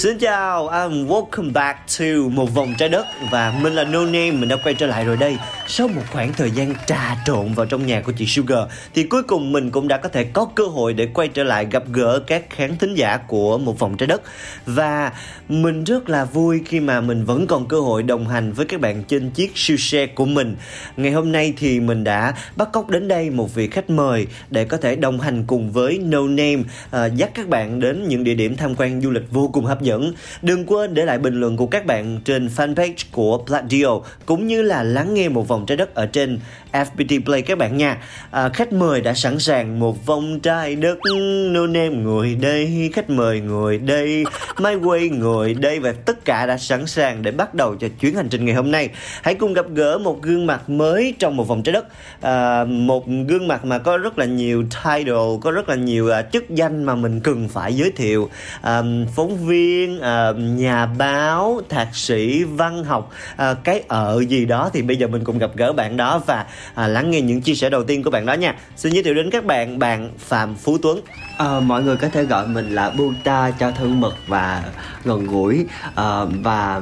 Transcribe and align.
Xin 0.00 0.18
chào, 0.18 0.68
and 0.68 1.10
welcome 1.10 1.52
back 1.52 1.78
to 1.98 2.04
một 2.30 2.54
vòng 2.54 2.74
trái 2.78 2.88
đất 2.88 3.06
và 3.30 3.52
mình 3.62 3.72
là 3.72 3.84
No 3.84 4.04
Name, 4.04 4.30
mình 4.30 4.48
đã 4.48 4.56
quay 4.56 4.74
trở 4.74 4.86
lại 4.86 5.04
rồi 5.04 5.16
đây. 5.16 5.36
Sau 5.72 5.88
một 5.88 6.02
khoảng 6.12 6.32
thời 6.32 6.50
gian 6.50 6.74
trà 6.86 7.16
trộn 7.26 7.52
vào 7.54 7.66
trong 7.66 7.86
nhà 7.86 8.00
của 8.00 8.12
chị 8.12 8.26
Sugar 8.26 8.58
thì 8.94 9.02
cuối 9.02 9.22
cùng 9.22 9.52
mình 9.52 9.70
cũng 9.70 9.88
đã 9.88 9.96
có 9.96 10.08
thể 10.08 10.24
có 10.24 10.48
cơ 10.54 10.64
hội 10.64 10.92
để 10.92 11.06
quay 11.06 11.28
trở 11.28 11.44
lại 11.44 11.66
gặp 11.70 11.82
gỡ 11.92 12.20
các 12.26 12.50
khán 12.50 12.78
thính 12.78 12.94
giả 12.94 13.16
của 13.16 13.58
một 13.58 13.78
vòng 13.78 13.96
trái 13.96 14.06
đất 14.06 14.22
và 14.66 15.12
mình 15.48 15.84
rất 15.84 16.08
là 16.08 16.24
vui 16.24 16.62
khi 16.66 16.80
mà 16.80 17.00
mình 17.00 17.24
vẫn 17.24 17.46
còn 17.46 17.68
cơ 17.68 17.80
hội 17.80 18.02
đồng 18.02 18.28
hành 18.28 18.52
với 18.52 18.66
các 18.66 18.80
bạn 18.80 19.04
trên 19.04 19.30
chiếc 19.30 19.52
siêu 19.54 19.76
xe 19.76 20.06
của 20.06 20.24
mình. 20.24 20.56
Ngày 20.96 21.12
hôm 21.12 21.32
nay 21.32 21.54
thì 21.56 21.80
mình 21.80 22.04
đã 22.04 22.34
bắt 22.56 22.68
cóc 22.72 22.90
đến 22.90 23.08
đây 23.08 23.30
một 23.30 23.54
vị 23.54 23.68
khách 23.68 23.90
mời 23.90 24.26
để 24.50 24.64
có 24.64 24.76
thể 24.76 24.96
đồng 24.96 25.20
hành 25.20 25.44
cùng 25.46 25.72
với 25.72 25.98
No 25.98 26.22
Name 26.22 26.62
à, 26.90 27.06
dắt 27.06 27.30
các 27.34 27.48
bạn 27.48 27.80
đến 27.80 28.08
những 28.08 28.24
địa 28.24 28.34
điểm 28.34 28.56
tham 28.56 28.74
quan 28.74 29.00
du 29.00 29.10
lịch 29.10 29.30
vô 29.30 29.50
cùng 29.52 29.64
hấp 29.64 29.82
dẫn. 29.82 30.12
Đừng 30.42 30.66
quên 30.66 30.94
để 30.94 31.04
lại 31.04 31.18
bình 31.18 31.40
luận 31.40 31.56
của 31.56 31.66
các 31.66 31.86
bạn 31.86 32.20
trên 32.24 32.46
fanpage 32.46 33.04
của 33.12 33.44
Pladio 33.46 34.00
cũng 34.26 34.46
như 34.46 34.62
là 34.62 34.82
lắng 34.82 35.14
nghe 35.14 35.28
một 35.28 35.48
vòng 35.48 35.59
trái 35.66 35.76
đất 35.76 35.94
ở 35.94 36.06
trên 36.06 36.40
FPT 36.72 37.24
Play 37.24 37.42
các 37.42 37.58
bạn 37.58 37.76
nha. 37.76 37.96
À, 38.30 38.48
khách 38.48 38.72
mời 38.72 39.00
đã 39.00 39.14
sẵn 39.14 39.38
sàng 39.38 39.80
một 39.80 40.06
vòng 40.06 40.40
trái 40.40 40.74
đất 40.74 40.98
No 41.50 41.66
Name 41.66 41.88
ngồi 41.88 42.36
đây, 42.40 42.90
khách 42.94 43.10
mời 43.10 43.40
ngồi 43.40 43.78
đây, 43.78 44.24
My 44.58 44.74
Way 44.74 45.18
ngồi 45.18 45.54
đây 45.54 45.78
và 45.78 45.92
tất 45.92 46.24
cả 46.24 46.46
đã 46.46 46.58
sẵn 46.58 46.86
sàng 46.86 47.22
để 47.22 47.30
bắt 47.30 47.54
đầu 47.54 47.76
cho 47.76 47.88
chuyến 48.00 48.14
hành 48.14 48.28
trình 48.28 48.44
ngày 48.44 48.54
hôm 48.54 48.70
nay. 48.70 48.88
Hãy 49.22 49.34
cùng 49.34 49.52
gặp 49.52 49.66
gỡ 49.74 49.98
một 49.98 50.22
gương 50.22 50.46
mặt 50.46 50.70
mới 50.70 51.14
trong 51.18 51.36
một 51.36 51.48
vòng 51.48 51.62
trái 51.62 51.72
đất. 51.72 51.86
À, 52.20 52.64
một 52.64 53.06
gương 53.28 53.48
mặt 53.48 53.64
mà 53.64 53.78
có 53.78 53.96
rất 53.96 54.18
là 54.18 54.24
nhiều 54.24 54.64
title, 54.84 55.38
có 55.40 55.50
rất 55.50 55.68
là 55.68 55.74
nhiều 55.74 56.06
uh, 56.06 56.32
chức 56.32 56.50
danh 56.50 56.84
mà 56.84 56.94
mình 56.94 57.20
cần 57.20 57.48
phải 57.48 57.74
giới 57.74 57.92
thiệu. 57.96 58.30
À, 58.62 58.82
phóng 59.16 59.46
viên, 59.46 60.00
à, 60.00 60.32
nhà 60.36 60.86
báo, 60.86 61.60
thạc 61.68 61.88
sĩ, 61.96 62.44
văn 62.44 62.84
học, 62.84 63.10
à, 63.36 63.54
cái 63.54 63.82
ở 63.88 64.24
gì 64.28 64.44
đó 64.44 64.70
thì 64.72 64.82
bây 64.82 64.96
giờ 64.96 65.06
mình 65.06 65.24
cùng 65.24 65.38
gặp 65.38 65.49
gỡ 65.56 65.72
bạn 65.72 65.96
đó 65.96 66.22
và 66.26 66.46
à, 66.74 66.88
lắng 66.88 67.10
nghe 67.10 67.20
những 67.20 67.40
chia 67.40 67.54
sẻ 67.54 67.70
đầu 67.70 67.84
tiên 67.84 68.02
của 68.02 68.10
bạn 68.10 68.26
đó 68.26 68.32
nha. 68.32 68.54
Xin 68.76 68.92
giới 68.92 69.02
thiệu 69.02 69.14
đến 69.14 69.30
các 69.30 69.44
bạn 69.44 69.78
bạn 69.78 70.10
Phạm 70.18 70.54
Phú 70.54 70.78
Tuấn. 70.82 71.00
à, 71.38 71.60
mọi 71.60 71.82
người 71.82 71.96
có 71.96 72.08
thể 72.08 72.24
gọi 72.24 72.46
mình 72.46 72.74
là 72.74 72.90
Buta 72.90 73.50
cho 73.50 73.70
thân 73.70 74.00
mật 74.00 74.14
và 74.26 74.64
gần 75.04 75.26
gũi 75.26 75.66
à, 75.94 76.24
và 76.24 76.80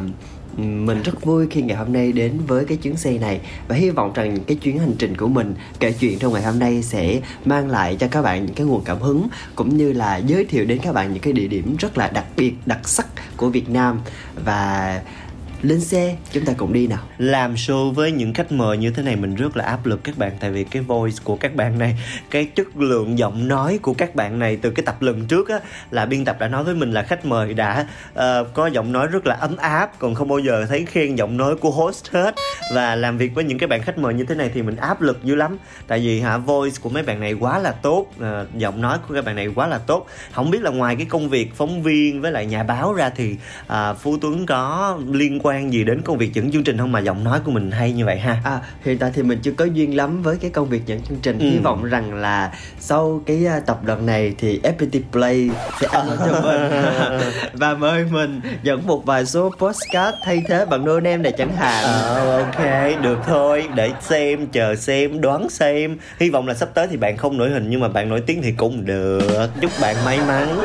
mình 0.59 1.03
rất 1.03 1.25
vui 1.25 1.47
khi 1.51 1.63
ngày 1.63 1.77
hôm 1.77 1.93
nay 1.93 2.13
đến 2.13 2.41
với 2.47 2.65
cái 2.65 2.77
chuyến 2.77 2.97
xe 2.97 3.19
này 3.19 3.41
và 3.69 3.75
hy 3.75 3.91
vọng 3.91 4.13
rằng 4.13 4.39
cái 4.47 4.57
chuyến 4.57 4.79
hành 4.79 4.95
trình 4.99 5.17
của 5.17 5.29
mình 5.29 5.55
kể 5.81 5.93
chuyện 5.93 6.19
trong 6.19 6.33
ngày 6.33 6.43
hôm 6.43 6.59
nay 6.59 6.83
sẽ 6.83 7.21
mang 7.45 7.71
lại 7.71 7.97
cho 8.01 8.09
các 8.11 8.23
bạn 8.23 8.47
những 8.47 8.55
cái 8.55 8.67
nguồn 8.67 8.85
cảm 8.85 9.01
hứng 9.01 9.29
cũng 9.55 9.77
như 9.77 9.93
là 9.93 10.17
giới 10.17 10.45
thiệu 10.45 10.65
đến 10.65 10.79
các 10.83 10.95
bạn 10.95 11.13
những 11.13 11.23
cái 11.23 11.33
địa 11.33 11.49
điểm 11.49 11.77
rất 11.79 11.99
là 11.99 12.09
đặc 12.09 12.25
biệt 12.37 12.55
đặc 12.67 12.89
sắc 12.89 13.07
của 13.37 13.49
Việt 13.49 13.69
Nam 13.69 14.01
và 14.45 15.01
lên 15.63 15.81
xe 15.81 16.17
chúng 16.33 16.45
ta 16.45 16.53
cùng 16.57 16.73
đi 16.73 16.87
nào. 16.87 16.99
Làm 17.19 17.55
show 17.55 17.91
với 17.91 18.13
những 18.13 18.35
khách 18.35 18.53
mời 18.53 18.77
như 18.77 18.91
thế 18.91 19.03
này 19.03 19.17
mình 19.17 19.35
rất 19.35 19.57
là 19.57 19.65
áp 19.65 19.87
lực 19.87 20.05
các 20.05 20.19
bạn. 20.19 20.33
Tại 20.41 20.51
vì 20.51 20.65
cái 20.65 20.83
voice 20.83 21.17
của 21.25 21.37
các 21.37 21.55
bạn 21.55 21.79
này 21.79 21.99
cái 22.31 22.45
chất 22.45 22.77
lượng 22.77 23.19
giọng 23.19 23.49
nói 23.49 23.79
của 23.83 23.95
các 23.95 24.15
bạn 24.15 24.39
này 24.39 24.57
từ 24.57 24.71
cái 24.71 24.87
tập 24.87 25.03
lần 25.03 25.27
trước 25.27 25.49
á 25.49 25.61
là 25.91 26.07
biên 26.07 26.25
tập 26.25 26.37
đã 26.41 26.49
nói 26.49 26.65
với 26.65 26.75
mình 26.75 26.93
là 26.93 27.03
khách 27.03 27.25
mời 27.25 27.55
đã 27.55 27.87
uh, 28.13 28.23
có 28.55 28.67
giọng 28.67 28.93
nói 28.93 29.07
rất 29.07 29.27
là 29.27 29.35
ấm 29.35 29.57
áp 29.57 29.99
còn 29.99 30.15
không 30.15 30.29
bao 30.29 30.39
giờ 30.39 30.67
thấy 30.69 30.87
khen 30.87 31.15
giọng 31.15 31.37
nói 31.37 31.57
của 31.57 31.71
host 31.71 32.11
hết. 32.11 32.35
Và 32.75 32.95
làm 32.95 33.19
việc 33.19 33.35
với 33.35 33.45
những 33.45 33.59
cái 33.59 33.67
bạn 33.67 33.83
khách 33.83 33.99
mời 33.99 34.15
như 34.15 34.25
thế 34.25 34.35
này 34.35 34.51
thì 34.55 34.63
mình 34.63 34.77
áp 34.77 35.03
lực 35.03 35.25
dữ 35.25 35.35
lắm. 35.35 35.59
Tại 35.87 36.01
vì 36.01 36.21
hả 36.21 36.39
voice 36.39 36.77
của 36.81 36.91
mấy 36.91 37.03
bạn 37.03 37.21
này 37.21 37.33
quá 37.33 37.59
là 37.59 37.73
tốt 37.73 38.07
uh, 38.21 38.55
giọng 38.55 38.81
nói 38.81 38.99
của 39.09 39.15
các 39.15 39.25
bạn 39.25 39.37
này 39.37 39.49
quá 39.55 39.67
là 39.67 39.79
tốt. 39.79 40.07
Không 40.33 40.51
biết 40.51 40.63
là 40.63 40.71
ngoài 40.71 40.97
cái 40.97 41.07
công 41.07 41.29
việc 41.29 41.55
phóng 41.55 41.83
viên 41.83 42.21
với 42.21 42.33
lại 42.33 42.47
nhà 42.47 42.63
báo 42.63 42.95
ra 42.95 43.11
thì 43.17 43.37
uh, 43.67 43.99
phú 44.01 44.17
tuấn 44.21 44.47
có 44.47 44.99
liên 45.09 45.39
quan 45.43 45.48
gì 45.57 45.85
đến 45.85 46.03
công 46.03 46.19
việc 46.19 46.35
dẫn 46.35 46.51
chương 46.53 46.65
trình 46.65 46.79
không 46.79 46.93
mà 46.93 47.01
giọng 47.01 47.25
nói 47.25 47.41
của 47.45 47.51
mình 47.51 47.71
hay 47.71 47.93
như 47.93 48.05
vậy 48.05 48.19
ha 48.19 48.37
À, 48.45 48.59
hiện 48.85 48.99
tại 48.99 49.11
thì 49.15 49.23
mình 49.23 49.39
chưa 49.43 49.53
có 49.53 49.65
duyên 49.65 49.97
lắm 49.97 50.23
với 50.23 50.37
cái 50.41 50.51
công 50.51 50.69
việc 50.69 50.87
dẫn 50.87 51.01
chương 51.09 51.19
trình. 51.23 51.39
Ừ. 51.39 51.45
Hy 51.51 51.59
vọng 51.59 51.85
rằng 51.85 52.15
là 52.15 52.53
sau 52.81 53.23
cái 53.27 53.47
à, 53.47 53.61
tập 53.67 53.79
lần 53.87 54.07
này 54.07 54.35
thì 54.39 54.61
FPT 54.63 55.01
Play 55.13 55.51
sẽ 55.81 55.87
ăn 55.93 56.07
cho 56.19 56.41
mình 56.43 56.71
và 57.53 57.75
mời 57.75 58.05
mình 58.13 58.41
dẫn 58.63 58.87
một 58.87 59.07
vài 59.07 59.27
số 59.27 59.51
postcard 59.59 60.17
thay 60.25 60.43
thế 60.49 60.65
bằng 60.71 60.85
no 60.85 61.01
name 61.01 61.17
này 61.17 61.33
chẳng 61.39 61.57
hạn. 61.57 61.85
Ờ, 61.85 62.39
ok 62.43 63.03
được 63.03 63.19
thôi 63.27 63.65
để 63.75 63.91
xem 64.01 64.47
chờ 64.47 64.75
xem 64.75 65.21
đoán 65.21 65.49
xem 65.51 65.97
hy 66.21 66.31
vọng 66.31 66.49
là 66.49 66.55
sắp 66.55 66.69
tới 66.75 66.87
thì 66.91 66.97
bạn 66.97 67.17
không 67.17 67.39
nổi 67.39 67.51
hình 67.51 67.67
nhưng 67.71 67.81
mà 67.81 67.89
bạn 67.89 68.09
nổi 68.09 68.21
tiếng 68.21 68.43
thì 68.43 68.53
cũng 68.57 68.85
được 68.85 69.49
chúc 69.61 69.71
bạn 69.81 69.97
may 70.05 70.19
mắn 70.29 70.59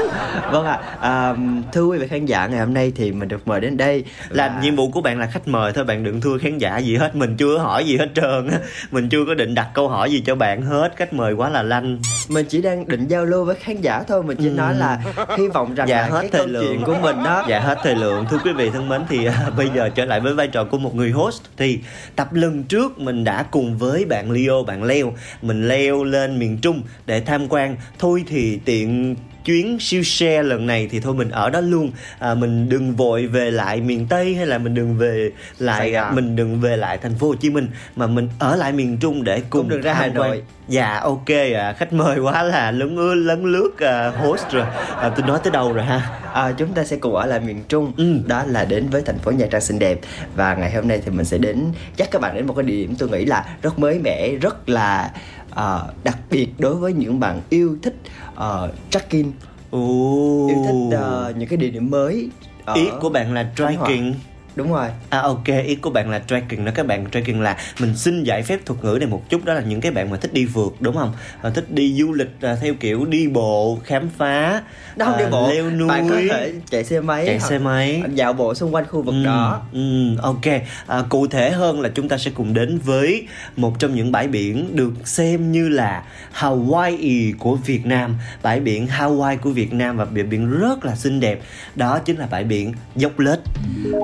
Vâng 0.52 0.66
ạ. 0.66 0.80
À, 1.00 1.34
thưa 1.74 1.84
quý 1.86 1.98
vị 1.98 2.08
khán 2.08 2.26
giả 2.26 2.48
ngày 2.48 2.60
hôm 2.60 2.74
nay 2.74 2.92
thì 2.96 3.12
mình 3.12 3.30
được 3.30 3.48
mời 3.48 3.62
đến 3.62 3.78
đây 3.78 4.04
là 4.30 4.48
và- 4.48 4.62
nhiệm 4.62 4.73
vụ 4.76 4.90
của 4.92 5.02
bạn 5.02 5.20
là 5.20 5.28
khách 5.28 5.48
mời 5.48 5.74
thôi 5.74 5.84
bạn 5.86 6.04
đừng 6.04 6.22
thua 6.22 6.38
khán 6.38 6.58
giả 6.58 6.78
gì 6.78 6.96
hết 6.96 7.16
mình 7.16 7.36
chưa 7.38 7.58
hỏi 7.58 7.86
gì 7.86 7.98
hết 7.98 8.08
trơn 8.16 8.48
á. 8.48 8.60
Mình 8.92 9.10
chưa 9.10 9.26
có 9.28 9.34
định 9.34 9.56
đặt 9.56 9.68
câu 9.74 9.90
hỏi 9.90 10.12
gì 10.12 10.24
cho 10.26 10.36
bạn 10.36 10.62
hết 10.62 10.94
khách 10.96 11.14
mời 11.14 11.34
quá 11.34 11.50
là 11.50 11.64
lanh. 11.64 12.00
Mình 12.30 12.46
chỉ 12.50 12.62
đang 12.62 12.88
định 12.88 13.08
giao 13.08 13.26
lưu 13.26 13.46
với 13.46 13.56
khán 13.56 13.82
giả 13.82 14.04
thôi 14.08 14.24
mình 14.24 14.38
chỉ 14.38 14.50
nói 14.50 14.76
là 14.76 15.00
hy 15.38 15.48
vọng 15.48 15.76
rằng 15.76 15.88
Dạ, 15.88 16.02
là 16.02 16.08
hết 16.08 16.20
cái 16.22 16.30
thời 16.32 16.40
câu 16.42 16.48
lượng. 16.48 16.64
chuyện 16.68 16.82
của 16.84 16.96
mình 17.02 17.24
đó. 17.24 17.46
Dạ 17.50 17.60
hết 17.60 17.78
thời 17.84 17.96
lượng. 17.96 18.26
Thưa 18.30 18.38
quý 18.44 18.52
vị 18.54 18.70
thân 18.70 18.90
mến 18.90 19.02
thì 19.10 19.26
à, 19.26 19.50
bây 19.58 19.70
giờ 19.76 19.90
trở 19.90 20.06
lại 20.06 20.20
với 20.20 20.34
vai 20.34 20.48
trò 20.48 20.64
của 20.64 20.78
một 20.78 20.96
người 20.96 21.12
host. 21.12 21.42
Thì 21.58 21.80
tập 22.16 22.34
lần 22.34 22.64
trước 22.64 23.00
mình 23.00 23.24
đã 23.24 23.44
cùng 23.52 23.78
với 23.78 24.06
bạn 24.06 24.32
Leo, 24.32 24.64
bạn 24.64 24.84
Leo. 24.84 25.14
Mình 25.42 25.68
leo 25.68 26.04
lên 26.04 26.40
miền 26.40 26.58
Trung 26.58 26.82
để 27.06 27.20
tham 27.22 27.48
quan. 27.50 27.76
Thôi 28.00 28.24
thì 28.28 28.60
tiện 28.66 29.16
chuyến 29.46 29.78
siêu 29.80 30.04
xe 30.04 30.44
lần 30.44 30.68
này 30.68 30.88
thì 30.92 31.00
thôi 31.00 31.14
mình 31.14 31.30
ở 31.30 31.50
đó 31.50 31.59
luôn 31.62 31.92
à, 32.20 32.34
mình 32.36 32.70
đừng 32.70 32.96
vội 32.96 33.28
về 33.28 33.52
lại 33.52 33.81
miền 33.81 34.08
Tây 34.09 34.36
hay 34.36 34.46
là 34.46 34.58
mình 34.58 34.74
đừng 34.76 34.98
về 34.98 35.31
lại 35.59 35.92
Gòn. 35.92 36.16
mình 36.16 36.36
đừng 36.36 36.59
về 36.59 36.78
lại 36.78 36.98
thành 36.98 37.16
phố 37.16 37.28
Hồ 37.28 37.36
Chí 37.36 37.50
Minh 37.50 37.68
mà 37.96 38.08
mình 38.08 38.30
ở 38.40 38.56
lại 38.56 38.72
miền 38.72 38.98
Trung 38.98 39.24
để 39.24 39.42
cùng 39.50 39.62
Cũng 39.62 39.70
được 39.70 39.81
ra 39.81 39.94
Hà. 39.94 40.08
Nội. 40.08 40.44
Dạ 40.68 41.00
ok 41.04 41.30
à, 41.56 41.74
khách 41.78 41.94
mời 41.94 42.20
quá 42.20 42.44
là 42.44 42.72
lấn 42.72 42.96
ưa 42.96 43.14
lấn 43.14 43.44
lướt 43.44 43.72
à, 43.80 44.09
host 44.09 44.50
rồi 44.52 44.66
à, 44.98 45.09
tôi 45.09 45.28
nói 45.28 45.40
tới 45.44 45.52
đâu 45.52 45.74
rồi 45.74 45.86
ha 45.86 46.20
À, 46.34 46.52
chúng 46.58 46.74
ta 46.74 46.84
sẽ 46.84 46.96
cùng 46.98 47.16
ở 47.16 47.25
lại 47.25 47.40
miền 47.40 47.64
Trung 47.70 47.92
Ừ. 47.98 48.14
đó 48.28 48.44
là 48.48 48.66
đến 48.66 48.90
với 48.90 49.02
thành 49.06 49.18
phố 49.20 49.31
Nha 49.31 49.46
Trang 49.52 49.62
xinh 49.62 49.80
đẹp 49.80 50.00
và 50.36 50.56
ngày 50.56 50.72
hôm 50.72 50.88
nay 50.88 51.02
thì 51.06 51.12
mình 51.12 51.25
sẽ 51.25 51.38
đến 51.38 51.66
dắt 51.98 52.08
các 52.12 52.22
bạn 52.22 52.36
đến 52.36 52.48
một 52.48 52.54
cái 52.54 52.64
địa 52.64 52.75
điểm 52.75 52.96
tôi 52.96 53.10
nghĩ 53.10 53.25
là 53.25 53.46
rất 53.62 53.80
mới 53.80 54.00
mẻ 54.00 54.30
rất 54.42 54.70
là 54.70 55.12
ờ, 55.56 55.94
đặc 56.03 56.18
biệt 56.31 56.47
đối 56.59 56.75
với 56.75 56.94
những 56.94 57.19
bạn 57.19 57.41
yêu 57.50 57.78
thích 57.81 57.96
uh, 58.34 58.69
trekking. 58.90 59.31
Ồ. 59.72 60.47
yêu 60.47 60.58
thích 60.66 60.97
ờ, 60.97 61.34
những 61.38 61.50
cái 61.50 61.58
địa 61.58 61.69
điểm 61.69 61.90
mới 61.90 62.30
ở 62.66 62.74
ý 62.74 62.90
của 63.02 63.09
bạn 63.09 63.34
là 63.34 63.52
trekking 63.56 64.13
đúng 64.56 64.72
rồi 64.74 64.88
À 65.09 65.19
ok, 65.19 65.47
ý 65.66 65.75
của 65.75 65.90
bạn 65.90 66.09
là 66.09 66.22
trekking 66.28 66.66
đó 66.66 66.72
các 66.75 66.88
bạn 66.88 67.06
trekking 67.12 67.41
là 67.41 67.58
mình 67.80 67.96
xin 67.96 68.24
giải 68.24 68.44
phép 68.44 68.59
thuật 68.66 68.84
ngữ 68.84 68.97
này 69.00 69.09
một 69.09 69.30
chút 69.30 69.46
đó 69.46 69.53
là 69.53 69.62
những 69.62 69.81
cái 69.81 69.91
bạn 69.91 70.09
mà 70.09 70.18
thích 70.18 70.34
đi 70.34 70.46
phượt 70.53 70.74
đúng 70.80 70.96
không? 70.96 71.14
À, 71.41 71.50
thích 71.50 71.72
đi 71.72 71.94
du 71.94 72.14
lịch 72.14 72.31
à, 72.41 72.56
theo 72.62 72.74
kiểu 72.74 73.06
đi 73.06 73.28
bộ, 73.28 73.80
khám 73.84 74.09
phá, 74.18 74.62
đó 74.96 75.06
không 75.06 75.16
à, 75.16 75.19
đi 75.19 75.25
bộ 75.31 75.50
leo 75.50 75.69
núi, 75.69 75.88
bạn 75.88 76.10
có 76.10 76.16
thể 76.30 76.54
chạy 76.69 76.83
xe 76.83 77.01
máy 77.01 77.25
chạy 77.25 77.39
xe 77.39 77.60
máy. 77.60 78.04
dạo 78.13 78.33
bộ 78.33 78.56
xung 78.56 78.75
quanh 78.75 78.86
khu 78.86 79.01
vực 79.01 79.16
đó 79.25 79.62
Ừ, 79.74 80.16
ok. 80.22 80.45
À, 80.88 81.04
cụ 81.10 81.28
thể 81.28 81.51
hơn 81.51 81.81
là 81.81 81.89
chúng 81.95 82.10
ta 82.10 82.18
sẽ 82.18 82.31
cùng 82.33 82.54
đến 82.54 82.80
với 82.86 83.28
một 83.56 83.80
trong 83.80 83.95
những 83.95 84.12
bãi 84.12 84.28
biển 84.28 84.75
được 84.75 84.94
xem 85.06 85.51
như 85.51 85.69
là 85.69 86.04
Hawaii 86.39 87.33
của 87.39 87.56
Việt 87.56 87.86
Nam, 87.86 88.16
bãi 88.44 88.60
biển 88.60 88.88
Hawaii 88.88 89.38
của 89.38 89.50
Việt 89.50 89.74
Nam 89.74 89.98
và 89.98 90.06
bãi 90.06 90.24
biển 90.24 90.60
rất 90.60 90.86
là 90.86 90.95
xinh 90.95 91.19
đẹp. 91.19 91.42
Đó 91.75 92.00
chính 92.00 92.18
là 92.18 92.28
bãi 92.31 92.44
biển 92.44 92.74
Dốc 92.95 93.19
Lết. 93.19 93.39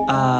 À, 0.08 0.39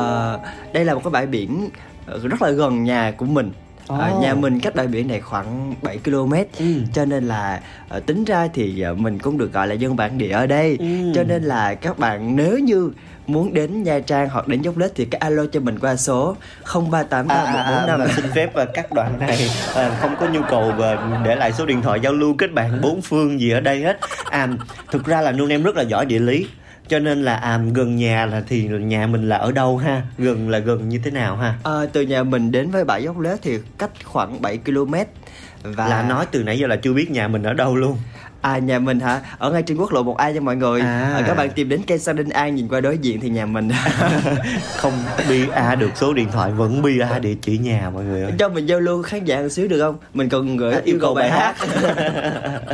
đây 0.72 0.84
là 0.84 0.94
một 0.94 1.00
cái 1.04 1.10
bãi 1.10 1.26
biển 1.26 1.68
ờ, 2.06 2.18
rất 2.18 2.42
là 2.42 2.50
gần 2.50 2.84
nhà 2.84 3.12
của 3.16 3.26
mình. 3.26 3.52
À, 3.88 4.08
Ồ. 4.08 4.20
nhà 4.20 4.34
mình 4.34 4.60
cách 4.60 4.74
bãi 4.74 4.86
biển 4.86 5.08
này 5.08 5.20
khoảng 5.20 5.74
7 5.82 5.98
km. 6.04 6.32
Ừ. 6.58 6.64
cho 6.94 7.04
nên 7.04 7.24
là 7.24 7.60
ờ, 7.88 8.00
tính 8.00 8.24
ra 8.24 8.48
thì 8.54 8.80
ờ, 8.80 8.94
mình 8.94 9.18
cũng 9.18 9.38
được 9.38 9.52
gọi 9.52 9.66
là 9.66 9.74
dân 9.74 9.96
bản 9.96 10.18
địa 10.18 10.30
ở 10.30 10.46
đây. 10.46 10.76
Ừ. 10.80 11.12
cho 11.14 11.22
nên 11.22 11.42
là 11.42 11.74
các 11.74 11.98
bạn 11.98 12.36
nếu 12.36 12.58
như 12.58 12.92
muốn 13.26 13.54
đến 13.54 13.82
Nha 13.82 14.00
Trang 14.00 14.28
hoặc 14.28 14.48
đến 14.48 14.62
Dốc 14.62 14.78
Lết 14.78 14.92
thì 14.94 15.04
cái 15.04 15.18
alo 15.18 15.44
cho 15.52 15.60
mình 15.60 15.78
qua 15.78 15.96
số 15.96 16.36
038 16.74 17.28
À, 17.28 17.36
à, 17.36 17.62
à, 17.62 17.96
145 17.96 18.00
mà 18.00 18.06
xin 18.16 18.24
phép 18.34 18.54
à, 18.54 18.64
các 18.74 18.92
đoạn 18.92 19.18
này. 19.18 19.48
À, 19.74 19.96
không 20.00 20.16
có 20.20 20.26
nhu 20.28 20.40
cầu 20.50 20.72
à, 20.82 21.20
để 21.24 21.36
lại 21.36 21.52
số 21.52 21.66
điện 21.66 21.82
thoại 21.82 22.00
giao 22.02 22.12
lưu 22.12 22.34
kết 22.38 22.52
bạn 22.52 22.80
bốn 22.82 23.02
phương 23.02 23.40
gì 23.40 23.50
ở 23.50 23.60
đây 23.60 23.82
hết. 23.82 23.98
À 24.30 24.48
thực 24.90 25.04
ra 25.04 25.20
là 25.20 25.32
nương 25.32 25.48
em 25.48 25.62
rất 25.62 25.76
là 25.76 25.82
giỏi 25.82 26.06
địa 26.06 26.18
lý 26.18 26.46
cho 26.90 26.98
nên 26.98 27.22
là 27.22 27.36
à, 27.36 27.60
gần 27.74 27.96
nhà 27.96 28.26
là 28.26 28.42
thì 28.48 28.68
nhà 28.68 29.06
mình 29.06 29.28
là 29.28 29.36
ở 29.36 29.52
đâu 29.52 29.76
ha? 29.76 30.02
Gần 30.18 30.48
là 30.48 30.58
gần 30.58 30.88
như 30.88 31.00
thế 31.04 31.10
nào 31.10 31.36
ha? 31.36 31.54
Ờ, 31.62 31.86
từ 31.92 32.02
nhà 32.02 32.22
mình 32.22 32.52
đến 32.52 32.70
với 32.70 32.84
bãi 32.84 33.02
Dốc 33.02 33.18
Lết 33.18 33.38
thì 33.42 33.58
cách 33.78 33.90
khoảng 34.04 34.42
7 34.42 34.58
km 34.58 34.94
và 35.62 35.88
là 35.88 36.02
nói 36.02 36.26
từ 36.30 36.42
nãy 36.42 36.58
giờ 36.58 36.66
là 36.66 36.76
chưa 36.76 36.92
biết 36.92 37.10
nhà 37.10 37.28
mình 37.28 37.42
ở 37.42 37.52
đâu 37.52 37.76
luôn 37.76 37.98
À 38.40 38.58
nhà 38.58 38.78
mình 38.78 39.00
hả? 39.00 39.20
Ở 39.38 39.52
ngay 39.52 39.62
trên 39.62 39.76
quốc 39.76 39.92
lộ 39.92 40.02
1A 40.02 40.32
nha 40.32 40.40
mọi 40.40 40.56
người. 40.56 40.80
À. 40.80 41.12
À. 41.16 41.22
Các 41.26 41.34
bạn 41.34 41.50
tìm 41.50 41.68
đến 41.68 41.80
cây 41.86 41.98
Sa 41.98 42.12
Đinh 42.12 42.30
An 42.30 42.54
nhìn 42.54 42.68
qua 42.68 42.80
đối 42.80 42.98
diện 42.98 43.20
thì 43.20 43.28
nhà 43.28 43.46
mình. 43.46 43.68
không 44.76 44.92
BA 45.28 45.74
được 45.74 45.90
số 45.94 46.12
điện 46.12 46.28
thoại 46.32 46.52
vẫn 46.52 46.82
BA 46.82 47.18
địa 47.18 47.34
chỉ 47.42 47.58
nhà 47.58 47.90
mọi 47.94 48.04
người 48.04 48.22
ơi 48.22 48.32
Cho 48.38 48.48
mình 48.48 48.66
giao 48.66 48.80
lưu 48.80 49.02
khán 49.02 49.24
giả 49.24 49.40
một 49.40 49.48
xíu 49.48 49.68
được 49.68 49.80
không? 49.80 49.96
Mình 50.14 50.28
còn 50.28 50.56
gửi 50.56 50.74
À, 50.74 50.80
yêu 50.84 50.98
cầu 51.00 51.14
bài 51.14 51.30
hát. 51.30 51.56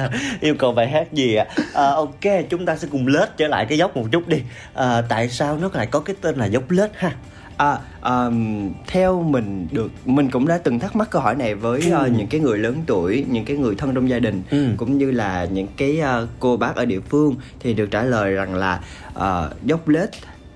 yêu 0.41 0.55
cầu 0.59 0.73
bài 0.73 0.89
hát 0.89 1.13
gì 1.13 1.35
ạ 1.35 1.47
à, 1.75 1.85
ok 1.85 2.49
chúng 2.51 2.67
ta 2.67 2.77
sẽ 2.77 2.89
cùng 2.91 3.07
lết 3.07 3.37
trở 3.37 3.49
lại 3.49 3.67
cái 3.69 3.79
dốc 3.79 3.97
một 3.97 4.05
chút 4.13 4.29
đi 4.29 4.43
à, 4.75 5.03
tại 5.09 5.29
sao 5.29 5.59
nó 5.59 5.71
lại 5.75 5.87
có 5.87 6.01
cái 6.01 6.17
tên 6.21 6.37
là 6.37 6.47
dốc 6.47 6.71
lết 6.71 6.91
ha 6.95 7.13
À, 7.57 7.79
um, 8.03 8.71
theo 8.87 9.23
mình 9.23 9.67
được 9.73 9.91
mình 10.05 10.31
cũng 10.31 10.49
đã 10.49 10.59
từng 10.59 10.79
thắc 10.79 10.97
mắc 10.97 11.11
câu 11.11 11.23
hỏi 11.23 11.35
này 11.35 11.55
với 11.55 11.81
Ừ. 11.91 12.07
uh, 12.07 12.13
những 12.19 12.27
cái 12.27 12.41
người 12.41 12.59
lớn 12.59 12.77
tuổi, 12.87 13.25
những 13.31 13.45
cái 13.45 13.57
người 13.57 13.75
thân 13.75 13.95
trong 13.95 14.09
gia 14.09 14.19
đình 14.19 14.43
Ừ. 14.51 14.67
cũng 14.77 14.99
như 14.99 15.11
là 15.11 15.45
những 15.45 15.67
cái 15.77 16.01
uh, 16.23 16.29
cô 16.41 16.57
bác 16.57 16.77
ở 16.77 16.85
địa 16.85 17.01
phương 17.01 17.35
thì 17.61 17.75
được 17.75 17.87
trả 17.91 18.03
lời 18.03 18.33
rằng 18.33 18.55
là 18.55 18.81
uh, 19.17 19.65
dốc 19.65 19.89
lết 19.89 20.09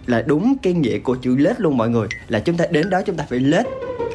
là 0.07 0.23
đúng 0.23 0.57
cái 0.63 0.73
nghĩa 0.73 0.99
của 0.99 1.15
chữ 1.23 1.37
lết 1.37 1.61
luôn 1.61 1.77
mọi 1.77 1.91
người 1.91 2.09
là 2.29 2.41
chúng 2.41 2.57
ta 2.57 2.65
đến 2.71 2.91
đó 2.91 3.01
chúng 3.07 3.17
ta 3.17 3.25
phải 3.31 3.39
lết 3.39 3.67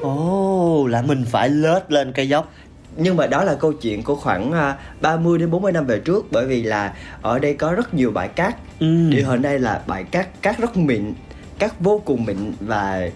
ồ 0.01 0.81
oh, 0.81 0.87
là 0.89 1.01
mình 1.01 1.25
phải 1.25 1.49
lết 1.49 1.91
lên 1.91 2.11
cái 2.11 2.29
dốc 2.29 2.51
nhưng 2.97 3.17
mà 3.17 3.27
đó 3.27 3.43
là 3.43 3.55
câu 3.55 3.73
chuyện 3.73 4.03
của 4.03 4.15
khoảng 4.15 4.51
à, 4.51 4.77
30 5.01 5.37
đến 5.39 5.51
40 5.51 5.71
năm 5.71 5.85
về 5.85 5.99
trước 5.99 6.25
bởi 6.31 6.45
vì 6.45 6.63
là 6.63 6.93
ở 7.21 7.39
đây 7.39 7.53
có 7.53 7.71
rất 7.73 7.93
nhiều 7.93 8.11
bãi 8.11 8.27
cát 8.27 8.55
Ừ. 8.79 9.09
địa 9.09 9.21
hình 9.21 9.41
đây 9.41 9.59
là 9.59 9.81
bãi 9.87 10.03
cát 10.03 10.41
cát 10.41 10.59
rất 10.59 10.77
mịn 10.77 11.13
cát 11.59 11.79
vô 11.79 12.01
cùng 12.05 12.25
mịn 12.25 12.37
và 12.59 13.09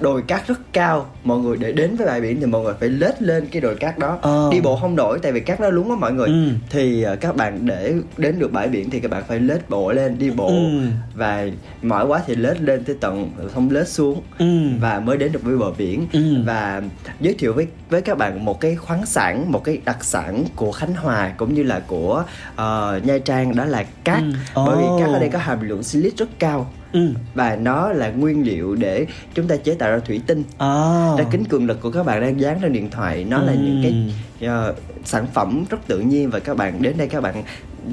đồi 0.00 0.22
cát 0.22 0.46
rất 0.48 0.60
cao 0.72 1.06
mọi 1.24 1.38
người 1.38 1.56
để 1.56 1.72
đến 1.72 1.96
với 1.96 2.06
bãi 2.06 2.20
biển 2.20 2.40
thì 2.40 2.46
mọi 2.46 2.62
người 2.62 2.74
phải 2.80 2.88
lết 2.88 3.22
lên 3.22 3.46
cái 3.46 3.60
đồi 3.60 3.74
cát 3.76 3.98
đó 3.98 4.18
Ờ. 4.22 4.48
đi 4.52 4.60
bộ 4.60 4.76
không 4.76 4.96
nổi 4.96 5.18
tại 5.22 5.32
vì 5.32 5.40
cát 5.40 5.60
nó 5.60 5.68
lún 5.68 5.88
á 5.88 5.94
mọi 5.98 6.12
người 6.12 6.26
Ừ. 6.28 6.48
thì 6.70 7.02
à, 7.02 7.14
các 7.14 7.36
bạn 7.36 7.66
để 7.66 7.94
đến 8.16 8.38
được 8.38 8.52
bãi 8.52 8.68
biển 8.68 8.90
thì 8.90 9.00
các 9.00 9.10
bạn 9.10 9.22
phải 9.28 9.40
lết 9.40 9.70
bộ 9.70 9.92
lên 9.92 10.18
đi 10.18 10.30
bộ 10.30 10.48
Ừ. 10.48 10.80
và 11.14 11.46
mỏi 11.82 12.06
quá 12.06 12.20
thì 12.26 12.34
lết 12.34 12.60
lên 12.60 12.84
tới 12.84 12.96
tận 13.00 13.30
không 13.54 13.70
lết 13.70 13.88
xuống 13.88 14.22
Ừ. 14.38 14.46
và 14.80 15.00
mới 15.00 15.16
đến 15.16 15.32
được 15.32 15.40
với 15.42 15.56
bờ 15.58 15.70
biển 15.78 16.06
Ừ. 16.12 16.42
và 16.46 16.82
giới 17.20 17.34
thiệu 17.34 17.52
với 17.52 17.66
với 17.90 18.02
các 18.02 18.18
bạn 18.18 18.44
một 18.44 18.60
cái 18.60 18.76
khoáng 18.76 19.06
sản 19.06 19.52
một 19.52 19.64
cái 19.64 19.78
đặc 19.84 20.04
sản 20.04 20.44
của 20.56 20.72
Khánh 20.72 20.94
Hòa 20.94 21.32
cũng 21.36 21.54
như 21.54 21.62
là 21.62 21.80
của 21.86 22.24
ờ, 22.56 23.00
Nha 23.04 23.18
Trang 23.18 23.56
đó 23.56 23.64
là 23.64 23.84
cát 24.04 24.18
Ừ. 24.54 24.62
bởi 24.66 24.76
vì 24.76 24.84
cát 25.00 25.08
ở 25.12 25.18
đây 25.18 25.28
có 25.32 25.38
hàm 25.38 25.68
lượng 25.68 25.82
silic 25.82 26.16
rất 26.16 26.28
cao 26.38 26.70
ừ. 26.92 27.08
Và 27.34 27.56
nó 27.56 27.92
là 27.92 28.10
nguyên 28.10 28.46
liệu 28.46 28.74
để 28.74 29.06
chúng 29.34 29.48
ta 29.48 29.56
chế 29.56 29.74
tạo 29.74 29.90
ra 29.90 29.98
thủy 29.98 30.20
tinh. 30.26 30.44
À. 30.58 31.08
Ra 31.18 31.24
kính 31.30 31.44
cường 31.44 31.66
lực 31.66 31.80
của 31.80 31.90
các 31.90 32.06
bạn 32.06 32.20
đang 32.20 32.40
dán 32.40 32.58
trên 32.62 32.72
điện 32.72 32.90
thoại 32.90 33.24
nó 33.24 33.38
là 33.42 33.52
Ừ. 33.52 33.58
những 33.58 33.80
cái 33.82 34.48
ờ, 34.48 34.74
sản 35.04 35.26
phẩm 35.34 35.64
rất 35.70 35.78
tự 35.86 35.98
nhiên 35.98 36.30
và 36.30 36.38
các 36.40 36.56
bạn 36.56 36.82
đến 36.82 36.94
đây 36.98 37.08
các 37.08 37.20
bạn 37.22 37.42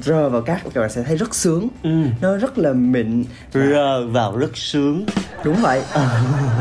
rơ 0.02 0.28
vào 0.28 0.42
cát 0.42 0.60
các 0.74 0.80
bạn 0.80 0.90
sẽ 0.90 1.02
thấy 1.02 1.16
rất 1.16 1.34
sướng. 1.34 1.68
Ừ. 1.82 1.90
Nó 2.20 2.36
rất 2.36 2.58
là 2.58 2.72
mịn. 2.72 3.24
Rơ 3.54 4.06
vào 4.06 4.36
rất 4.36 4.56
sướng 4.56 5.04
đúng 5.44 5.56
vậy. 5.62 5.82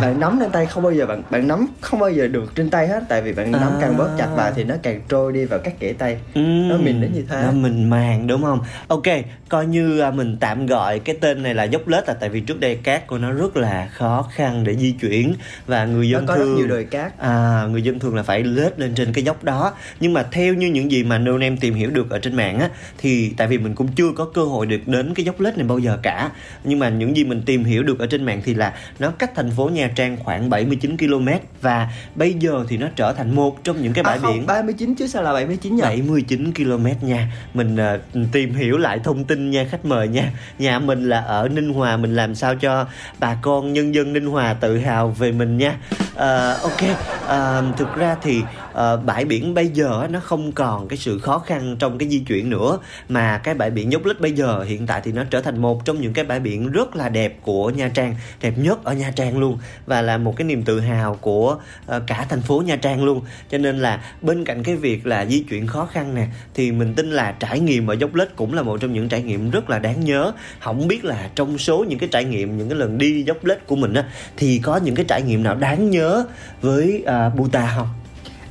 Bạn 0.01 0.19
nắm 0.19 0.39
lên 0.39 0.49
tay 0.51 0.65
không 0.65 0.83
bao 0.83 0.91
giờ 0.91 1.05
bạn 1.05 1.23
bạn 1.29 1.47
nắm 1.47 1.67
không 1.81 1.99
bao 1.99 2.09
giờ 2.09 2.27
được 2.27 2.55
trên 2.55 2.69
tay 2.69 2.87
hết 2.87 3.03
tại 3.09 3.21
vì 3.21 3.33
bạn 3.33 3.51
nắm 3.51 3.61
À. 3.61 3.77
càng 3.81 3.97
bóp 3.97 4.09
chặt 4.17 4.27
vào 4.35 4.51
thì 4.55 4.63
nó 4.63 4.75
càng 4.83 5.01
trôi 5.09 5.33
đi 5.33 5.45
vào 5.45 5.59
các 5.59 5.79
kẽ 5.79 5.93
tay. 5.93 6.17
Ừ. 6.33 6.41
nó 6.41 6.77
mịn 6.77 7.01
đến 7.01 7.13
như 7.13 7.23
thế. 7.29 7.41
Nó 7.45 7.51
mình 7.51 7.89
màng 7.89 8.27
đúng 8.27 8.41
không? 8.43 8.59
Ok 8.87 9.03
coi 9.49 9.65
như 9.65 9.99
à, 9.99 10.11
mình 10.11 10.37
tạm 10.39 10.65
gọi 10.65 10.99
cái 10.99 11.17
tên 11.21 11.43
này 11.43 11.53
là 11.55 11.63
dốc 11.63 11.87
lết 11.87 12.07
là 12.07 12.13
tại 12.13 12.29
vì 12.29 12.41
trước 12.41 12.59
đây 12.59 12.75
cát 12.75 13.07
của 13.07 13.17
nó 13.17 13.31
rất 13.31 13.57
là 13.57 13.89
khó 13.93 14.27
khăn 14.35 14.63
để 14.63 14.75
di 14.75 14.91
chuyển 14.91 15.33
và 15.67 15.85
người 15.85 16.05
nó 16.05 16.11
dân 16.11 16.25
có 16.25 16.35
rất 16.35 16.43
thường 16.43 16.55
nhiều 16.55 16.67
đồi 16.67 16.83
cát. 16.83 17.19
À, 17.19 17.63
người 17.71 17.81
dân 17.81 17.99
thường 17.99 18.15
là 18.15 18.23
phải 18.23 18.43
lết 18.43 18.79
lên 18.79 18.93
trên 18.95 19.13
cái 19.13 19.23
dốc 19.23 19.43
đó. 19.43 19.73
Nhưng 19.99 20.13
mà 20.13 20.23
theo 20.31 20.53
như 20.53 20.67
những 20.67 20.91
gì 20.91 21.03
mà 21.03 21.17
nô 21.17 21.37
em 21.39 21.57
tìm 21.57 21.73
hiểu 21.73 21.89
được 21.89 22.09
ở 22.09 22.19
trên 22.19 22.35
mạng 22.35 22.59
á 22.59 22.69
thì 22.97 23.33
tại 23.37 23.47
vì 23.47 23.57
mình 23.57 23.75
cũng 23.75 23.87
chưa 23.87 24.11
có 24.15 24.25
cơ 24.33 24.43
hội 24.43 24.65
được 24.65 24.87
đến 24.87 25.13
cái 25.13 25.25
dốc 25.25 25.39
lết 25.39 25.57
này 25.57 25.67
bao 25.67 25.79
giờ 25.79 25.97
cả. 26.01 26.29
Nhưng 26.63 26.79
mà 26.79 26.89
những 26.89 27.17
gì 27.17 27.23
mình 27.23 27.41
tìm 27.45 27.63
hiểu 27.63 27.83
được 27.83 27.99
ở 27.99 28.07
trên 28.07 28.23
mạng 28.23 28.41
thì 28.45 28.53
là 28.53 28.72
nó 28.99 29.11
cách 29.11 29.31
thành 29.35 29.51
phố 29.51 29.69
Nha 29.69 29.89
Trang 29.95 30.17
khoảng 30.23 30.49
79 30.49 30.97
km 30.97 31.27
và 31.61 31.89
bây 32.15 32.33
giờ 32.33 32.65
thì 32.67 32.77
nó 32.77 32.87
trở 32.95 33.13
thành 33.13 33.35
một 33.35 33.63
trong 33.63 33.81
những 33.81 33.93
cái 33.93 34.03
bãi 34.03 34.17
à, 34.17 34.19
không, 34.21 34.33
biển 34.33 34.45
39 34.45 34.95
chứ 34.95 35.07
sao 35.07 35.23
là 35.23 35.33
79 35.33 35.75
nhỉ 35.75 35.81
79 35.81 36.53
km 36.53 37.07
nha. 37.07 37.31
Mình 37.53 37.75
à, 37.75 37.97
tìm 38.31 38.53
hiểu 38.53 38.77
lại 38.77 38.99
thông 39.03 39.23
tin 39.23 39.51
nha 39.51 39.65
khách 39.71 39.85
mời 39.85 40.07
nha. 40.07 40.31
Nhà 40.59 40.79
mình 40.79 41.09
là 41.09 41.21
ở 41.21 41.47
Ninh 41.47 41.73
Hòa 41.73 41.97
Mình 41.97 42.15
làm 42.15 42.35
sao 42.35 42.55
cho 42.55 42.85
bà 43.19 43.37
con 43.41 43.73
nhân 43.73 43.95
dân 43.95 44.13
Ninh 44.13 44.25
Hòa 44.25 44.53
tự 44.53 44.77
hào 44.77 45.09
về 45.09 45.31
mình 45.31 45.57
nha. 45.57 45.77
À, 46.15 46.53
Ok 46.61 46.81
à, 47.27 47.61
Thực 47.77 47.95
ra 47.95 48.15
thì 48.21 48.41
Ờ, 48.73 48.97
bãi 48.97 49.25
biển 49.25 49.53
bây 49.53 49.67
giờ 49.67 50.07
nó 50.11 50.19
không 50.19 50.51
còn 50.51 50.87
cái 50.87 50.97
sự 50.97 51.19
khó 51.19 51.39
khăn 51.39 51.75
trong 51.79 51.97
cái 51.97 52.09
di 52.09 52.19
chuyển 52.19 52.49
nữa 52.49 52.79
Mà 53.09 53.37
cái 53.37 53.53
bãi 53.53 53.71
biển 53.71 53.91
dốc 53.91 54.05
lít 54.05 54.19
bây 54.19 54.31
giờ 54.31 54.63
hiện 54.63 54.87
tại 54.87 55.01
thì 55.03 55.11
nó 55.11 55.23
trở 55.29 55.41
thành 55.41 55.61
một 55.61 55.85
trong 55.85 56.01
những 56.01 56.13
cái 56.13 56.25
bãi 56.25 56.39
biển 56.39 56.71
rất 56.71 56.95
là 56.95 57.09
đẹp 57.09 57.37
của 57.41 57.69
Nha 57.69 57.89
Trang 57.93 58.15
Đẹp 58.41 58.53
nhất 58.57 58.83
ở 58.83 58.93
Nha 58.93 59.11
Trang 59.15 59.37
luôn 59.37 59.57
Và 59.85 60.01
là 60.01 60.17
một 60.17 60.37
cái 60.37 60.45
niềm 60.45 60.63
tự 60.63 60.79
hào 60.79 61.17
của 61.21 61.57
ờ, 61.85 62.01
cả 62.07 62.25
thành 62.29 62.41
phố 62.41 62.63
Nha 62.65 62.75
Trang 62.75 63.03
luôn 63.03 63.21
Cho 63.49 63.57
nên 63.57 63.79
là 63.79 64.03
bên 64.21 64.45
cạnh 64.45 64.63
cái 64.63 64.75
việc 64.75 65.07
là 65.07 65.25
di 65.25 65.39
chuyển 65.39 65.67
khó 65.67 65.85
khăn 65.85 66.15
nè 66.15 66.27
Thì 66.53 66.71
mình 66.71 66.93
tin 66.93 67.11
là 67.11 67.31
trải 67.31 67.59
nghiệm 67.59 67.87
ở 67.87 67.93
dốc 67.93 68.15
lết 68.15 68.35
cũng 68.35 68.53
là 68.53 68.61
một 68.61 68.77
trong 68.81 68.93
những 68.93 69.09
trải 69.09 69.21
nghiệm 69.21 69.49
rất 69.49 69.69
là 69.69 69.79
đáng 69.79 70.05
nhớ 70.05 70.31
Không 70.59 70.87
biết 70.87 71.05
là 71.05 71.29
trong 71.35 71.57
số 71.57 71.85
những 71.89 71.99
cái 71.99 72.09
trải 72.11 72.25
nghiệm, 72.25 72.57
những 72.57 72.69
cái 72.69 72.77
lần 72.77 72.97
đi 72.97 73.23
dốc 73.23 73.45
lết 73.45 73.67
của 73.67 73.75
mình 73.75 73.93
á 73.93 74.03
Thì 74.37 74.59
có 74.63 74.77
những 74.77 74.95
cái 74.95 75.05
trải 75.07 75.21
nghiệm 75.21 75.43
nào 75.43 75.55
đáng 75.55 75.89
nhớ 75.89 76.25
với 76.61 77.03
ờ, 77.05 77.27
uh, 77.27 77.39
Buta 77.39 77.73
không? 77.75 78.02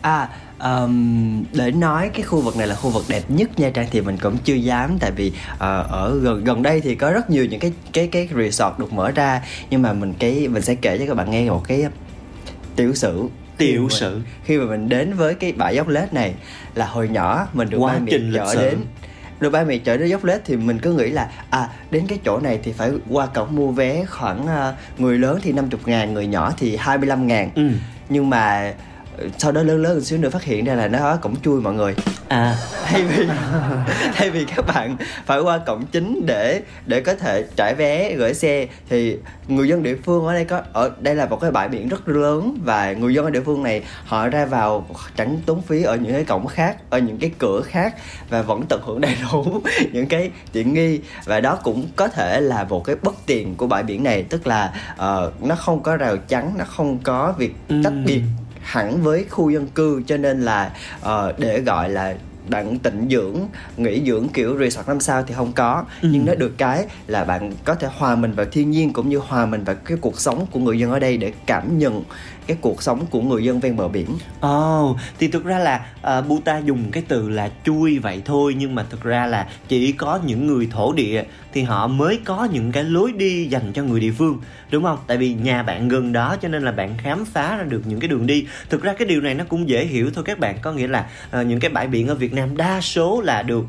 À 0.02 0.28
ờm, 0.58 1.44
để 1.52 1.70
nói 1.70 2.10
cái 2.14 2.22
khu 2.22 2.40
vực 2.40 2.56
này 2.56 2.66
là 2.66 2.74
khu 2.74 2.90
vực 2.90 3.04
đẹp 3.08 3.22
nhất 3.28 3.58
Nha 3.60 3.70
Trang 3.70 3.86
thì 3.90 4.00
mình 4.00 4.16
cũng 4.22 4.36
chưa 4.44 4.54
dám 4.54 4.98
tại 5.00 5.10
vì 5.16 5.32
ờ, 5.58 5.82
ở 5.90 6.18
gần 6.22 6.44
gần 6.44 6.62
đây 6.62 6.80
thì 6.80 6.94
có 6.94 7.10
rất 7.10 7.30
nhiều 7.30 7.44
những 7.44 7.60
cái 7.60 7.72
cái 7.92 8.06
cái 8.06 8.28
resort 8.36 8.78
được 8.78 8.92
mở 8.92 9.10
ra 9.10 9.42
nhưng 9.70 9.82
mà 9.82 9.92
mình 9.92 10.14
cái 10.18 10.48
mình 10.48 10.62
sẽ 10.62 10.74
kể 10.74 10.98
cho 10.98 11.04
các 11.08 11.14
bạn 11.16 11.30
nghe 11.30 11.50
một 11.50 11.62
cái 11.68 11.86
tiểu 12.76 12.94
sử 12.94 13.28
Tiểu 13.56 13.88
sử. 13.88 14.20
khi 14.44 14.58
mà 14.58 14.64
mình 14.64 14.88
đến 14.88 15.14
với 15.14 15.34
cái 15.34 15.52
bãi 15.52 15.76
dốc 15.76 15.88
lết 15.88 16.12
này 16.14 16.34
là 16.74 16.86
hồi 16.86 17.08
nhỏ 17.08 17.46
mình 17.52 17.70
được 17.70 17.78
Quá 17.78 17.92
ba 17.92 17.98
mẹ 17.98 18.12
chở 18.34 18.54
đến 18.62 18.78
được 19.40 19.50
ba 19.50 19.64
mẹ 19.64 19.78
chở 19.78 19.96
đến 19.96 20.08
dốc 20.08 20.24
lết 20.24 20.40
thì 20.44 20.56
mình 20.56 20.78
cứ 20.78 20.92
nghĩ 20.92 21.10
là 21.10 21.30
à 21.50 21.68
đến 21.90 22.06
cái 22.08 22.18
chỗ 22.24 22.38
này 22.40 22.58
thì 22.62 22.72
phải 22.72 22.90
qua 23.10 23.26
cổng 23.26 23.56
mua 23.56 23.70
vé 23.70 24.04
khoảng 24.04 24.46
à, 24.46 24.72
người 24.98 25.18
lớn 25.18 25.38
thì 25.42 25.52
50 25.52 25.80
ngàn 25.86 26.14
người 26.14 26.26
nhỏ 26.26 26.52
thì 26.58 26.76
25 26.76 27.26
ngàn 27.26 27.50
Ừ. 27.54 27.68
nhưng 28.08 28.30
mà 28.30 28.72
sau 29.38 29.52
đó 29.52 29.62
lớn 29.62 29.82
lớn 29.82 29.94
một 29.94 30.00
xíu 30.04 30.18
nữa 30.18 30.30
phát 30.30 30.42
hiện 30.42 30.64
ra 30.64 30.74
là 30.74 30.88
nó 30.88 30.98
ở 30.98 31.16
cổng 31.16 31.40
chui 31.40 31.60
mọi 31.60 31.74
người. 31.74 31.94
À, 32.28 32.56
thay 32.84 33.02
vì 33.02 33.26
thay 34.14 34.30
vì 34.30 34.44
các 34.44 34.66
bạn 34.66 34.96
phải 35.26 35.40
qua 35.40 35.58
cổng 35.58 35.86
chính 35.86 36.26
để 36.26 36.62
để 36.86 37.00
có 37.00 37.14
thể 37.14 37.44
trải 37.56 37.74
vé 37.74 38.14
gửi 38.14 38.34
xe 38.34 38.66
thì 38.88 39.18
người 39.48 39.68
dân 39.68 39.82
địa 39.82 39.96
phương 40.04 40.26
ở 40.26 40.34
đây 40.34 40.44
có 40.44 40.62
ở 40.72 40.90
đây 41.00 41.14
là 41.14 41.26
một 41.26 41.40
cái 41.40 41.50
bãi 41.50 41.68
biển 41.68 41.88
rất 41.88 42.08
lớn 42.08 42.56
và 42.64 42.92
người 42.92 43.14
dân 43.14 43.24
ở 43.24 43.30
địa 43.30 43.40
phương 43.40 43.62
này 43.62 43.82
họ 44.04 44.28
ra 44.28 44.44
vào 44.44 44.86
chẳng 45.16 45.38
tốn 45.46 45.62
phí 45.62 45.82
ở 45.82 45.96
những 45.96 46.12
cái 46.12 46.24
cổng 46.24 46.46
khác 46.46 46.76
ở 46.90 46.98
những 46.98 47.18
cái 47.18 47.30
cửa 47.38 47.62
khác 47.62 47.94
và 48.30 48.42
vẫn 48.42 48.62
tận 48.68 48.80
hưởng 48.84 49.00
đầy 49.00 49.16
đủ 49.32 49.60
những 49.92 50.06
cái 50.06 50.30
tiện 50.52 50.74
nghi. 50.74 51.00
Và 51.24 51.40
đó 51.40 51.58
cũng 51.62 51.86
có 51.96 52.08
thể 52.08 52.40
là 52.40 52.64
một 52.64 52.84
cái 52.84 52.96
bất 53.02 53.14
tiện 53.26 53.54
của 53.54 53.66
bãi 53.66 53.82
biển 53.82 54.02
này 54.02 54.22
tức 54.22 54.46
là 54.46 54.74
ờ, 54.96 55.32
nó 55.40 55.54
không 55.54 55.82
có 55.82 55.96
rào 55.96 56.16
chắn 56.16 56.54
nó 56.58 56.64
không 56.64 56.98
có 56.98 57.34
việc 57.38 57.54
tách 57.84 57.92
biệt 58.06 58.22
hẳn 58.62 59.02
với 59.02 59.24
khu 59.30 59.50
dân 59.50 59.66
cư 59.66 60.02
cho 60.06 60.16
nên 60.16 60.42
là 60.42 60.70
ờ, 61.00 61.32
để 61.38 61.60
gọi 61.60 61.88
là 61.90 62.14
bạn 62.48 62.78
tịnh 62.78 63.08
dưỡng 63.10 63.36
nghỉ 63.76 64.02
dưỡng 64.06 64.28
kiểu 64.28 64.58
resort 64.58 64.88
năm 64.88 65.00
sao 65.00 65.22
thì 65.26 65.34
không 65.34 65.52
có 65.52 65.84
Ừ. 66.02 66.08
nhưng 66.12 66.26
nó 66.26 66.34
được 66.34 66.58
cái 66.58 66.84
là 67.06 67.24
bạn 67.24 67.52
có 67.64 67.74
thể 67.74 67.88
hòa 67.96 68.16
mình 68.16 68.32
vào 68.32 68.46
thiên 68.52 68.70
nhiên 68.70 68.92
cũng 68.92 69.08
như 69.08 69.18
hòa 69.18 69.46
mình 69.46 69.64
vào 69.64 69.76
cái 69.84 69.98
cuộc 70.00 70.20
sống 70.20 70.46
của 70.50 70.60
người 70.60 70.78
dân 70.78 70.90
ở 70.90 70.98
đây 70.98 71.16
để 71.16 71.32
cảm 71.46 71.78
nhận 71.78 72.02
cái 72.46 72.56
cuộc 72.60 72.82
sống 72.82 73.06
của 73.10 73.22
người 73.22 73.44
dân 73.44 73.60
ven 73.60 73.76
bờ 73.76 73.88
biển 73.88 74.08
Ồ, 74.40 74.96
thì 75.18 75.28
thực 75.28 75.44
ra 75.44 75.58
là 75.58 75.86
uh, 76.18 76.28
Buta 76.28 76.58
dùng 76.58 76.90
cái 76.92 77.02
từ 77.08 77.28
là 77.28 77.50
chui 77.64 77.98
vậy 77.98 78.22
thôi 78.24 78.54
nhưng 78.58 78.74
mà 78.74 78.86
thực 78.90 79.02
ra 79.02 79.26
là 79.26 79.48
chỉ 79.68 79.92
có 79.92 80.20
những 80.26 80.46
người 80.46 80.68
thổ 80.72 80.92
địa 80.92 81.24
thì 81.52 81.62
họ 81.62 81.86
mới 81.86 82.18
có 82.24 82.48
những 82.52 82.72
cái 82.72 82.84
lối 82.84 83.12
đi 83.12 83.46
dành 83.46 83.72
cho 83.72 83.82
người 83.82 84.00
địa 84.00 84.12
phương 84.12 84.38
đúng 84.70 84.82
không? 84.82 84.98
Tại 85.06 85.16
vì 85.16 85.34
nhà 85.34 85.62
bạn 85.62 85.88
gần 85.88 86.12
đó 86.12 86.36
cho 86.42 86.48
nên 86.48 86.62
là 86.62 86.72
bạn 86.72 86.94
khám 86.98 87.24
phá 87.24 87.56
ra 87.56 87.64
được 87.64 87.82
những 87.86 88.00
cái 88.00 88.08
đường 88.08 88.26
đi. 88.26 88.46
Thực 88.70 88.82
ra 88.82 88.92
cái 88.92 89.08
điều 89.08 89.20
này 89.20 89.34
nó 89.34 89.44
cũng 89.48 89.68
dễ 89.68 89.84
hiểu 89.84 90.10
thôi 90.14 90.24
các 90.26 90.38
bạn, 90.38 90.58
có 90.62 90.72
nghĩa 90.72 90.88
là 90.88 91.06
uh, 91.40 91.46
những 91.46 91.60
cái 91.60 91.70
bãi 91.70 91.86
biển 91.86 92.08
ở 92.08 92.14
Việt 92.14 92.34
Nam 92.34 92.56
đa 92.56 92.80
số 92.80 93.20
là 93.20 93.42
được 93.42 93.64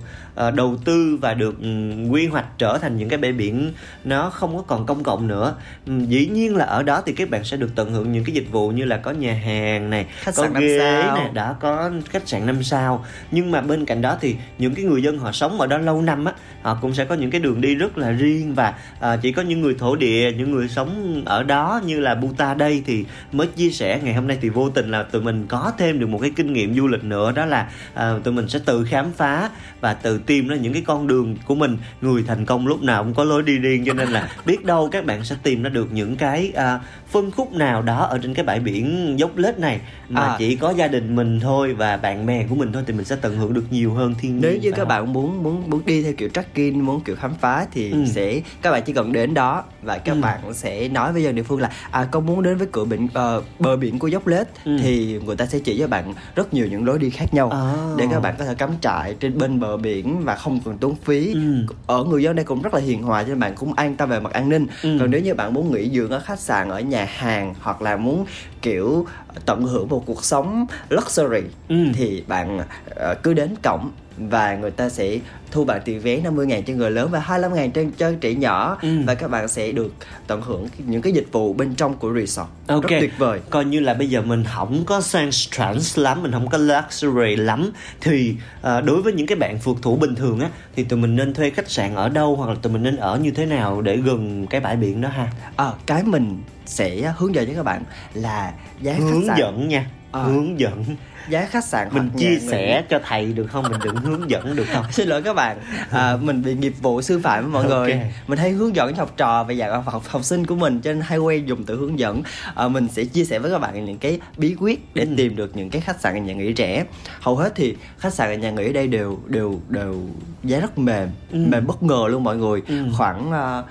uh, 0.48 0.54
đầu 0.54 0.78
tư 0.86 1.18
và 1.22 1.34
được 1.34 1.60
um, 1.62 2.10
quy 2.10 2.28
hoạch 2.28 2.46
trở 2.58 2.78
thành 2.78 2.98
những 2.98 3.10
cái 3.10 3.18
bãi 3.18 3.32
biển 3.32 3.74
nó 4.04 4.30
không 4.30 4.58
có 4.58 4.63
còn 4.68 4.86
công 4.86 5.04
cộng 5.04 5.28
nữa. 5.28 5.56
Um, 5.88 6.06
dĩ 6.06 6.28
nhiên 6.28 6.56
là 6.56 6.66
ở 6.66 6.84
đó 6.84 7.02
thì 7.06 7.13
các 7.13 7.30
bạn 7.30 7.44
sẽ 7.44 7.58
được 7.58 7.70
tận 7.75 7.94
hưởng 7.94 8.12
những 8.12 8.24
cái 8.24 8.36
dịch 8.36 8.52
vụ 8.52 8.70
như 8.70 8.86
là 8.86 8.98
có 8.98 9.12
nhà 9.12 9.34
hàng 9.34 9.90
này, 9.90 10.06
Khách 10.20 10.36
có 10.36 10.44
sạn 10.44 10.54
năm 10.54 10.63
ghế 10.63 10.78
sao. 10.80 11.16
này, 11.16 11.30
đã 11.34 11.56
có 11.60 11.92
khách 12.10 12.28
sạn 12.28 12.46
5 12.46 12.63
sao 12.63 13.06
nhưng 13.32 13.52
mà 13.52 13.62
bên 13.62 13.86
cạnh 13.86 14.02
đó 14.02 14.18
thì 14.22 14.36
những 14.58 14.75
cái 14.75 14.86
người 14.86 15.04
dân 15.04 15.18
họ 15.18 15.32
sống 15.32 15.62
ở 15.62 15.68
đó 15.68 15.78
lâu 15.78 16.02
năm 16.02 16.25
á 16.25 16.34
họ 16.62 16.78
cũng 16.82 16.94
sẽ 16.94 17.06
có 17.06 17.16
những 17.16 17.32
cái 17.32 17.42
đường 17.42 17.62
đi 17.62 17.75
rất 17.75 17.98
là 17.98 18.12
riêng 18.12 18.54
và 18.54 18.74
à, 19.00 19.18
chỉ 19.18 19.32
có 19.32 19.42
những 19.42 19.62
người 19.62 19.75
thổ 19.80 19.96
địa 19.96 20.32
những 20.38 20.52
người 20.52 20.68
sống 20.68 21.22
ở 21.25 21.44
đó 21.44 21.82
như 21.86 22.00
là 22.00 22.16
Buta 22.16 22.54
đây 22.54 22.84
thì 22.86 23.06
mới 23.32 23.48
chia 23.48 23.70
sẻ 23.70 24.00
ngày 24.04 24.13
hôm 24.13 24.28
nay 24.28 24.38
thì 24.42 24.50
vô 24.50 24.70
tình 24.70 24.92
là 24.92 25.04
tụi 25.04 25.22
mình 25.22 25.46
có 25.48 25.72
thêm 25.78 26.00
được 26.00 26.08
một 26.08 26.20
cái 26.22 26.32
kinh 26.36 26.54
nghiệm 26.54 26.75
du 26.75 26.88
lịch 26.88 27.04
nữa 27.04 27.32
đó 27.32 27.46
là 27.46 27.70
à, 27.94 28.13
tụi 28.24 28.34
mình 28.34 28.48
sẽ 28.48 28.60
tự 28.66 28.86
khám 28.86 29.12
phá 29.12 29.50
và 29.82 29.94
tự 29.94 30.20
tìm 30.25 30.48
ra 30.48 30.56
những 30.56 30.74
cái 30.74 30.82
con 30.82 31.08
đường 31.08 31.36
của 31.46 31.56
mình 31.56 31.77
người 32.01 32.24
thành 32.27 32.46
công 32.46 32.68
lúc 32.68 32.84
nào 32.84 33.03
cũng 33.03 33.13
có 33.13 33.24
lối 33.24 33.44
đi 33.44 33.58
riêng 33.58 33.84
cho 33.86 33.94
nên 33.94 34.10
là 34.10 34.30
biết 34.46 34.65
đâu 34.65 34.89
các 34.92 35.06
bạn 35.06 35.24
sẽ 35.24 35.36
tìm 35.44 35.63
ra 35.63 35.70
được 35.70 35.88
những 35.94 36.15
cái 36.15 36.51
à, 36.56 36.80
phân 37.12 37.32
khúc 37.32 37.53
nào 37.53 37.82
đó 37.82 38.03
ở 38.06 38.20
trên 38.24 38.34
cái 38.34 38.46
bãi 38.46 38.60
biển 38.60 39.13
dốc 39.20 39.38
lết 39.38 39.60
này 39.60 39.80
mà 40.10 40.22
À. 40.24 40.36
chỉ 40.39 40.56
có 40.56 40.72
gia 40.72 40.88
đình 40.88 41.15
mình 41.15 41.39
thôi 41.39 41.74
và 41.74 41.98
bạn 41.98 42.25
bè 42.25 42.46
của 42.50 42.56
mình 42.56 42.72
thôi 42.74 42.84
thì 42.88 42.94
mình 42.94 43.06
sẽ 43.06 43.15
tận 43.15 43.38
hưởng 43.38 43.53
được 43.53 43.65
nhiều 43.72 43.94
hơn 43.94 44.15
thiên 44.20 44.32
nhiên 44.32 44.42
nếu 44.42 44.58
như 44.58 44.72
các 44.72 44.77
không? 44.77 44.88
bạn 44.88 45.13
muốn 45.13 45.44
muốn 45.44 45.70
muốn 45.70 45.82
đi 45.86 46.03
theo 46.03 46.13
kiểu 46.13 46.30
trekking 46.30 46.86
muốn 46.86 47.01
kiểu 47.01 47.15
khám 47.15 47.34
phá 47.42 47.65
thì 47.72 47.92
Ừ. 47.92 48.06
sẽ 48.08 48.42
các 48.62 48.72
bạn 48.72 48.84
chỉ 48.86 48.94
cần 48.94 49.12
đến 49.13 49.34
đó 49.34 49.63
và 49.82 49.98
các 49.98 50.12
Ừ. 50.15 50.22
bạn 50.22 50.39
sẽ 50.53 50.88
nói 50.89 51.13
với 51.13 51.24
dân 51.24 51.36
địa 51.36 51.44
phương 51.44 51.62
là 51.62 51.70
à 51.92 52.08
con 52.12 52.25
muốn 52.25 52.44
đến 52.44 52.58
với 52.58 52.68
cửa 52.72 52.86
biển 52.86 53.08
ờ, 53.13 53.42
bờ 53.60 53.77
biển 53.77 54.00
của 54.00 54.08
dốc 54.08 54.27
lết 54.27 54.48
Ừ. 54.65 54.77
thì 54.82 55.20
người 55.25 55.36
ta 55.36 55.46
sẽ 55.46 55.60
chỉ 55.60 55.80
cho 55.80 55.88
bạn 55.88 56.13
rất 56.36 56.53
nhiều 56.53 56.68
những 56.68 56.86
lối 56.86 57.00
đi 57.00 57.10
khác 57.10 57.34
nhau 57.34 57.50
À. 57.50 57.74
để 57.98 58.06
các 58.12 58.20
bạn 58.20 58.36
có 58.39 58.46
thể 58.46 58.56
cắm 58.56 58.70
trại 58.82 59.15
trên 59.20 59.38
bên 59.38 59.60
bờ 59.60 59.77
biển 59.77 60.12
và 60.20 60.36
không 60.36 60.60
cần 60.65 60.77
tốn 60.77 60.96
phí 60.96 61.34
Ừ. 61.34 61.65
ở 61.88 62.03
người 62.03 62.24
dân 62.24 62.36
đây 62.36 62.46
cũng 62.46 62.62
rất 62.62 62.74
là 62.74 62.79
hiền 62.79 63.03
hòa 63.03 63.24
cho 63.24 63.29
nên 63.29 63.39
bạn 63.39 63.53
cũng 63.55 63.74
an 63.74 63.96
tâm 63.96 64.10
về 64.10 64.20
mặt 64.20 64.34
an 64.34 64.50
ninh 64.50 64.67
Ừ. 64.84 64.98
còn 65.00 65.12
nếu 65.12 65.22
như 65.22 65.34
bạn 65.34 65.53
muốn 65.53 65.72
nghỉ 65.74 65.89
dưỡng 65.89 66.10
ở 66.10 66.20
khách 66.20 66.39
sạn 66.39 66.70
ở 66.70 66.79
nhà 66.79 67.05
hàng 67.17 67.53
hoặc 67.62 67.82
là 67.82 67.98
muốn 67.98 68.25
kiểu 68.62 69.05
tận 69.46 69.62
hưởng 69.63 69.90
một 69.90 70.04
cuộc 70.06 70.24
sống 70.25 70.66
luxury 70.90 71.42
Ừ. 71.70 71.75
thì 71.94 72.24
bạn 72.28 72.60
ờ, 72.96 73.16
cứ 73.24 73.34
đến 73.34 73.50
cổng 73.63 73.92
và 74.18 74.56
người 74.56 74.72
ta 74.72 74.90
sẽ 74.90 75.18
thu 75.52 75.66
bạn 75.66 75.82
tiền 75.86 76.00
vé 76.00 76.18
50 76.18 76.46
ngàn 76.46 76.63
cho 76.63 76.74
người 76.74 76.92
lớn 76.92 77.10
và 77.12 77.20
25 77.20 77.54
ngàn 77.54 77.72
cho, 77.72 77.82
cho 77.98 78.12
trẻ 78.22 78.34
nhỏ 78.34 78.78
Ừ. 78.82 78.90
và 79.06 79.16
các 79.16 79.28
bạn 79.32 79.48
sẽ 79.48 79.72
được 79.72 79.94
tận 80.28 80.42
hưởng 80.42 80.68
những 80.78 81.02
cái 81.02 81.13
dịch 81.13 81.28
vụ 81.32 81.54
bên 81.54 81.75
trong 81.75 81.94
của 81.98 82.13
resort 82.13 82.48
Ok. 82.68 82.82
rất 82.84 82.90
tuyệt 83.00 83.13
vời 83.18 83.40
Coi 83.50 83.66
như 83.66 83.80
là 83.80 83.94
bây 83.94 84.10
giờ 84.10 84.22
mình 84.22 84.44
không 84.56 84.84
có 84.86 85.02
sang 85.02 85.30
trans 85.32 86.00
lắm, 86.00 86.24
mình 86.24 86.32
không 86.32 86.50
có 86.50 86.58
luxury 86.58 87.36
lắm 87.36 87.72
thì 88.02 88.36
à, 88.62 88.82
đối 88.82 89.02
với 89.02 89.13
những 89.13 89.28
cái 89.28 89.36
bạn 89.36 89.60
phượt 89.60 89.78
thủ 89.82 89.96
bình 89.96 90.16
thường 90.16 90.40
á 90.40 90.50
thì 90.75 90.84
tụi 90.84 91.00
mình 91.00 91.16
nên 91.16 91.34
thuê 91.34 91.50
khách 91.50 91.72
sạn 91.72 91.96
ở 91.96 92.10
đâu 92.10 92.36
hoặc 92.36 92.50
là 92.50 92.56
tụi 92.62 92.74
mình 92.74 92.84
nên 92.84 92.96
ở 92.96 93.18
như 93.18 93.32
thế 93.32 93.46
nào 93.46 93.82
để 93.82 93.98
gần 93.98 94.48
cái 94.50 94.62
bãi 94.62 94.75
biển 94.75 95.02
đó 95.02 95.10
ha. 95.10 95.28
Ờ, 95.56 95.74
cái 95.86 96.04
mình 96.04 96.42
sẽ 96.66 97.13
hướng 97.18 97.36
dẫn 97.36 97.48
cho 97.48 97.54
các 97.56 97.63
bạn 97.63 97.84
là 98.13 98.54
giá 98.82 98.94
Hướng 98.94 99.23
khách 99.27 99.34
sạn 99.34 99.38
dẫn 99.39 99.68
nha. 99.68 99.86
À. 100.12 100.22
Hướng 100.24 100.60
dẫn. 100.60 100.84
giá 101.30 101.46
khách 101.46 101.65
sạn 101.65 101.88
Mình 101.92 102.10
chia 102.18 102.39
sẻ 102.39 102.84
cho 102.89 103.00
thầy 103.08 103.34
được 103.34 103.48
không? 103.48 103.63
Mình 103.70 103.80
đừng 103.84 103.96
hướng 103.96 104.30
dẫn 104.30 104.56
được 104.56 104.65
không? 104.74 104.86
xin 104.92 105.08
lỗi 105.08 105.22
các 105.22 105.34
bạn 105.34 105.58
à, 105.92 106.18
mình 106.22 106.42
bị 106.44 106.53
nghiệp 106.53 106.74
vụ 106.82 107.01
sư 107.01 107.20
phạm 107.24 107.51
mọi 107.51 107.65
người 107.65 107.92
Ok. 107.92 108.01
mình 108.27 108.39
hay 108.39 108.51
hướng 108.51 108.75
dẫn 108.75 108.94
cho 108.96 109.01
học 109.01 109.13
trò 109.18 109.44
và 109.44 109.53
dạng 109.53 109.84
học, 109.84 110.03
học 110.08 110.24
sinh 110.24 110.46
của 110.46 110.56
mình 110.56 110.82
cho 110.82 110.94
nên 110.94 111.01
hay 111.01 111.18
quen 111.18 111.46
dùng 111.46 111.63
từ 111.63 111.77
hướng 111.77 112.00
dẫn 112.00 112.22
à, 112.56 112.68
mình 112.68 112.88
sẽ 112.92 113.03
chia 113.06 113.25
sẻ 113.25 113.39
với 113.39 113.51
các 113.51 113.60
bạn 113.60 113.86
những 113.86 113.98
cái 113.98 114.20
bí 114.38 114.56
quyết 114.60 114.96
để 114.96 115.03
Ừ. 115.03 115.13
tìm 115.18 115.36
được 115.36 115.58
những 115.58 115.70
cái 115.70 115.82
khách 115.82 116.01
sạn 116.01 116.13
và 116.13 116.20
nhà 116.20 116.34
nghỉ 116.34 116.53
rẻ 116.58 116.86
hầu 117.20 117.36
hết 117.36 117.53
thì 117.56 117.75
khách 117.98 118.13
sạn 118.13 118.30
và 118.30 118.36
nhà 118.36 118.51
nghỉ 118.51 118.70
ở 118.70 118.74
đây 118.74 118.88
đều 118.88 119.20
đều 119.27 119.60
đều 119.70 119.96
giá 120.44 120.60
rất 120.60 120.77
mềm 120.77 121.10
Ừ. 121.32 121.38
mềm 121.50 121.68
bất 121.68 121.84
ngờ 121.84 122.03
luôn 122.10 122.24
mọi 122.24 122.38
người 122.38 122.62
Ừ. 122.68 122.75
khoảng 122.98 123.30
uh, 123.30 123.65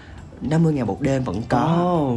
50 0.51 0.73
ngàn 0.73 0.87
một 0.87 1.01
đêm 1.01 1.25
vẫn 1.25 1.43
có 1.49 1.59
Ồ. 1.81 2.17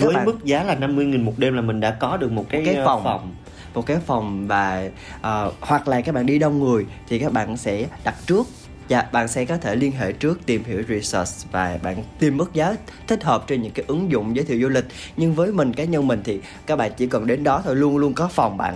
Các 0.00 0.06
Với 0.06 0.14
bạn- 0.16 0.24
mức 0.26 0.44
giá 0.44 0.62
là 0.62 0.74
50.000 0.74 1.24
một 1.24 1.34
đêm 1.38 1.54
là 1.54 1.60
mình 1.62 1.80
đã 1.80 1.90
có 1.90 2.16
được 2.16 2.32
một 2.32 2.46
cái, 2.48 2.60
Một 2.60 2.66
cái 2.66 2.74
ờ, 2.74 2.84
phòng. 2.86 3.04
phòng. 3.04 3.34
một 3.74 3.86
cái 3.86 3.96
phòng 4.06 4.46
và 4.46 4.88
ờ, 5.20 5.52
hoặc 5.60 5.88
là 5.88 6.00
các 6.00 6.14
bạn 6.14 6.26
đi 6.26 6.38
đông 6.38 6.58
người 6.58 6.86
thì 7.08 7.18
các 7.18 7.32
bạn 7.32 7.56
sẽ 7.56 7.86
đặt 8.04 8.14
trước 8.26 8.46
Dạ, 8.88 9.02
bạn 9.12 9.28
sẽ 9.28 9.44
có 9.44 9.56
thể 9.56 9.74
liên 9.76 9.92
hệ 9.92 10.12
trước 10.12 10.40
tìm 10.46 10.64
hiểu 10.64 10.82
research 10.88 11.28
và 11.52 11.78
bạn 11.82 12.04
tìm 12.18 12.36
mức 12.36 12.54
giá 12.54 12.74
thích 13.06 13.24
hợp 13.24 13.44
trên 13.46 13.62
những 13.62 13.72
cái 13.72 13.84
ứng 13.88 14.10
dụng 14.10 14.36
giới 14.36 14.44
thiệu 14.44 14.60
du 14.62 14.68
lịch. 14.68 14.84
Nhưng 15.16 15.34
với 15.34 15.52
mình 15.52 15.72
cá 15.72 15.84
nhân 15.84 16.06
mình 16.06 16.20
thì 16.24 16.40
các 16.66 16.76
bạn 16.76 16.90
chỉ 16.96 17.06
cần 17.06 17.26
đến 17.26 17.44
đó 17.44 17.62
thôi 17.64 17.76
luôn 17.76 17.96
luôn 17.96 18.12
có 18.14 18.28
phòng 18.28 18.56
bạn. 18.56 18.74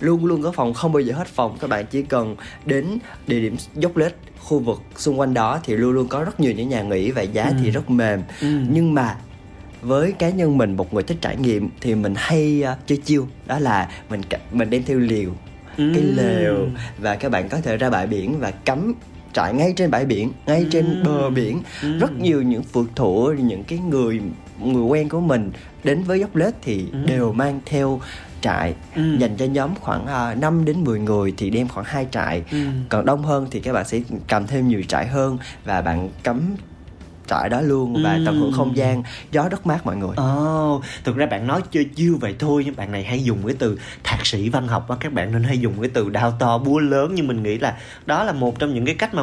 Luôn 0.00 0.24
luôn 0.26 0.42
có 0.42 0.52
phòng 0.52 0.74
không 0.74 0.92
bao 0.92 1.00
giờ 1.00 1.14
hết 1.14 1.26
phòng 1.26 1.56
các 1.60 1.70
bạn 1.70 1.86
chỉ 1.90 2.02
cần 2.02 2.36
đến 2.66 2.86
địa 3.26 3.40
điểm 3.40 3.56
dốc 3.74 3.96
lết 3.96 4.14
khu 4.40 4.58
vực 4.58 4.82
xung 4.96 5.20
quanh 5.20 5.34
đó 5.34 5.60
thì 5.64 5.76
luôn 5.76 5.92
luôn 5.92 6.08
có 6.08 6.24
rất 6.24 6.40
nhiều 6.40 6.52
những 6.52 6.68
nhà 6.68 6.82
nghỉ 6.82 7.10
và 7.10 7.22
giá 7.22 7.52
thì 7.62 7.70
rất 7.70 7.90
mềm 7.90 8.22
Ừ. 8.40 8.46
nhưng 8.70 8.94
mà 8.94 9.16
với 9.82 10.12
cá 10.12 10.30
nhân 10.30 10.58
mình 10.58 10.76
một 10.76 10.94
người 10.94 11.02
thích 11.02 11.16
trải 11.20 11.36
nghiệm 11.36 11.68
thì 11.80 11.94
mình 11.94 12.14
hay 12.16 12.64
uh, 12.72 12.78
chơi 12.86 12.98
chiêu 12.98 13.26
đó 13.46 13.58
là 13.58 13.88
mình 14.10 14.20
mình 14.52 14.70
đem 14.70 14.82
theo 14.86 14.98
liều 14.98 15.30
cái 15.76 15.86
Ừm. 16.02 16.16
lều 16.16 16.68
và 16.98 17.14
các 17.16 17.28
bạn 17.32 17.48
có 17.48 17.60
thể 17.60 17.76
ra 17.76 17.90
bãi 17.90 18.06
biển 18.06 18.38
và 18.40 18.50
cắm 18.50 18.94
trại 19.32 19.54
ngay 19.54 19.72
trên 19.76 19.90
bãi 19.90 20.04
biển 20.04 20.32
ngay 20.46 20.66
trên 20.70 20.84
Ừm. 20.86 21.02
bờ 21.04 21.30
biển 21.30 21.62
Ừm. 21.82 21.98
rất 21.98 22.12
nhiều 22.20 22.42
những 22.42 22.62
phượt 22.62 22.86
thủ 22.94 23.32
những 23.32 23.64
cái 23.64 23.78
người 23.78 24.20
người 24.64 24.82
quen 24.84 25.08
của 25.08 25.20
mình 25.20 25.50
đến 25.84 26.02
với 26.02 26.20
dốc 26.20 26.36
lết 26.36 26.54
thì 26.62 26.84
Ừm. 26.92 27.06
đều 27.06 27.32
mang 27.32 27.60
theo 27.66 28.00
trại 28.40 28.74
Ừm. 28.96 29.18
dành 29.18 29.36
cho 29.36 29.44
nhóm 29.44 29.70
khoảng 29.80 30.32
uh, 30.32 30.38
5 30.38 30.64
đến 30.64 30.84
10 30.84 30.98
người 31.00 31.34
thì 31.36 31.50
đem 31.50 31.68
khoảng 31.68 31.86
hai 31.86 32.06
trại 32.10 32.42
Ừm. 32.52 32.84
còn 32.88 33.06
đông 33.06 33.22
hơn 33.22 33.46
thì 33.50 33.60
các 33.60 33.72
bạn 33.72 33.84
sẽ 33.84 34.00
cầm 34.28 34.46
thêm 34.46 34.68
nhiều 34.68 34.82
trại 34.88 35.06
hơn 35.06 35.38
và 35.64 35.80
bạn 35.82 36.08
cắm 36.22 36.56
trại 37.32 37.48
đó 37.48 37.60
luôn 37.60 38.02
và 38.02 38.18
tận 38.26 38.40
hưởng 38.40 38.52
không 38.52 38.76
gian 38.76 39.02
gió 39.30 39.48
rất 39.48 39.66
mát 39.66 39.86
mọi 39.86 39.96
người. 39.96 40.16
Ồ, 40.16 40.82
thực 41.04 41.16
ra 41.16 41.26
bạn 41.26 41.46
nói 41.46 41.62
chơi 41.70 41.84
chiêu 41.84 42.16
vậy 42.20 42.34
thôi 42.38 42.62
nhưng 42.66 42.76
bạn 42.76 42.92
này 42.92 43.04
hay 43.04 43.24
dùng 43.24 43.46
cái 43.46 43.56
từ 43.58 43.78
thạc 44.04 44.26
sĩ 44.26 44.48
văn 44.48 44.68
học 44.68 44.88
á 44.88 44.96
các 45.00 45.12
bạn 45.12 45.32
nên 45.32 45.42
hay 45.42 45.58
dùng 45.58 45.74
cái 45.80 45.90
từ 45.94 46.10
đao 46.10 46.30
to 46.38 46.58
búa 46.58 46.78
lớn 46.78 47.12
nhưng 47.14 47.26
mình 47.26 47.42
nghĩ 47.42 47.58
là 47.58 47.76
đó 48.06 48.24
là 48.24 48.32
một 48.32 48.58
trong 48.58 48.74
những 48.74 48.84
cái 48.84 48.94
cách 48.94 49.14
mà 49.14 49.22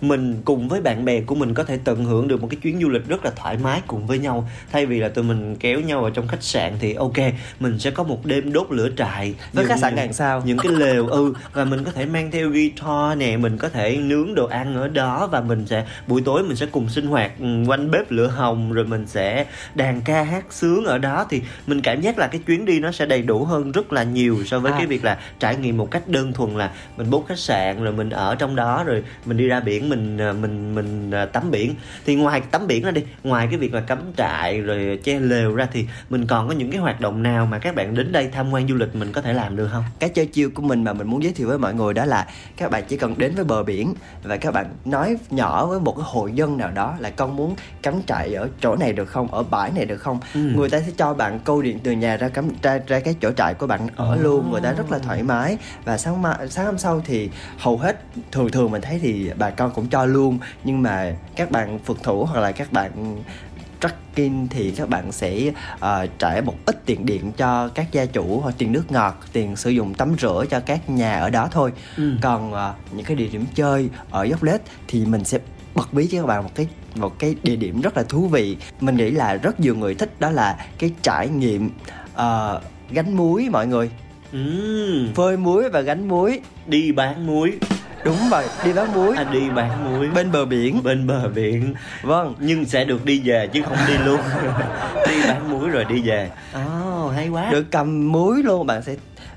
mình 0.00 0.42
cùng 0.44 0.68
với 0.68 0.80
bạn 0.80 1.04
bè 1.04 1.20
của 1.20 1.34
mình 1.34 1.54
có 1.54 1.64
thể 1.64 1.78
tận 1.84 2.04
hưởng 2.04 2.28
được 2.28 2.40
một 2.42 2.46
cái 2.50 2.58
chuyến 2.62 2.80
du 2.80 2.88
lịch 2.88 3.08
rất 3.08 3.24
là 3.24 3.30
thoải 3.36 3.56
mái 3.62 3.80
cùng 3.86 4.06
với 4.06 4.18
nhau. 4.18 4.48
Thay 4.72 4.86
vì 4.86 5.00
là 5.00 5.08
tụi 5.08 5.24
mình 5.24 5.56
kéo 5.60 5.80
nhau 5.80 6.00
vào 6.00 6.10
trong 6.10 6.28
khách 6.28 6.42
sạn 6.42 6.72
thì 6.80 6.94
ok 6.94 7.12
mình 7.60 7.78
sẽ 7.78 7.90
có 7.90 8.02
một 8.02 8.26
đêm 8.26 8.52
đốt 8.52 8.66
lửa 8.70 8.88
trại 8.96 9.34
với 9.52 9.64
những- 9.64 9.68
khách 9.68 9.78
sạn 9.78 9.94
ngàn 9.94 10.12
sao? 10.12 10.42
những 10.44 10.58
cái 10.58 10.72
lều 10.72 11.06
ừ 11.06 11.34
và 11.52 11.64
mình 11.64 11.84
có 11.84 11.90
thể 11.90 12.06
mang 12.06 12.30
theo 12.30 12.48
guitar 12.48 13.18
nè 13.18 13.36
mình 13.36 13.58
có 13.58 13.68
thể 13.68 13.96
nướng 13.96 14.34
đồ 14.34 14.46
ăn 14.46 14.76
ở 14.76 14.88
đó 14.88 15.26
và 15.32 15.40
mình 15.40 15.66
sẽ 15.66 15.86
buổi 16.06 16.22
tối 16.24 16.42
mình 16.42 16.56
sẽ 16.56 16.66
cùng 16.66 16.88
sinh 16.88 17.06
hoạt 17.06 17.32
ừ, 17.40 17.46
quanh 17.66 17.90
bếp 17.90 18.10
lửa 18.10 18.26
hồng 18.26 18.72
rồi 18.72 18.84
mình 18.84 19.06
sẽ 19.06 19.46
đàn 19.74 20.00
ca 20.04 20.22
hát 20.22 20.44
sướng 20.50 20.84
ở 20.84 20.98
đó. 20.98 21.26
Thì 21.30 21.42
mình 21.66 21.80
cảm 21.80 22.00
giác 22.00 22.18
là 22.18 22.26
cái 22.26 22.40
chuyến 22.46 22.64
đi 22.64 22.80
nó 22.80 22.92
sẽ 22.92 23.06
đầy 23.06 23.22
đủ 23.22 23.44
hơn 23.44 23.72
rất 23.72 23.92
là 23.92 24.02
nhiều 24.02 24.38
so 24.46 24.58
với 24.58 24.72
À. 24.72 24.78
cái 24.78 24.86
việc 24.86 25.04
là 25.04 25.18
trải 25.40 25.56
nghiệm 25.56 25.76
một 25.76 25.90
cách 25.90 26.08
đơn 26.08 26.32
thuần 26.32 26.50
là 26.56 26.70
mình 26.96 27.10
book 27.10 27.24
khách 27.28 27.38
sạn 27.38 27.84
rồi 27.84 27.92
mình 27.92 28.10
ở 28.10 28.34
trong 28.34 28.56
đó 28.56 28.84
rồi 28.86 29.02
mình 29.26 29.36
đi 29.36 29.46
ra 29.48 29.60
biển 29.60 29.83
mình 29.88 30.18
à, 30.18 30.32
mình 30.32 30.74
mình 30.74 31.10
à, 31.10 31.26
tắm 31.26 31.50
biển. 31.50 31.74
Thì 32.06 32.14
ngoài 32.14 32.40
tắm 32.40 32.66
biển 32.66 32.84
ra 32.84 32.90
đi 32.90 33.02
ngoài 33.24 33.46
cái 33.50 33.58
việc 33.58 33.74
là 33.74 33.80
cắm 33.80 33.98
trại 34.16 34.60
rồi 34.60 34.98
che 35.04 35.20
lều 35.20 35.54
ra 35.54 35.68
thì 35.72 35.86
mình 36.10 36.26
còn 36.26 36.48
có 36.48 36.54
những 36.54 36.70
cái 36.70 36.80
hoạt 36.80 37.00
động 37.00 37.22
nào 37.22 37.46
mà 37.46 37.58
các 37.58 37.74
bạn 37.74 37.94
đến 37.94 38.12
đây 38.12 38.28
tham 38.32 38.50
quan 38.50 38.68
du 38.68 38.74
lịch 38.74 38.94
mình 38.94 39.12
có 39.12 39.20
thể 39.20 39.32
làm 39.32 39.56
được 39.56 39.68
không? 39.72 39.84
Cái 39.98 40.10
chơi 40.10 40.26
chiêu 40.26 40.50
của 40.54 40.62
mình 40.62 40.84
mà 40.84 40.92
mình 40.92 41.06
muốn 41.06 41.22
giới 41.22 41.32
thiệu 41.32 41.48
với 41.48 41.58
mọi 41.58 41.74
người 41.74 41.94
đó 41.94 42.04
là 42.04 42.26
các 42.56 42.70
bạn 42.70 42.84
chỉ 42.88 42.96
cần 42.96 43.14
đến 43.18 43.34
với 43.34 43.44
bờ 43.44 43.62
biển 43.62 43.94
và 44.22 44.36
các 44.36 44.54
bạn 44.54 44.66
nói 44.84 45.16
nhỏ 45.30 45.66
với 45.66 45.80
một 45.80 45.96
cái 45.96 46.04
hội 46.08 46.32
dân 46.32 46.56
nào 46.56 46.70
đó 46.70 46.96
là 46.98 47.10
con 47.10 47.36
muốn 47.36 47.56
cắm 47.82 47.94
trại 48.06 48.34
ở 48.34 48.48
chỗ 48.60 48.76
này 48.76 48.92
được 48.92 49.08
không? 49.08 49.34
Ở 49.34 49.42
bãi 49.42 49.70
này 49.70 49.84
được 49.84 49.98
không? 49.98 50.20
Ừ. 50.34 50.40
người 50.40 50.70
ta 50.70 50.80
sẽ 50.80 50.92
cho 50.96 51.14
bạn 51.14 51.38
câu 51.44 51.62
điện 51.62 51.78
từ 51.82 51.92
nhà 51.92 52.16
ra 52.16 52.28
cắm 52.28 52.48
ra, 52.62 52.78
ra 52.86 53.00
cái 53.00 53.14
chỗ 53.20 53.32
trại 53.32 53.54
của 53.54 53.66
bạn 53.66 53.88
ở 53.96 54.16
luôn 54.16 54.50
người 54.52 54.60
ta 54.60 54.72
rất 54.72 54.90
là 54.90 54.98
thoải 54.98 55.22
mái. 55.22 55.58
Và 55.84 55.98
sáng 55.98 56.22
ma, 56.22 56.38
sáng 56.50 56.66
hôm 56.66 56.78
sau 56.78 57.02
thì 57.04 57.30
hầu 57.58 57.78
hết 57.78 58.00
thường 58.32 58.50
thường 58.50 58.70
mình 58.70 58.82
thấy 58.82 58.98
thì 59.02 59.30
bà 59.38 59.50
con 59.50 59.70
cũng 59.74 59.88
cho 59.88 60.04
luôn. 60.04 60.38
Nhưng 60.64 60.82
mà 60.82 61.14
các 61.36 61.50
bạn 61.50 61.78
phượt 61.78 62.02
thủ 62.02 62.24
hoặc 62.24 62.40
là 62.40 62.52
các 62.52 62.72
bạn 62.72 63.22
trekking 63.80 64.46
thì 64.50 64.70
các 64.70 64.88
bạn 64.88 65.12
sẽ 65.12 65.48
uh, 65.74 66.10
trả 66.18 66.40
một 66.44 66.54
ít 66.66 66.86
tiền 66.86 67.06
điện 67.06 67.32
cho 67.36 67.68
các 67.68 67.92
gia 67.92 68.06
chủ 68.06 68.40
hoặc 68.40 68.54
tiền 68.58 68.72
nước 68.72 68.92
ngọt 68.92 69.20
tiền 69.32 69.56
sử 69.56 69.70
dụng 69.70 69.94
tắm 69.94 70.14
rửa 70.20 70.44
cho 70.50 70.60
các 70.60 70.90
nhà 70.90 71.18
ở 71.18 71.30
đó 71.30 71.48
thôi. 71.52 71.72
Ừ. 71.96 72.12
còn 72.22 72.52
uh, 72.52 72.58
những 72.92 73.04
cái 73.04 73.16
địa 73.16 73.28
điểm 73.28 73.44
chơi 73.54 73.88
ở 74.10 74.24
dốc 74.24 74.42
lết 74.42 74.60
thì 74.88 75.06
mình 75.06 75.24
sẽ 75.24 75.38
bật 75.74 75.92
bí 75.92 76.06
cho 76.06 76.18
các 76.18 76.26
bạn 76.26 76.42
một 76.42 76.50
cái 76.54 76.66
một 76.94 77.18
cái 77.18 77.34
địa 77.42 77.56
điểm 77.56 77.80
rất 77.80 77.96
là 77.96 78.02
thú 78.02 78.28
vị. 78.28 78.56
Mình 78.80 78.96
nghĩ 78.96 79.10
là 79.10 79.34
rất 79.34 79.60
nhiều 79.60 79.76
người 79.76 79.94
thích 79.94 80.20
đó 80.20 80.30
là 80.30 80.66
cái 80.78 80.90
trải 81.02 81.28
nghiệm 81.28 81.70
uh, 82.14 82.62
gánh 82.90 83.16
muối 83.16 83.48
mọi 83.52 83.66
người. 83.66 83.90
Ừm, 84.32 85.14
phơi 85.14 85.36
muối 85.36 85.70
và 85.70 85.80
gánh 85.80 86.08
muối. 86.08 86.40
Đi 86.66 86.92
bán 86.92 87.26
muối 87.26 87.58
đúng 88.04 88.16
rồi 88.30 88.44
đi 88.64 88.72
bán 88.72 88.94
muối. 88.94 89.16
À, 89.16 89.24
đi 89.24 89.50
bán 89.50 89.84
muối. 89.84 90.08
Bên 90.08 90.32
bờ 90.32 90.44
biển. 90.44 90.82
Bên 90.82 91.06
bờ 91.06 91.28
biển. 91.28 91.74
Vâng 92.02 92.34
nhưng 92.38 92.64
sẽ 92.64 92.84
được 92.84 93.04
đi 93.04 93.22
về 93.24 93.48
chứ 93.52 93.62
không 93.62 93.78
đi 93.88 93.94
luôn. 93.98 94.20
Đi 95.08 95.22
bán 95.28 95.50
muối 95.50 95.68
rồi 95.68 95.84
đi 95.84 96.02
về. 96.02 96.30
Ồ 96.52 97.08
hay 97.08 97.28
quá. 97.28 97.48
Được 97.50 97.64
cầm 97.70 98.12
muối 98.12 98.42
luôn 98.42 98.66
bạn 98.66 98.82
sẽ 98.82 98.96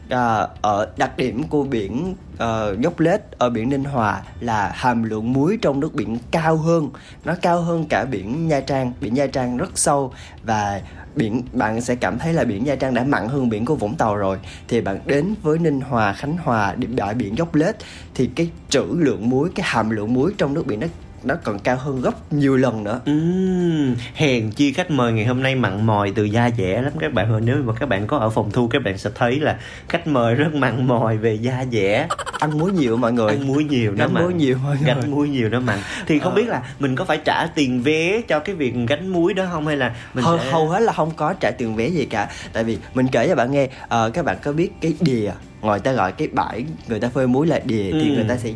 à, 0.09 0.47
ở 0.61 0.87
đặc 0.97 1.17
điểm 1.17 1.43
của 1.43 1.63
biển 1.63 2.15
uh, 2.33 2.79
dốc 2.79 2.99
lết 2.99 3.21
ở 3.37 3.49
biển 3.49 3.69
ninh 3.69 3.83
hòa 3.83 4.21
là 4.39 4.71
hàm 4.75 5.03
lượng 5.03 5.33
muối 5.33 5.57
trong 5.61 5.79
nước 5.79 5.93
biển 5.93 6.17
cao 6.31 6.57
hơn. 6.57 6.89
Nó 7.25 7.35
cao 7.41 7.61
hơn 7.61 7.85
cả 7.89 8.05
biển 8.05 8.47
nha 8.47 8.59
trang. 8.59 8.93
Biển 9.01 9.13
nha 9.13 9.27
trang 9.27 9.57
rất 9.57 9.69
sâu 9.75 10.13
và 10.43 10.81
biển, 11.17 11.41
bạn 11.53 11.81
sẽ 11.81 11.95
cảm 11.95 12.19
thấy 12.19 12.33
là 12.33 12.43
biển 12.43 12.63
nha 12.63 12.75
trang 12.75 12.93
đã 12.93 13.03
mặn 13.03 13.27
hơn 13.27 13.49
biển 13.49 13.65
của 13.65 13.75
vũng 13.75 13.95
tàu 13.95 14.15
rồi. 14.15 14.37
Thì 14.67 14.81
bạn 14.81 14.99
đến 15.05 15.35
với 15.41 15.59
ninh 15.59 15.81
hòa, 15.81 16.13
khánh 16.13 16.37
hòa, 16.37 16.75
điểm 16.75 16.95
bãi 16.95 17.13
biển 17.13 17.37
dốc 17.37 17.55
lết, 17.55 17.75
thì 18.15 18.29
cái 18.35 18.49
trữ 18.69 18.85
lượng 18.97 19.29
muối, 19.29 19.49
cái 19.55 19.65
hàm 19.69 19.89
lượng 19.89 20.13
muối 20.13 20.33
trong 20.37 20.53
nước 20.53 20.67
biển 20.67 20.79
nó 20.79 20.87
nó 21.27 21.35
còn 21.43 21.59
cao 21.59 21.77
hơn 21.77 22.01
gấp 22.01 22.33
nhiều 22.33 22.57
lần 22.57 22.83
nữa. 22.83 22.99
Ừm, 23.05 23.95
hèn 24.13 24.51
chi 24.51 24.73
khách 24.73 24.91
mời 24.91 25.11
ngày 25.13 25.25
hôm 25.25 25.43
nay 25.43 25.55
mặn 25.55 25.85
mòi 25.85 26.11
từ 26.15 26.23
da 26.23 26.49
dẻ 26.57 26.81
lắm 26.81 26.93
các 26.99 27.13
bạn. 27.13 27.31
Ơi 27.31 27.41
nếu 27.45 27.57
mà 27.65 27.73
các 27.79 27.89
bạn 27.89 28.07
có 28.07 28.17
ở 28.17 28.29
phòng 28.29 28.51
thu 28.51 28.67
các 28.67 28.81
bạn 28.85 28.97
sẽ 28.97 29.09
thấy 29.15 29.39
là 29.39 29.59
khách 29.89 30.07
mời 30.07 30.35
rất 30.35 30.53
mặn 30.53 30.87
mòi 30.87 31.17
về 31.17 31.33
da 31.33 31.65
dẻ. 31.71 32.07
Ăn 32.39 32.57
muối 32.57 32.71
nhiều 32.71 32.97
mọi 32.97 33.13
người. 33.13 33.29
Ăn 33.29 33.47
muối 33.47 33.63
nhiều 33.63 33.91
nó 33.95 34.07
mặn 34.07 34.23
muối 34.23 34.33
nhiều 34.33 34.57
mọi 34.63 34.75
người. 34.77 34.85
gánh 34.87 35.11
muối 35.11 35.29
nhiều 35.29 35.49
nó 35.49 35.59
mặn. 35.59 35.79
Thì 36.07 36.19
không 36.19 36.31
Ờ. 36.33 36.35
biết 36.35 36.47
là 36.47 36.61
mình 36.79 36.95
có 36.95 37.05
phải 37.05 37.17
trả 37.25 37.47
tiền 37.55 37.81
vé 37.81 38.21
cho 38.27 38.39
cái 38.39 38.55
việc 38.55 38.73
gánh 38.87 39.07
muối 39.07 39.33
đó 39.33 39.45
không 39.51 39.67
hay 39.67 39.77
là 39.77 39.95
mình 40.13 40.25
hầu, 40.25 40.37
sẽ... 40.37 40.51
hầu 40.51 40.69
hết 40.69 40.79
là 40.79 40.93
không 40.93 41.11
có 41.15 41.33
trả 41.39 41.51
tiền 41.57 41.75
vé 41.75 41.87
gì 41.87 42.05
cả. 42.05 42.29
Tại 42.53 42.63
vì 42.63 42.77
mình 42.93 43.07
kể 43.11 43.27
cho 43.27 43.35
bạn 43.35 43.51
nghe 43.51 43.67
ờ, 43.87 44.09
các 44.13 44.25
bạn 44.25 44.37
có 44.43 44.51
biết 44.51 44.69
cái 44.81 44.93
đìa 44.99 45.31
người 45.61 45.79
ta 45.79 45.91
gọi 45.91 46.11
cái 46.11 46.27
bãi 46.27 46.65
người 46.87 46.99
ta 46.99 47.09
phơi 47.09 47.27
muối 47.27 47.47
là 47.47 47.59
đìa 47.65 47.91
thì 47.91 48.09
Ừ. 48.09 48.15
người 48.15 48.25
ta 48.29 48.37
sẽ 48.37 48.49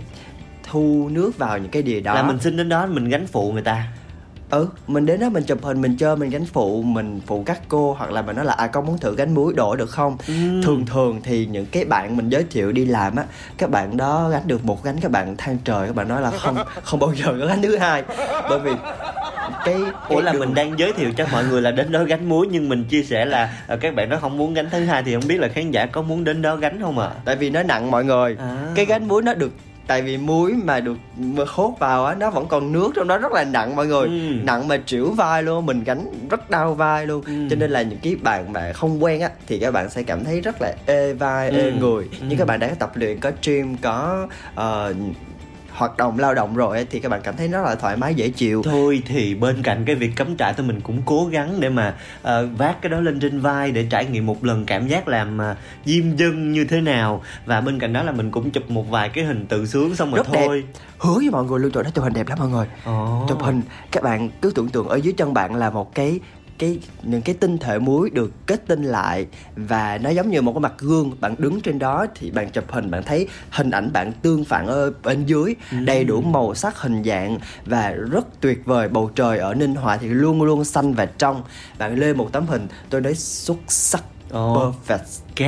thu 0.71 1.09
nước 1.11 1.37
vào 1.37 1.57
những 1.57 1.71
cái 1.71 1.81
đìa 1.81 1.99
đó 1.99 2.13
là 2.13 2.23
mình 2.23 2.39
xin 2.39 2.57
đến 2.57 2.69
đó 2.69 2.85
mình 2.85 3.09
gánh 3.09 3.27
phụ 3.27 3.51
người 3.51 3.61
ta 3.61 3.83
ừ 4.49 4.67
mình 4.87 5.05
đến 5.05 5.19
đó 5.19 5.29
mình 5.29 5.43
chụp 5.43 5.63
hình 5.63 5.81
mình 5.81 5.97
chơi 5.97 6.15
mình 6.15 6.29
gánh 6.29 6.45
phụ 6.45 6.81
mình 6.81 7.19
phụ 7.27 7.43
các 7.45 7.59
cô 7.67 7.95
hoặc 7.99 8.11
là 8.11 8.21
mình 8.21 8.35
nói 8.35 8.45
là 8.45 8.53
à 8.53 8.67
con 8.67 8.85
muốn 8.85 8.97
thử 8.97 9.15
gánh 9.15 9.33
muối 9.33 9.53
đổ 9.53 9.75
được 9.75 9.89
không 9.89 10.17
Ừm. 10.27 10.63
thường 10.63 10.85
thường 10.85 11.19
thì 11.23 11.45
những 11.45 11.65
cái 11.65 11.85
bạn 11.85 12.17
mình 12.17 12.29
giới 12.29 12.43
thiệu 12.51 12.71
đi 12.71 12.85
làm 12.85 13.15
á 13.15 13.23
các 13.57 13.69
bạn 13.69 13.97
đó 13.97 14.29
gánh 14.29 14.41
được 14.45 14.65
một 14.65 14.83
gánh 14.83 14.95
các 15.01 15.11
bạn 15.11 15.35
than 15.37 15.57
trời 15.63 15.87
các 15.87 15.95
bạn 15.95 16.07
nói 16.07 16.21
là 16.21 16.31
không 16.31 16.55
không 16.83 16.99
bao 16.99 17.13
giờ 17.15 17.25
có 17.41 17.47
gánh 17.47 17.61
thứ 17.61 17.77
hai 17.77 18.03
bởi 18.49 18.59
vì 18.59 18.71
cái, 19.65 19.75
Ủa 20.09 20.15
cái 20.15 20.21
là 20.23 20.31
đường- 20.33 20.39
mình 20.39 20.53
đang 20.53 20.79
giới 20.79 20.93
thiệu 20.93 21.11
cho 21.17 21.25
mọi 21.31 21.43
người 21.45 21.61
là 21.61 21.71
đến 21.71 21.91
đó 21.91 22.03
gánh 22.03 22.29
muối 22.29 22.47
nhưng 22.51 22.69
mình 22.69 22.83
chia 22.83 23.03
sẻ 23.03 23.25
là 23.25 23.53
ờ, 23.67 23.77
các 23.77 23.95
bạn 23.95 24.09
đó 24.09 24.17
không 24.21 24.37
muốn 24.37 24.53
gánh 24.53 24.69
thứ 24.71 24.85
hai 24.85 25.03
thì 25.03 25.13
không 25.13 25.27
biết 25.27 25.39
là 25.39 25.47
khán 25.47 25.71
giả 25.71 25.85
có 25.85 26.01
muốn 26.01 26.23
đến 26.23 26.41
đó 26.41 26.55
gánh 26.55 26.81
không 26.81 26.99
ạ? 26.99 27.07
À? 27.07 27.15
tại 27.25 27.35
vì 27.35 27.49
nó 27.49 27.63
nặng 27.63 27.91
mọi 27.91 28.05
người 28.05 28.35
À. 28.39 28.57
cái 28.75 28.85
gánh 28.85 29.07
muối 29.07 29.21
nó 29.21 29.33
được 29.33 29.51
tại 29.91 30.01
vì 30.01 30.17
muối 30.17 30.53
mà 30.63 30.79
được 30.79 30.97
mà 31.17 31.43
hốt 31.47 31.75
vào 31.79 32.05
á 32.05 32.15
nó 32.15 32.29
vẫn 32.29 32.47
còn 32.47 32.71
nước 32.71 32.91
trong 32.95 33.07
đó 33.07 33.17
rất 33.17 33.31
là 33.31 33.43
nặng 33.43 33.75
mọi 33.75 33.87
người 33.87 34.07
Ừ. 34.07 34.11
nặng 34.43 34.67
mà 34.67 34.77
trĩu 34.85 35.11
vai 35.11 35.43
luôn 35.43 35.65
mình 35.65 35.83
gánh 35.83 36.05
rất 36.29 36.49
đau 36.49 36.73
vai 36.73 37.07
luôn 37.07 37.21
Ừ. 37.25 37.31
cho 37.49 37.55
nên 37.55 37.71
là 37.71 37.81
những 37.81 37.99
cái 38.03 38.15
bạn 38.15 38.53
mà 38.53 38.73
không 38.73 39.03
quen 39.03 39.21
á 39.21 39.29
thì 39.47 39.59
các 39.59 39.71
bạn 39.71 39.89
sẽ 39.89 40.03
cảm 40.03 40.23
thấy 40.23 40.41
rất 40.41 40.61
là 40.61 40.73
ê 40.85 41.13
vai 41.13 41.49
ê 41.51 41.65
Ừ. 41.65 41.71
người 41.79 42.07
Ừ. 42.11 42.25
nhưng 42.29 42.37
các 42.37 42.47
bạn 42.47 42.59
đã 42.59 42.67
tập 42.79 42.91
luyện 42.95 43.19
có 43.19 43.31
gym 43.45 43.77
có 43.77 44.27
ờ, 44.55 44.93
hoạt 45.73 45.97
động 45.97 46.19
lao 46.19 46.33
động 46.33 46.55
rồi 46.55 46.87
thì 46.89 46.99
các 46.99 47.09
bạn 47.09 47.21
cảm 47.23 47.37
thấy 47.37 47.47
rất 47.47 47.61
là 47.65 47.75
thoải 47.75 47.97
mái 47.97 48.15
dễ 48.15 48.29
chịu 48.29 48.61
Thôi 48.65 49.01
thì 49.05 49.35
bên 49.35 49.63
cạnh 49.63 49.83
cái 49.85 49.95
việc 49.95 50.11
cắm 50.15 50.37
trại 50.37 50.53
thì 50.53 50.63
mình 50.63 50.81
cũng 50.81 51.01
cố 51.05 51.25
gắng 51.31 51.59
để 51.59 51.69
mà 51.69 51.95
ờ, 52.21 52.47
vác 52.57 52.81
cái 52.81 52.89
đó 52.89 52.99
lên 52.99 53.19
trên 53.19 53.39
vai 53.39 53.71
để 53.71 53.87
trải 53.89 54.05
nghiệm 54.05 54.25
một 54.25 54.43
lần 54.45 54.65
cảm 54.65 54.87
giác 54.87 55.07
làm 55.07 55.37
uh, 55.51 55.57
diêm 55.85 56.15
dân 56.15 56.51
như 56.51 56.65
thế 56.65 56.81
nào 56.81 57.23
và 57.45 57.61
bên 57.61 57.79
cạnh 57.79 57.93
đó 57.93 58.03
là 58.03 58.11
mình 58.11 58.31
cũng 58.31 58.51
chụp 58.51 58.69
một 58.69 58.89
vài 58.89 59.09
cái 59.09 59.23
hình 59.23 59.45
tự 59.45 59.65
sướng 59.65 59.95
xong 59.95 60.11
rồi 60.11 60.17
Rất 60.17 60.31
đẹp. 60.33 60.45
thôi. 60.47 60.63
hứa 60.97 61.15
với 61.15 61.29
mọi 61.29 61.43
người 61.43 61.59
luôn 61.59 61.71
chỗ 61.73 61.83
đó 61.83 61.89
chụp 61.93 62.03
hình 62.03 62.13
đẹp 62.13 62.27
lắm 62.27 62.39
mọi 62.39 62.49
người 62.49 62.67
Ồ. 62.85 63.25
chụp 63.29 63.41
hình 63.41 63.61
các 63.91 64.03
bạn 64.03 64.29
cứ 64.41 64.51
tưởng 64.55 64.69
tượng 64.69 64.87
ở 64.87 64.95
dưới 64.95 65.13
chân 65.17 65.33
bạn 65.33 65.55
là 65.55 65.69
một 65.69 65.95
cái 65.95 66.19
cái 66.61 66.79
những 67.03 67.21
cái 67.21 67.35
tinh 67.35 67.57
thể 67.57 67.79
muối 67.79 68.09
được 68.09 68.31
kết 68.45 68.67
tinh 68.67 68.83
lại 68.83 69.27
và 69.55 69.97
nó 69.97 70.09
giống 70.09 70.29
như 70.29 70.41
một 70.41 70.53
cái 70.53 70.59
mặt 70.59 70.73
gương. 70.77 71.11
Bạn 71.19 71.35
đứng 71.37 71.61
trên 71.61 71.79
đó 71.79 72.05
thì 72.15 72.31
bạn 72.31 72.49
chụp 72.49 72.71
hình 72.71 72.91
bạn 72.91 73.03
thấy 73.03 73.27
hình 73.49 73.71
ảnh 73.71 73.93
bạn 73.93 74.11
tương 74.21 74.45
phản 74.45 74.67
ở 74.67 74.93
bên 75.03 75.25
dưới 75.25 75.55
đầy 75.71 76.03
đủ 76.03 76.21
màu 76.21 76.55
sắc 76.55 76.77
hình 76.77 77.03
dạng 77.03 77.39
và 77.65 77.91
rất 77.91 78.41
tuyệt 78.41 78.65
vời. 78.65 78.89
Bầu 78.89 79.11
trời 79.15 79.39
ở 79.39 79.53
ninh 79.53 79.75
hòa 79.75 79.97
thì 79.97 80.07
luôn 80.07 80.41
luôn 80.41 80.63
xanh 80.63 80.93
và 80.93 81.05
trong. 81.05 81.43
Bạn 81.77 81.99
lên 81.99 82.17
một 82.17 82.29
tấm 82.31 82.47
hình 82.47 82.67
tôi 82.89 83.01
nói 83.01 83.15
xuất 83.15 83.57
sắc 83.67 84.03
Ồ. 84.31 84.73
perfect 84.87 84.97
Ok, 85.39 85.47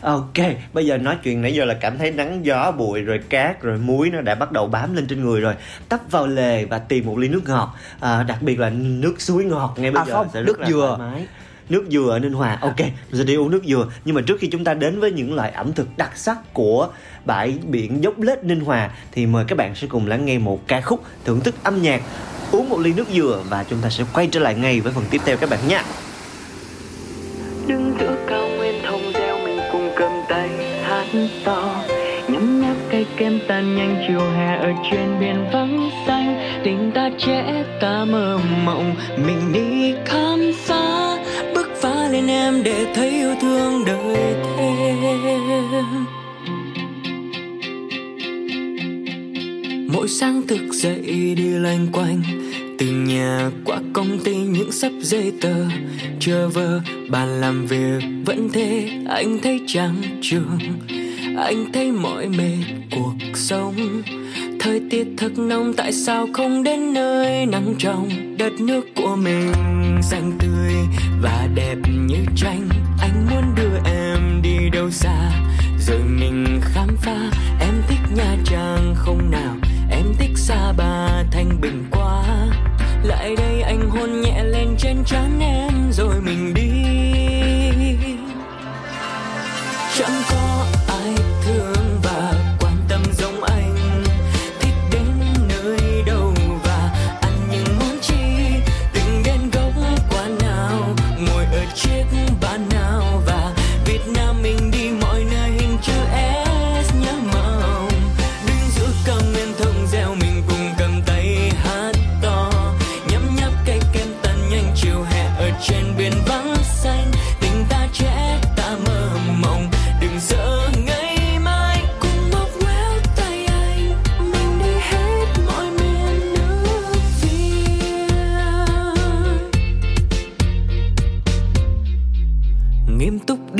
ok. 0.00 0.46
Bây 0.72 0.86
giờ 0.86 0.98
nói 0.98 1.16
chuyện 1.22 1.42
nãy 1.42 1.54
giờ 1.54 1.64
là 1.64 1.74
cảm 1.74 1.98
thấy 1.98 2.10
nắng 2.10 2.44
gió 2.46 2.70
bụi 2.72 3.02
rồi 3.02 3.20
cát 3.28 3.62
rồi 3.62 3.78
muối 3.78 4.10
nó 4.10 4.20
đã 4.20 4.34
bắt 4.34 4.52
đầu 4.52 4.66
bám 4.66 4.96
lên 4.96 5.06
trên 5.06 5.24
người 5.24 5.40
rồi. 5.40 5.54
Tấp 5.88 6.00
vào 6.10 6.26
lề 6.26 6.64
và 6.64 6.78
tìm 6.78 7.06
một 7.06 7.18
ly 7.18 7.28
nước 7.28 7.42
ngọt. 7.46 7.74
À, 8.00 8.22
đặc 8.22 8.42
biệt 8.42 8.58
là 8.58 8.70
nước 8.70 9.20
suối 9.20 9.44
ngọt 9.44 9.74
ngay 9.76 9.90
bây 9.90 10.02
À 10.02 10.06
giờ 10.06 10.12
không, 10.12 10.28
sẽ 10.34 10.42
rất 10.42 10.46
nước 10.46 10.60
là 10.60 10.68
dừa. 10.68 10.94
thoải 10.98 11.10
mái. 11.10 11.26
Nước 11.68 11.84
dừa 11.90 12.08
ở 12.10 12.18
Ninh 12.18 12.32
Hòa. 12.32 12.58
Ok, 12.60 12.78
mình 12.80 13.18
sẽ 13.18 13.24
đi 13.24 13.34
uống 13.36 13.50
nước 13.50 13.62
dừa. 13.64 13.86
Nhưng 14.04 14.14
mà 14.14 14.22
trước 14.26 14.36
khi 14.40 14.48
chúng 14.52 14.64
ta 14.64 14.74
đến 14.74 15.00
với 15.00 15.12
những 15.12 15.34
loại 15.34 15.50
ẩm 15.50 15.72
thực 15.72 15.88
đặc 15.96 16.10
sắc 16.16 16.54
của 16.54 16.88
bãi 17.24 17.58
biển 17.62 18.02
dốc 18.02 18.20
lết 18.20 18.44
Ninh 18.44 18.60
Hòa 18.60 18.90
thì 19.12 19.26
mời 19.26 19.44
các 19.48 19.58
bạn 19.58 19.74
sẽ 19.74 19.86
cùng 19.86 20.06
lắng 20.06 20.24
nghe 20.24 20.38
một 20.38 20.68
ca 20.68 20.80
khúc 20.80 21.04
thưởng 21.24 21.40
thức 21.40 21.54
âm 21.62 21.82
nhạc 21.82 22.02
uống 22.52 22.68
một 22.68 22.80
ly 22.80 22.92
nước 22.92 23.08
dừa 23.14 23.42
và 23.48 23.64
chúng 23.70 23.80
ta 23.82 23.90
sẽ 23.90 24.04
quay 24.12 24.26
trở 24.26 24.40
lại 24.40 24.54
ngay 24.54 24.80
với 24.80 24.92
phần 24.92 25.04
tiếp 25.10 25.20
theo 25.24 25.36
các 25.36 25.50
bạn 25.50 25.68
nhé. 25.68 25.82
đứng 27.66 27.94
giữa 28.00 28.14
to. 31.44 31.84
Nhấm 32.28 32.60
nháp 32.60 32.76
cây 32.90 33.06
kem 33.16 33.38
tan 33.48 33.76
nhanh 33.76 34.04
chiều 34.08 34.20
hè 34.20 34.56
ở 34.56 34.72
trên 34.90 35.20
biển 35.20 35.44
vắng 35.52 35.90
xanh. 36.06 36.60
Tình 36.64 36.90
ta 36.94 37.10
trẻ, 37.18 37.64
ta 37.80 38.04
mơ 38.04 38.38
mộng. 38.64 38.94
Mình 39.16 39.52
đi 39.52 39.94
khám 40.04 40.52
phá, 40.54 41.16
bước 41.54 41.70
phá 41.80 42.08
lên 42.08 42.26
em 42.26 42.62
để 42.62 42.86
thấy 42.94 43.10
yêu 43.10 43.34
thương 43.40 43.84
đời 43.84 44.34
thêm. 44.56 44.96
Mỗi 49.92 50.08
sáng 50.08 50.42
thức 50.46 50.62
dậy 50.72 51.34
đi 51.36 51.48
loanh 51.48 51.86
quanh 51.92 52.22
nhà 53.48 53.54
qua 53.64 53.78
công 53.92 54.18
ty 54.24 54.36
những 54.36 54.72
sắp 54.72 54.92
giấy 55.00 55.32
tờ, 55.40 55.54
chưa 56.20 56.48
vờ, 56.48 56.80
bàn 57.10 57.40
làm 57.40 57.66
việc 57.66 58.02
vẫn 58.26 58.48
thế. 58.52 58.90
Anh 59.08 59.38
thấy 59.42 59.60
chán 59.66 59.94
trường, 60.22 60.58
anh 61.36 61.72
thấy 61.72 61.92
mỏi 61.92 62.28
mệt 62.28 62.64
cuộc 62.90 63.14
sống. 63.34 64.02
Thời 64.60 64.80
tiết 64.90 65.06
thật 65.16 65.38
nóng, 65.38 65.74
tại 65.74 65.92
sao 65.92 66.28
không 66.32 66.62
đến 66.62 66.92
nơi 66.92 67.46
nắng 67.46 67.74
trong? 67.78 68.08
Đất 68.38 68.52
nước 68.60 68.86
của 68.96 69.16
mình 69.16 69.52
xanh 70.02 70.32
tươi 70.38 70.72
và 71.22 71.48
đẹp 71.54 71.76
như 72.08 72.18
tranh. 72.36 72.67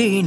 Đi 0.09 0.21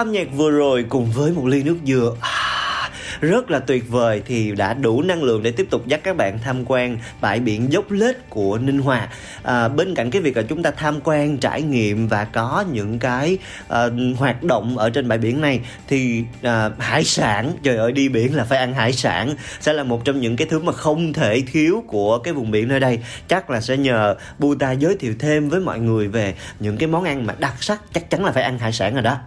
âm 0.00 0.12
nhạc 0.12 0.28
vừa 0.36 0.50
rồi 0.50 0.84
cùng 0.88 1.10
với 1.10 1.32
một 1.32 1.46
ly 1.46 1.62
nước 1.62 1.76
dừa 1.84 2.16
à, 2.20 2.90
rất 3.20 3.50
là 3.50 3.58
tuyệt 3.58 3.88
vời 3.88 4.22
thì 4.26 4.52
đã 4.52 4.74
đủ 4.74 5.02
năng 5.02 5.22
lượng 5.22 5.42
để 5.42 5.50
tiếp 5.50 5.66
tục 5.70 5.86
dắt 5.86 6.00
các 6.04 6.16
bạn 6.16 6.38
tham 6.44 6.64
quan 6.66 6.98
bãi 7.20 7.40
biển 7.40 7.72
dốc 7.72 7.90
lết 7.90 8.30
của 8.30 8.58
Ninh 8.58 8.78
Hòa. 8.78 9.08
À, 9.42 9.68
bên 9.68 9.94
cạnh 9.94 10.10
cái 10.10 10.22
việc 10.22 10.36
là 10.36 10.42
chúng 10.42 10.62
ta 10.62 10.70
tham 10.70 11.00
quan, 11.04 11.38
trải 11.38 11.62
nghiệm 11.62 12.08
và 12.08 12.24
có 12.24 12.64
những 12.72 12.98
cái 12.98 13.38
à, 13.68 13.86
hoạt 14.16 14.42
động 14.42 14.78
ở 14.78 14.90
trên 14.90 15.08
bãi 15.08 15.18
biển 15.18 15.40
này 15.40 15.60
thì 15.88 16.24
à, 16.42 16.70
hải 16.78 17.04
sản, 17.04 17.52
trời 17.62 17.76
ơi 17.76 17.92
đi 17.92 18.08
biển 18.08 18.36
là 18.36 18.44
phải 18.44 18.58
ăn 18.58 18.74
hải 18.74 18.92
sản 18.92 19.34
sẽ 19.60 19.72
là 19.72 19.82
một 19.82 20.04
trong 20.04 20.20
những 20.20 20.36
cái 20.36 20.46
thứ 20.50 20.58
mà 20.58 20.72
không 20.72 21.12
thể 21.12 21.42
thiếu 21.52 21.84
của 21.86 22.18
cái 22.18 22.34
vùng 22.34 22.50
biển 22.50 22.68
nơi 22.68 22.80
đây. 22.80 22.98
Chắc 23.28 23.50
là 23.50 23.60
sẽ 23.60 23.76
nhờ 23.76 24.14
Buta 24.38 24.72
giới 24.72 24.96
thiệu 24.96 25.14
thêm 25.18 25.48
với 25.48 25.60
mọi 25.60 25.80
người 25.80 26.08
về 26.08 26.34
những 26.60 26.76
cái 26.76 26.86
món 26.86 27.04
ăn 27.04 27.26
mà 27.26 27.34
đặc 27.38 27.54
sắc 27.62 27.80
chắc 27.92 28.10
chắn 28.10 28.24
là 28.24 28.32
phải 28.32 28.42
ăn 28.42 28.58
hải 28.58 28.72
sản 28.72 28.94
rồi 28.94 29.02
đó. 29.02 29.18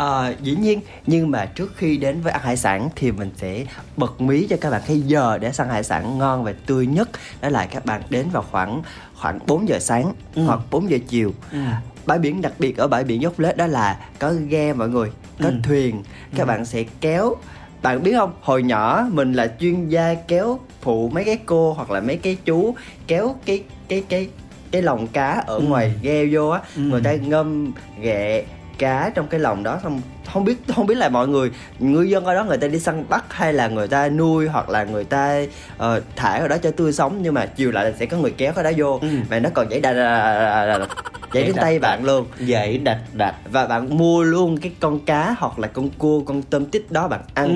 Ờ, 0.00 0.34
dĩ 0.42 0.56
nhiên 0.56 0.80
nhưng 1.06 1.30
mà 1.30 1.46
trước 1.46 1.72
khi 1.76 1.96
đến 1.96 2.20
với 2.20 2.32
ăn 2.32 2.42
hải 2.42 2.56
sản 2.56 2.88
thì 2.96 3.12
mình 3.12 3.30
sẽ 3.36 3.64
bật 3.96 4.20
mí 4.20 4.46
cho 4.50 4.56
các 4.60 4.70
bạn 4.70 4.82
cái 4.86 5.00
giờ 5.00 5.38
để 5.38 5.52
săn 5.52 5.68
hải 5.68 5.82
sản 5.84 6.18
ngon 6.18 6.44
và 6.44 6.52
tươi 6.66 6.86
nhất 6.86 7.08
đó 7.40 7.48
là 7.48 7.66
các 7.66 7.84
bạn 7.86 8.02
đến 8.10 8.26
vào 8.32 8.44
khoảng 8.50 8.82
khoảng 9.16 9.38
4 9.46 9.68
giờ 9.68 9.78
sáng 9.78 10.12
Ừ. 10.34 10.42
hoặc 10.44 10.60
4 10.70 10.90
giờ 10.90 10.98
chiều 11.08 11.32
Ừ. 11.52 11.58
bãi 12.06 12.18
biển 12.18 12.42
đặc 12.42 12.52
biệt 12.58 12.76
ở 12.76 12.88
bãi 12.88 13.04
biển 13.04 13.22
dốc 13.22 13.38
lết 13.38 13.56
đó 13.56 13.66
là 13.66 13.98
có 14.18 14.32
ghe 14.48 14.72
mọi 14.72 14.88
người 14.88 15.10
có 15.42 15.48
Ừ. 15.48 15.54
thuyền 15.62 16.02
các 16.36 16.44
bạn 16.46 16.64
sẽ 16.64 16.84
kéo 17.00 17.34
bạn 17.82 18.02
biết 18.02 18.12
không 18.18 18.32
hồi 18.40 18.62
nhỏ 18.62 19.06
mình 19.12 19.32
là 19.32 19.54
chuyên 19.60 19.88
gia 19.88 20.14
kéo 20.14 20.58
phụ 20.80 21.08
mấy 21.14 21.24
cái 21.24 21.38
cô 21.46 21.72
hoặc 21.72 21.90
là 21.90 22.00
mấy 22.00 22.16
cái 22.16 22.36
chú 22.44 22.74
kéo 23.06 23.34
cái 23.46 23.62
cái 23.88 24.02
cái 24.08 24.28
cái 24.70 24.82
lồng 24.82 25.06
cá 25.06 25.30
ở 25.46 25.54
Ừ. 25.56 25.60
ngoài 25.62 25.92
ghe 26.02 26.24
vô 26.32 26.48
á 26.48 26.60
Ừ. 26.76 26.80
người 26.82 27.00
ta 27.00 27.12
ngâm 27.14 27.72
ghẹ 28.02 28.42
cá 28.80 29.10
trong 29.14 29.26
cái 29.28 29.40
lồng 29.40 29.62
đó 29.62 29.78
xong 29.82 30.00
không 30.32 30.44
biết 30.44 30.56
không 30.76 30.86
biết 30.86 30.94
là 30.94 31.08
mọi 31.08 31.28
người 31.28 31.50
ngư 31.78 32.02
dân 32.02 32.24
ở 32.24 32.34
đó 32.34 32.44
người 32.44 32.56
ta 32.58 32.66
đi 32.68 32.78
săn 32.78 33.04
bắt 33.08 33.24
hay 33.32 33.52
là 33.52 33.68
người 33.68 33.88
ta 33.88 34.08
nuôi 34.08 34.48
hoặc 34.48 34.68
là 34.68 34.84
người 34.84 35.04
ta 35.04 35.40
ờ, 35.78 36.00
thả 36.16 36.28
ở 36.38 36.48
đó 36.48 36.56
cho 36.58 36.70
tươi 36.70 36.92
sống 36.92 37.18
nhưng 37.22 37.34
mà 37.34 37.46
chiều 37.46 37.70
lại 37.72 37.84
là 37.84 37.92
sẽ 37.98 38.06
có 38.06 38.16
người 38.16 38.30
kéo 38.36 38.52
cái 38.52 38.64
đó 38.64 38.70
vô 38.76 38.98
Ừ. 39.02 39.08
và 39.28 39.38
nó 39.38 39.50
còn 39.54 39.68
chảy 39.68 39.80
đà, 39.80 39.92
đà, 39.92 39.98
đà, 40.34 40.66
đà, 40.66 40.78
đà, 40.78 40.86
chảy 41.32 41.42
đến 41.46 41.54
tay 41.56 41.78
bạn 41.78 42.04
luôn. 42.04 42.26
Dậy 42.38 42.78
đạch 42.78 43.00
đạch 43.12 43.34
và 43.52 43.66
bạn 43.66 43.98
mua 43.98 44.22
luôn 44.22 44.56
cái 44.58 44.72
con 44.80 44.98
cá 45.00 45.34
hoặc 45.38 45.58
là 45.58 45.68
con 45.68 45.88
cua 45.98 46.20
con 46.20 46.42
tôm 46.42 46.66
tít 46.66 46.82
đó 46.90 47.08
bạn 47.08 47.20
ăn. 47.34 47.48
Ừ. 47.48 47.54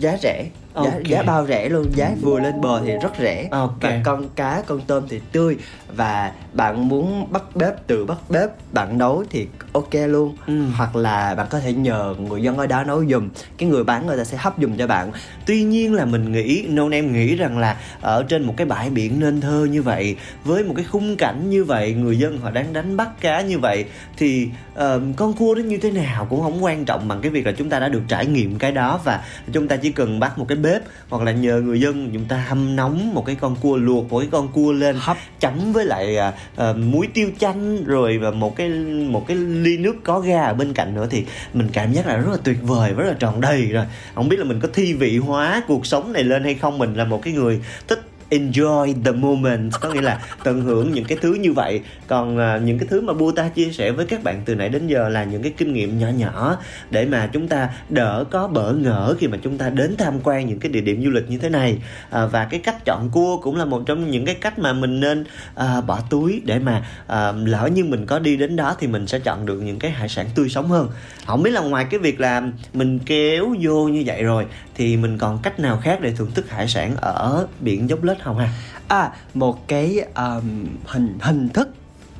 giá 0.00 0.16
rẻ 0.22 0.44
giá, 0.76 0.82
Ok. 0.90 1.02
giá 1.04 1.22
bao 1.22 1.46
rẻ 1.46 1.68
luôn 1.68 1.86
giá 1.94 2.10
vừa 2.22 2.40
lên 2.40 2.60
bờ 2.60 2.80
thì 2.86 2.92
rất 3.02 3.12
rẻ 3.20 3.48
Ok. 3.50 3.72
và 3.82 4.00
con 4.04 4.28
cá 4.36 4.62
con 4.66 4.80
tôm 4.86 5.02
thì 5.08 5.20
tươi 5.32 5.56
và 5.96 6.32
bạn 6.52 6.88
muốn 6.88 7.32
bắt 7.32 7.42
bếp 7.56 7.86
từ 7.86 8.04
bắt 8.04 8.18
bếp 8.28 8.48
bạn 8.72 8.98
nấu 8.98 9.24
thì 9.30 9.46
ok 9.72 9.94
luôn 10.08 10.36
Ừ. 10.46 10.62
hoặc 10.76 10.96
là 10.96 11.34
bạn 11.34 11.46
có 11.50 11.60
thể 11.60 11.72
nhờ 11.72 12.14
người 12.18 12.42
dân 12.42 12.56
ở 12.56 12.66
đó 12.66 12.84
nấu 12.84 13.04
giùm 13.06 13.28
cái 13.58 13.68
người 13.68 13.84
bán 13.84 14.06
người 14.06 14.16
ta 14.18 14.24
sẽ 14.24 14.36
hấp 14.36 14.54
giùm 14.62 14.76
cho 14.76 14.86
bạn 14.86 15.10
Tuy 15.46 15.62
nhiên 15.62 15.94
là 15.94 16.04
mình 16.04 16.32
nghĩ 16.32 16.66
nôn 16.68 16.90
em 16.90 17.12
nghĩ 17.12 17.36
rằng 17.36 17.58
là 17.58 17.76
ở 18.00 18.22
trên 18.28 18.42
một 18.42 18.54
cái 18.56 18.66
bãi 18.66 18.90
biển 18.90 19.20
nên 19.20 19.40
thơ 19.40 19.66
như 19.70 19.82
vậy 19.82 20.16
với 20.44 20.64
một 20.64 20.74
cái 20.76 20.84
khung 20.84 21.16
cảnh 21.16 21.50
như 21.50 21.64
vậy 21.64 21.94
người 21.94 22.18
dân 22.18 22.38
họ 22.38 22.50
đang 22.50 22.72
đánh 22.72 22.96
bắt 22.96 23.08
cá 23.20 23.40
như 23.40 23.58
vậy 23.58 23.84
thì 24.16 24.48
ờ, 24.74 25.00
con 25.16 25.32
cua 25.32 25.54
nó 25.54 25.62
như 25.62 25.78
thế 25.78 25.90
nào 25.90 26.26
cũng 26.30 26.42
không 26.42 26.64
quan 26.64 26.84
trọng 26.84 27.08
bằng 27.08 27.20
cái 27.20 27.30
việc 27.30 27.46
là 27.46 27.52
chúng 27.52 27.70
ta 27.70 27.78
đã 27.78 27.88
được 27.88 28.02
trải 28.08 28.26
nghiệm 28.26 28.58
cái 28.58 28.72
đó 28.72 29.00
và 29.04 29.22
chúng 29.52 29.68
ta 29.68 29.76
chỉ 29.76 29.92
cần 29.92 30.20
bắt 30.20 30.38
một 30.38 30.44
cái 30.48 30.56
bếp 30.66 30.82
hoặc 31.08 31.22
là 31.22 31.32
nhờ 31.32 31.60
người 31.60 31.80
dân 31.80 32.10
chúng 32.12 32.24
ta 32.24 32.36
hâm 32.48 32.76
nóng 32.76 33.14
một 33.14 33.26
cái 33.26 33.36
con 33.40 33.56
cua 33.56 33.76
luộc 33.76 34.10
một 34.10 34.18
cái 34.18 34.28
con 34.32 34.48
cua 34.48 34.72
lên 34.72 34.96
Hấp. 34.98 35.16
chấm 35.40 35.72
với 35.72 35.84
lại 35.84 36.16
à, 36.16 36.32
à, 36.56 36.72
muối 36.72 37.08
tiêu 37.14 37.30
chanh 37.38 37.84
rồi 37.84 38.18
và 38.18 38.30
một 38.30 38.56
cái 38.56 38.68
một 39.08 39.26
cái 39.28 39.36
ly 39.36 39.78
nước 39.78 39.96
có 40.04 40.20
ga 40.20 40.44
ở 40.44 40.54
bên 40.54 40.72
cạnh 40.72 40.94
nữa 40.94 41.06
thì 41.10 41.24
mình 41.54 41.68
cảm 41.72 41.92
giác 41.92 42.06
là 42.06 42.16
rất 42.16 42.30
là 42.30 42.38
tuyệt 42.44 42.58
vời 42.62 42.92
rất 42.92 43.04
là 43.06 43.14
tròn 43.18 43.40
đầy 43.40 43.66
rồi 43.66 43.84
không 44.14 44.28
biết 44.28 44.38
là 44.38 44.44
mình 44.44 44.60
có 44.60 44.68
thi 44.72 44.94
vị 44.94 45.18
hóa 45.18 45.62
cuộc 45.68 45.86
sống 45.86 46.12
này 46.12 46.24
lên 46.24 46.44
hay 46.44 46.54
không 46.54 46.78
mình 46.78 46.94
là 46.94 47.04
một 47.04 47.22
cái 47.22 47.32
người 47.32 47.60
thích 47.88 48.00
enjoy 48.30 48.94
the 49.04 49.12
moment. 49.12 49.72
Có 49.80 49.92
nghĩa 49.92 50.00
là 50.00 50.20
tận 50.44 50.60
hưởng 50.60 50.92
những 50.92 51.04
cái 51.04 51.18
thứ 51.20 51.34
như 51.34 51.52
vậy. 51.52 51.80
Còn 52.06 52.36
uh, 52.36 52.62
những 52.62 52.78
cái 52.78 52.88
thứ 52.90 53.00
mà 53.00 53.12
Buta 53.12 53.48
chia 53.48 53.72
sẻ 53.72 53.90
với 53.90 54.06
các 54.06 54.22
bạn 54.22 54.42
từ 54.44 54.54
nãy 54.54 54.68
đến 54.68 54.86
giờ 54.86 55.08
là 55.08 55.24
những 55.24 55.42
cái 55.42 55.52
kinh 55.56 55.72
nghiệm 55.72 55.98
nhỏ 55.98 56.08
nhỏ 56.08 56.56
để 56.90 57.06
mà 57.06 57.26
chúng 57.32 57.48
ta 57.48 57.68
đỡ 57.88 58.24
có 58.30 58.48
bỡ 58.48 58.72
ngỡ 58.72 59.14
khi 59.18 59.26
mà 59.26 59.38
chúng 59.42 59.58
ta 59.58 59.70
đến 59.70 59.94
tham 59.98 60.14
quan 60.22 60.46
những 60.46 60.58
cái 60.58 60.72
địa 60.72 60.80
điểm 60.80 61.04
du 61.04 61.10
lịch 61.10 61.30
như 61.30 61.38
thế 61.38 61.48
này. 61.48 61.78
Uh, 62.08 62.32
và 62.32 62.44
cái 62.44 62.60
cách 62.60 62.84
chọn 62.84 63.10
cua 63.10 63.36
cũng 63.36 63.56
là 63.56 63.64
một 63.64 63.82
trong 63.86 64.10
những 64.10 64.24
cái 64.24 64.34
cách 64.34 64.58
mà 64.58 64.72
mình 64.72 65.00
nên 65.00 65.24
uh, 65.54 65.86
bỏ 65.86 66.00
túi 66.10 66.42
để 66.44 66.58
mà 66.58 66.86
uh, 67.04 67.48
lỡ 67.48 67.68
như 67.74 67.84
mình 67.84 68.06
có 68.06 68.18
đi 68.18 68.36
đến 68.36 68.56
đó 68.56 68.76
thì 68.78 68.86
mình 68.86 69.06
sẽ 69.06 69.18
chọn 69.18 69.46
được 69.46 69.58
những 69.58 69.78
cái 69.78 69.90
hải 69.90 70.08
sản 70.08 70.26
tươi 70.34 70.48
sống 70.48 70.68
hơn. 70.68 70.88
Không 71.26 71.42
biết 71.42 71.50
là 71.50 71.60
ngoài 71.60 71.86
cái 71.90 72.00
việc 72.00 72.20
là 72.20 72.42
mình 72.72 72.98
kéo 72.98 73.54
vô 73.60 73.88
như 73.88 74.02
vậy 74.06 74.22
rồi 74.22 74.46
thì 74.74 74.96
mình 74.96 75.18
còn 75.18 75.38
cách 75.42 75.60
nào 75.60 75.80
khác 75.82 76.00
để 76.00 76.12
thưởng 76.12 76.30
thức 76.34 76.50
hải 76.50 76.68
sản 76.68 76.96
ở 76.96 77.46
biển 77.60 77.88
dốc 77.88 78.02
lết 78.02 78.15
không 78.24 78.38
ha? 78.38 78.48
À 78.88 79.10
một 79.34 79.68
cái 79.68 80.00
um, 80.14 80.66
hình 80.86 81.18
hình 81.20 81.48
thức. 81.48 81.68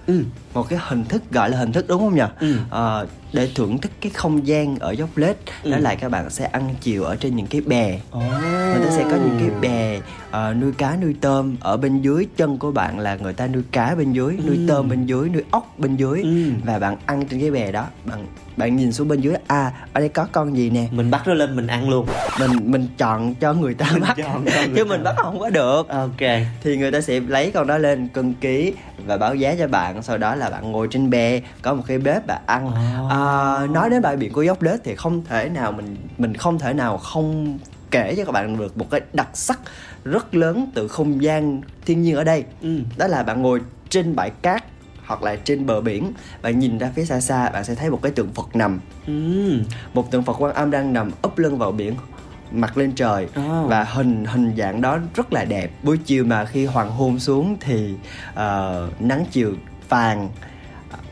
Ừ. 0.07 0.25
Một 0.55 0.69
cái 0.69 0.79
hình 0.83 1.05
thức 1.05 1.23
gọi 1.31 1.51
là 1.51 1.59
hình 1.59 1.73
thức 1.73 1.85
đúng 1.89 2.01
không 2.01 2.15
nhỉ? 2.15 2.23
Ừ. 2.41 2.57
Ờ, 2.71 3.07
để 3.33 3.49
thưởng 3.55 3.79
thức 3.79 3.93
cái 4.01 4.13
không 4.15 4.47
gian 4.47 4.79
ở 4.79 4.91
dốc 4.91 5.09
lết. 5.17 5.37
Ừ. 5.63 5.71
đó 5.71 5.79
là 5.79 5.95
các 5.95 6.09
bạn 6.11 6.31
sẽ 6.31 6.45
ăn 6.45 6.75
chiều 6.81 7.05
ở 7.05 7.17
trên 7.17 7.37
những 7.37 7.47
cái 7.47 7.61
bè. 7.61 7.99
Ồ. 8.11 8.21
người 8.21 8.85
ta 8.85 8.91
sẽ 8.97 9.03
có 9.11 9.17
những 9.17 9.37
cái 9.41 9.51
bè 9.61 10.01
ờ, 10.31 10.55
nuôi 10.55 10.73
cá 10.79 10.97
nuôi 11.03 11.15
tôm. 11.21 11.57
Ở 11.61 11.77
bên 11.77 12.03
dưới 12.03 12.27
chân 12.37 12.59
của 12.59 12.71
bạn 12.73 12.99
là 12.99 13.17
người 13.17 13.33
ta 13.33 13.47
nuôi 13.47 13.63
cá 13.73 13.95
bên 13.95 14.13
dưới 14.13 14.37
nuôi 14.47 14.59
tôm 14.69 14.89
bên 14.89 15.07
dưới 15.07 15.29
nuôi 15.29 15.43
ốc 15.51 15.75
bên 15.79 15.97
dưới. 15.97 16.23
Ừ. 16.23 16.51
và 16.65 16.79
bạn 16.79 16.97
ăn 17.07 17.27
trên 17.27 17.41
cái 17.41 17.51
bè 17.51 17.73
đó. 17.73 17.87
Bạn 18.05 18.27
bạn 18.57 18.77
nhìn 18.77 18.93
xuống 18.93 19.09
bên 19.09 19.21
dưới 19.21 19.35
à 19.47 19.73
ở 19.93 20.01
đây 20.01 20.09
có 20.09 20.27
con 20.33 20.57
gì 20.57 20.71
nè? 20.71 20.89
Mình 20.91 21.11
bắt 21.11 21.29
nó 21.29 21.35
lên 21.35 21.57
mình 21.57 21.67
ăn 21.67 21.89
luôn. 21.89 22.07
Mình 22.41 22.51
mình 22.65 22.89
chọn 22.99 23.35
cho 23.35 23.53
người 23.55 23.75
ta 23.75 23.87
Mình 23.93 24.03
bắt. 24.03 24.17
chọn 24.17 24.45
người 24.45 24.55
chứ 24.77 24.85
ta. 24.85 24.89
mình 24.89 25.03
bắt 25.05 25.15
không 25.17 25.39
có 25.39 25.51
được. 25.51 25.89
Ok. 25.89 26.21
Thì 26.63 26.77
người 26.77 26.91
ta 26.93 27.01
sẽ 27.01 27.21
lấy 27.21 27.51
con 27.51 27.67
đó 27.67 27.79
lên 27.79 28.09
cân 28.09 28.35
ký 28.35 28.73
và 29.07 29.17
báo 29.17 29.35
giá 29.35 29.55
cho 29.59 29.69
bạn. 29.69 30.03
Sau 30.03 30.19
đó 30.19 30.35
là 30.35 30.51
bạn 30.51 30.73
ngồi 30.73 30.89
trên 30.91 31.11
bè 31.11 31.41
có 31.63 31.75
một 31.75 31.83
cái 31.87 31.99
bếp 31.99 32.27
và 32.27 32.41
ăn. 32.47 32.67
Ồ. 32.67 33.09
à, 33.09 33.16
nói 33.71 33.91
đến 33.91 34.03
bãi 34.03 34.17
biển 34.17 34.33
của 34.33 34.43
dốc 34.43 34.63
lết 34.63 34.81
thì 34.85 34.95
không 34.95 35.25
thể 35.25 35.49
nào 35.49 35.73
mình 35.73 35.97
mình 36.19 36.35
không 36.35 36.59
thể 36.59 36.73
nào 36.73 36.99
không 36.99 37.59
kể 37.91 38.15
cho 38.17 38.25
các 38.25 38.33
bạn 38.33 38.59
được 38.59 38.79
một 38.79 38.91
cái 38.91 39.01
đặc 39.13 39.29
sắc 39.35 39.61
rất 40.05 40.35
lớn 40.35 40.71
từ 40.75 40.89
không 40.89 41.23
gian 41.23 41.61
thiên 41.87 42.03
nhiên 42.03 42.15
ở 42.15 42.25
đây. 42.25 42.45
Ừ. 42.63 42.79
Đó 42.97 43.07
là 43.07 43.23
bạn 43.23 43.43
ngồi 43.43 43.61
trên 43.89 44.17
bãi 44.17 44.31
cát 44.31 44.65
hoặc 45.07 45.23
là 45.23 45.37
trên 45.37 45.67
bờ 45.67 45.81
biển 45.81 46.13
bạn 46.43 46.59
nhìn 46.59 46.79
ra 46.79 46.91
phía 46.95 47.05
xa 47.05 47.21
xa 47.21 47.51
bạn 47.51 47.65
sẽ 47.65 47.75
thấy 47.75 47.91
một 47.91 48.03
cái 48.03 48.13
tượng 48.13 48.33
phật 48.35 48.57
nằm. 48.57 48.81
Ừ. 49.07 49.13
Một 49.95 50.11
tượng 50.11 50.23
phật 50.23 50.43
quan 50.43 50.55
âm 50.55 50.71
đang 50.71 50.93
nằm 50.93 51.11
úp 51.23 51.39
lưng 51.39 51.59
vào 51.59 51.73
biển 51.73 51.95
mặt 52.53 52.79
lên 52.79 52.93
trời 52.93 53.29
Ồ. 53.35 53.67
và 53.67 53.85
hình 53.85 54.25
hình 54.25 54.53
dạng 54.57 54.81
đó 54.81 54.99
rất 55.15 55.33
là 55.33 55.45
đẹp. 55.45 55.71
Buổi 55.83 55.99
chiều 56.05 56.25
mà 56.25 56.45
khi 56.45 56.67
hoàng 56.67 56.91
hôn 56.91 57.19
xuống 57.19 57.57
thì 57.61 57.95
ờ, 58.35 58.89
nắng 59.01 59.25
chiều 59.31 59.55
vàng 59.89 60.29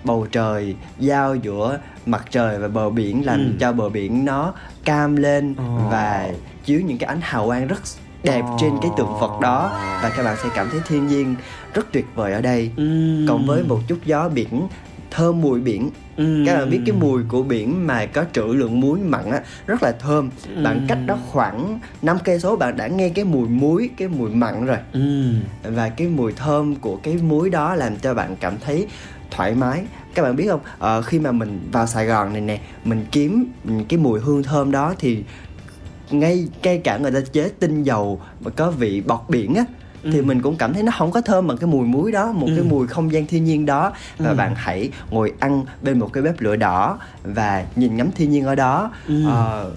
bầu 0.05 0.27
trời 0.33 0.75
giao 0.99 1.35
giữa 1.35 1.79
mặt 2.07 2.25
trời 2.31 2.59
và 2.59 2.69
bờ 2.69 2.91
biển 2.91 3.27
làm 3.27 3.39
Ừ. 3.39 3.45
cho 3.61 3.73
bờ 3.73 3.89
biển 3.89 4.25
nó 4.25 4.55
cam 4.85 5.17
lên 5.17 5.55
Ồ. 5.59 5.89
và 5.91 6.29
chiếu 6.65 6.81
những 6.81 6.99
cái 6.99 7.09
ánh 7.09 7.21
hào 7.23 7.47
quang 7.47 7.67
rất 7.67 7.79
đẹp 8.23 8.43
Ồ. 8.43 8.57
trên 8.61 8.73
cái 8.83 8.91
tượng 8.97 9.17
Phật 9.21 9.41
đó 9.41 9.71
và 10.03 10.13
các 10.17 10.23
bạn 10.23 10.37
sẽ 10.43 10.49
cảm 10.55 10.69
thấy 10.71 10.81
thiên 10.89 11.07
nhiên 11.07 11.35
rất 11.75 11.87
tuyệt 11.93 12.07
vời 12.15 12.33
ở 12.33 12.41
đây 12.41 12.71
ừ 12.77 13.25
cộng 13.29 13.47
với 13.47 13.63
một 13.63 13.81
chút 13.89 13.99
gió 14.05 14.29
biển 14.29 14.69
thơm 15.11 15.41
mùi 15.41 15.61
biển 15.61 15.91
ừ. 16.17 16.43
các 16.47 16.55
bạn 16.59 16.71
biết 16.71 16.81
cái 16.87 16.97
mùi 17.01 17.23
của 17.29 17.43
biển 17.43 17.87
mà 17.87 18.07
có 18.07 18.25
trữ 18.33 18.43
lượng 18.43 18.81
muối 18.81 18.99
mặn 18.99 19.31
á 19.31 19.41
rất 19.67 19.83
là 19.83 19.93
thơm 19.93 20.31
bạn 20.65 20.79
Ừ. 20.81 20.85
cách 20.89 20.99
đó 21.07 21.19
khoảng 21.31 21.79
5 22.03 22.17
cây 22.25 22.41
số 22.41 22.57
bạn 22.57 22.77
đã 22.77 22.87
nghe 22.87 23.09
cái 23.09 23.25
mùi 23.25 23.49
muối 23.49 23.91
cái 23.97 24.09
mùi 24.09 24.31
mặn 24.31 24.67
rồi 24.67 24.77
ừ 24.93 25.25
và 25.63 25.89
cái 25.89 26.09
mùi 26.09 26.33
thơm 26.33 26.75
của 26.75 26.97
cái 26.97 27.17
muối 27.17 27.51
đó 27.51 27.75
làm 27.75 27.97
cho 27.97 28.15
bạn 28.15 28.37
cảm 28.41 28.55
thấy 28.65 28.87
thoải 29.31 29.55
mái 29.55 29.83
các 30.15 30.23
bạn 30.23 30.37
biết 30.37 30.47
không 30.49 30.61
ờ, 30.79 31.03
khi 31.03 31.19
mà 31.19 31.33
mình 31.33 31.61
vào 31.73 31.87
Sài 31.87 32.07
Gòn 32.07 32.33
này 32.33 32.41
nè 32.43 32.61
mình 32.85 33.07
kiếm 33.13 33.45
ừ, 33.69 33.73
cái 33.89 33.99
mùi 33.99 34.21
hương 34.21 34.43
thơm 34.43 34.71
đó 34.71 34.95
thì 34.99 35.25
ngay 36.11 36.49
ngay 36.63 36.79
cả 36.79 36.97
người 36.99 37.13
ta 37.13 37.21
chế 37.33 37.49
tinh 37.61 37.83
dầu 37.83 38.21
mà 38.41 38.51
có 38.51 38.71
vị 38.71 39.01
bọt 39.07 39.21
biển 39.29 39.55
á 39.55 39.65
thì 40.13 40.23
mình 40.23 40.43
cũng 40.43 40.57
cảm 40.57 40.73
thấy 40.75 40.83
nó 40.83 40.93
không 40.99 41.11
có 41.11 41.21
thơm 41.21 41.47
bằng 41.47 41.57
cái 41.59 41.67
mùi 41.67 41.87
muối 41.87 42.13
đó 42.13 42.33
một 42.33 42.47
cái 42.47 42.59
Ừ. 42.59 42.65
mùi 42.65 42.87
không 42.87 43.13
gian 43.13 43.27
thiên 43.27 43.45
nhiên 43.45 43.67
đó 43.67 43.93
và 44.19 44.29
Ừ. 44.31 44.35
bạn 44.37 44.55
hãy 44.57 44.91
ngồi 45.11 45.33
ăn 45.41 45.65
bên 45.83 45.99
một 45.99 46.13
cái 46.13 46.23
bếp 46.23 46.41
lửa 46.41 46.57
đỏ 46.57 46.99
và 47.23 47.65
nhìn 47.77 47.97
ngắm 47.97 48.11
thiên 48.15 48.31
nhiên 48.31 48.45
ở 48.45 48.55
đó 48.55 48.91
Ừ. 49.09 49.25
Ờ, 49.27 49.73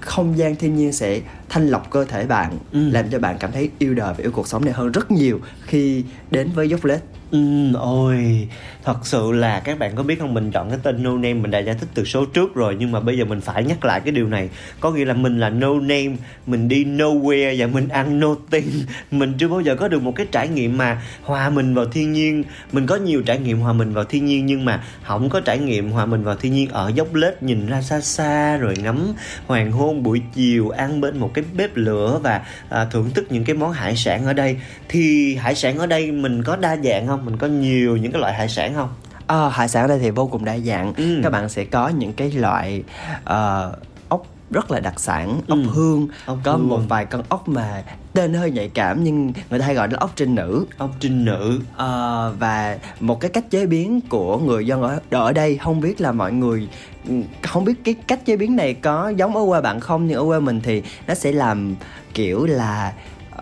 không 0.00 0.38
gian 0.38 0.56
thiên 0.56 0.76
nhiên 0.76 0.92
sẽ 0.92 1.20
thanh 1.48 1.68
lọc 1.68 1.90
cơ 1.90 2.04
thể 2.04 2.26
bạn 2.26 2.58
Ừ. 2.72 2.90
làm 2.90 3.10
cho 3.10 3.18
bạn 3.18 3.36
cảm 3.40 3.52
thấy 3.52 3.70
yêu 3.78 3.94
đời 3.94 4.14
và 4.18 4.22
yêu 4.22 4.30
cuộc 4.32 4.48
sống 4.48 4.64
này 4.64 4.74
hơn 4.74 4.92
rất 4.92 5.10
nhiều 5.10 5.40
khi 5.66 6.04
đến 6.30 6.50
với 6.54 6.68
dốc 6.68 6.84
lết 6.84 7.00
Ừ, 7.32 7.38
ôi 7.74 8.48
Thật 8.84 9.06
sự 9.06 9.32
là 9.32 9.60
các 9.60 9.78
bạn 9.78 9.96
có 9.96 10.02
biết 10.02 10.18
không 10.20 10.34
Mình 10.34 10.50
chọn 10.50 10.70
cái 10.70 10.78
tên 10.82 11.02
No 11.02 11.10
Name 11.10 11.34
Mình 11.34 11.50
đã 11.50 11.58
giải 11.58 11.74
thích 11.80 11.88
từ 11.94 12.04
số 12.04 12.24
trước 12.24 12.54
rồi 12.54 12.76
Nhưng 12.78 12.92
mà 12.92 13.00
bây 13.00 13.18
giờ 13.18 13.24
mình 13.24 13.40
phải 13.40 13.64
nhắc 13.64 13.84
lại 13.84 14.00
cái 14.00 14.12
điều 14.12 14.28
này. 14.28 14.48
Có 14.80 14.90
nghĩa 14.90 15.04
là 15.04 15.14
mình 15.14 15.40
là 15.40 15.50
No 15.50 15.74
Name 15.74 16.16
Mình 16.46 16.68
đi 16.68 16.84
nowhere 16.84 17.54
và 17.58 17.66
mình 17.66 17.88
ăn 17.88 18.20
nothing 18.20 18.70
Mình 19.10 19.32
chưa 19.38 19.48
bao 19.48 19.60
giờ 19.60 19.76
có 19.76 19.88
được 19.88 20.02
một 20.02 20.12
cái 20.16 20.26
trải 20.32 20.48
nghiệm 20.48 20.78
mà 20.78 21.02
Hòa 21.22 21.50
mình 21.50 21.74
vào 21.74 21.86
thiên 21.86 22.12
nhiên. 22.12 22.44
Mình 22.72 22.86
có 22.86 22.96
nhiều 22.96 23.22
trải 23.22 23.38
nghiệm 23.38 23.58
hòa 23.58 23.72
mình 23.72 23.92
vào 23.92 24.04
thiên 24.04 24.26
nhiên 24.26 24.46
Nhưng 24.46 24.64
mà 24.64 24.84
không 25.02 25.28
có 25.28 25.40
trải 25.40 25.58
nghiệm 25.58 25.90
hòa 25.90 26.06
mình 26.06 26.24
vào 26.24 26.36
thiên 26.36 26.52
nhiên 26.52 26.68
Ở 26.68 26.92
dốc 26.94 27.14
lết 27.14 27.42
nhìn 27.42 27.66
ra 27.66 27.82
xa 27.82 28.00
xa 28.00 28.56
Rồi 28.56 28.74
ngắm 28.82 29.12
hoàng 29.46 29.72
hôn 29.72 30.02
buổi 30.02 30.22
chiều 30.34 30.70
Ăn 30.70 31.00
bên 31.00 31.18
một 31.18 31.30
cái 31.34 31.44
bếp 31.56 31.76
lửa 31.76 32.20
Và 32.22 32.40
à, 32.68 32.84
thưởng 32.84 33.10
thức 33.14 33.24
những 33.30 33.44
cái 33.44 33.56
món 33.56 33.72
hải 33.72 33.96
sản 33.96 34.26
ở 34.26 34.32
đây. 34.32 34.56
Thì 34.88 35.34
hải 35.34 35.54
sản 35.54 35.78
ở 35.78 35.86
đây 35.86 36.12
mình 36.12 36.42
có 36.42 36.56
đa 36.56 36.76
dạng 36.76 37.06
không? 37.06 37.21
Mình 37.24 37.36
có 37.36 37.46
nhiều 37.46 37.96
những 37.96 38.12
cái 38.12 38.20
loại 38.20 38.34
hải 38.34 38.48
sản 38.48 38.74
không? 38.74 38.88
Ờ, 39.26 39.48
hải 39.48 39.68
sản 39.68 39.82
ở 39.84 39.88
đây 39.88 39.98
thì 39.98 40.10
vô 40.10 40.26
cùng 40.26 40.44
đa 40.44 40.58
dạng 40.58 40.94
Ừ. 40.94 41.20
các 41.22 41.30
bạn 41.32 41.48
sẽ 41.48 41.64
có 41.64 41.88
những 41.88 42.12
cái 42.12 42.30
loại 42.32 42.82
ờ, 43.24 43.72
ốc 44.08 44.26
rất 44.50 44.70
là 44.70 44.80
đặc 44.80 45.00
sản 45.00 45.40
ốc 45.48 45.58
Ừ. 45.58 45.64
hương 45.72 46.08
Ốc 46.26 46.38
có 46.42 46.52
hương. 46.52 46.68
một 46.68 46.80
vài 46.88 47.04
con 47.06 47.22
ốc 47.28 47.48
mà 47.48 47.82
tên 48.12 48.34
hơi 48.34 48.50
nhạy 48.50 48.68
cảm 48.68 49.04
nhưng 49.04 49.32
người 49.50 49.58
ta 49.60 49.66
hay 49.66 49.74
gọi 49.74 49.88
là 49.90 49.96
ốc 50.00 50.10
trinh 50.16 50.34
nữ 50.34 50.66
Ốc 50.78 50.90
trinh 51.00 51.24
nữ 51.24 51.60
Ờ, 51.76 52.34
và 52.38 52.78
một 53.00 53.20
cái 53.20 53.30
cách 53.30 53.50
chế 53.50 53.66
biến 53.66 54.00
của 54.08 54.38
người 54.38 54.66
dân 54.66 54.82
ở 54.82 55.00
ở 55.10 55.32
đây 55.32 55.58
không 55.58 55.80
biết 55.80 56.00
là 56.00 56.12
mọi 56.12 56.32
người 56.32 56.68
ừ, 57.08 57.14
không 57.42 57.64
biết 57.64 57.74
cái 57.84 57.94
cách 57.94 58.24
chế 58.24 58.36
biến 58.36 58.56
này 58.56 58.74
có 58.74 59.08
giống 59.16 59.36
ở 59.36 59.42
quê 59.48 59.60
bạn 59.60 59.80
không 59.80 60.06
nhưng 60.06 60.18
ở 60.18 60.24
quê 60.24 60.40
mình 60.40 60.60
thì 60.64 60.82
nó 61.06 61.14
sẽ 61.14 61.32
làm 61.32 61.74
kiểu 62.14 62.46
là 62.46 62.92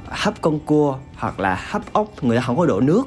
hấp 0.09 0.35
con 0.41 0.59
cua 0.61 0.97
hoặc 1.17 1.41
là 1.41 1.59
hấp 1.71 1.93
ốc 1.93 2.25
người 2.25 2.37
ta 2.37 2.43
không 2.47 2.57
có 2.57 2.67
đổ 2.67 2.81
nước 2.81 3.03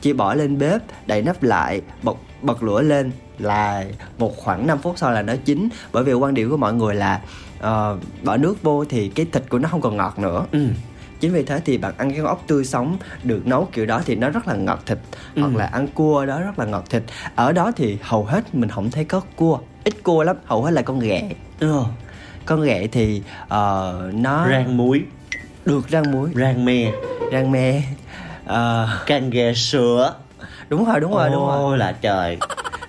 chỉ 0.00 0.12
bỏ 0.12 0.34
lên 0.34 0.58
bếp 0.58 0.80
đậy 1.06 1.22
nắp 1.22 1.42
lại 1.42 1.80
bật 2.02 2.16
bật 2.42 2.62
lửa 2.62 2.82
lên 2.82 3.12
là 3.38 3.84
một 4.18 4.36
khoảng 4.36 4.66
5 4.66 4.78
phút 4.78 4.98
sau 4.98 5.12
là 5.12 5.22
nó 5.22 5.34
chín. 5.44 5.68
Bởi 5.92 6.04
vì 6.04 6.12
quan 6.12 6.34
điểm 6.34 6.50
của 6.50 6.56
mọi 6.56 6.72
người 6.72 6.94
là 6.94 7.20
ờ, 7.60 7.96
bỏ 8.22 8.36
nước 8.36 8.62
vô 8.62 8.84
thì 8.84 9.08
cái 9.08 9.26
thịt 9.32 9.42
của 9.48 9.58
nó 9.58 9.68
không 9.68 9.80
còn 9.80 9.96
ngọt 9.96 10.18
nữa. 10.18 10.44
Ừ. 10.52 10.66
chính 11.20 11.32
vì 11.32 11.42
thế 11.42 11.60
thì 11.64 11.78
bạn 11.78 11.94
ăn 11.98 12.10
cái 12.10 12.18
con 12.18 12.28
ốc 12.28 12.44
tươi 12.46 12.64
sống 12.64 12.96
được 13.24 13.46
nấu 13.46 13.68
kiểu 13.72 13.86
đó 13.86 14.02
thì 14.06 14.14
nó 14.14 14.30
rất 14.30 14.48
là 14.48 14.54
ngọt 14.54 14.80
thịt. 14.86 14.98
Ừ. 15.34 15.42
hoặc 15.42 15.56
là 15.56 15.66
ăn 15.66 15.88
cua 15.94 16.26
đó 16.26 16.40
rất 16.40 16.58
là 16.58 16.64
ngọt 16.64 16.84
thịt. 16.90 17.02
Ở 17.34 17.52
đó 17.52 17.72
thì 17.76 17.98
hầu 18.02 18.24
hết 18.24 18.54
mình 18.54 18.70
không 18.70 18.90
thấy 18.90 19.04
có 19.04 19.20
cua 19.36 19.58
ít 19.84 20.02
cua 20.02 20.22
lắm 20.22 20.36
hầu 20.44 20.62
hết 20.62 20.70
là 20.70 20.82
con 20.82 21.00
ghẹ. 21.00 21.30
Ờ, 21.60 21.84
con 22.46 22.62
ghẹ 22.62 22.86
thì 22.86 23.22
ờ, 23.48 24.10
nó 24.14 24.48
Rang 24.50 24.76
muối. 24.76 25.02
Được 25.64 25.90
rang 25.90 26.10
muối. 26.12 26.30
Rang 26.34 26.64
me. 26.64 26.92
Rang 27.32 27.50
me 27.50 27.82
Ờ, 28.48 28.88
Can 29.06 29.30
ghẹ 29.30 29.54
sữa. 29.54 30.14
Đúng 30.68 30.84
rồi 30.84 31.00
đúng 31.00 31.12
rồi 31.12 31.28
đúng 31.30 31.46
rồi. 31.46 31.78
Là 31.78 31.92
trời. 31.92 32.36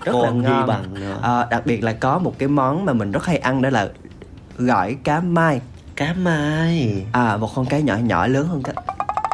Rất 0.03 0.11
Còn 0.13 0.43
là 0.43 0.49
ngon. 0.49 0.67
bằng 0.67 0.93
nữa. 0.93 1.17
Ờ, 1.21 1.47
đặc 1.51 1.61
biệt 1.65 1.83
là 1.83 1.93
có 1.93 2.17
một 2.19 2.33
cái 2.37 2.49
món 2.49 2.85
mà 2.85 2.93
mình 2.93 3.11
rất 3.11 3.25
hay 3.25 3.37
ăn 3.37 3.61
đó 3.61 3.69
là 3.69 3.87
gỏi 4.57 4.95
cá 5.03 5.19
mai. 5.19 5.61
Cá 5.95 6.13
mai. 6.13 7.05
À 7.11 7.37
một 7.37 7.49
con 7.55 7.65
cá 7.65 7.79
nhỏ 7.79 7.95
nhỏ 7.95 8.27
lớn 8.27 8.47
hơn 8.47 8.63
cái 8.63 8.75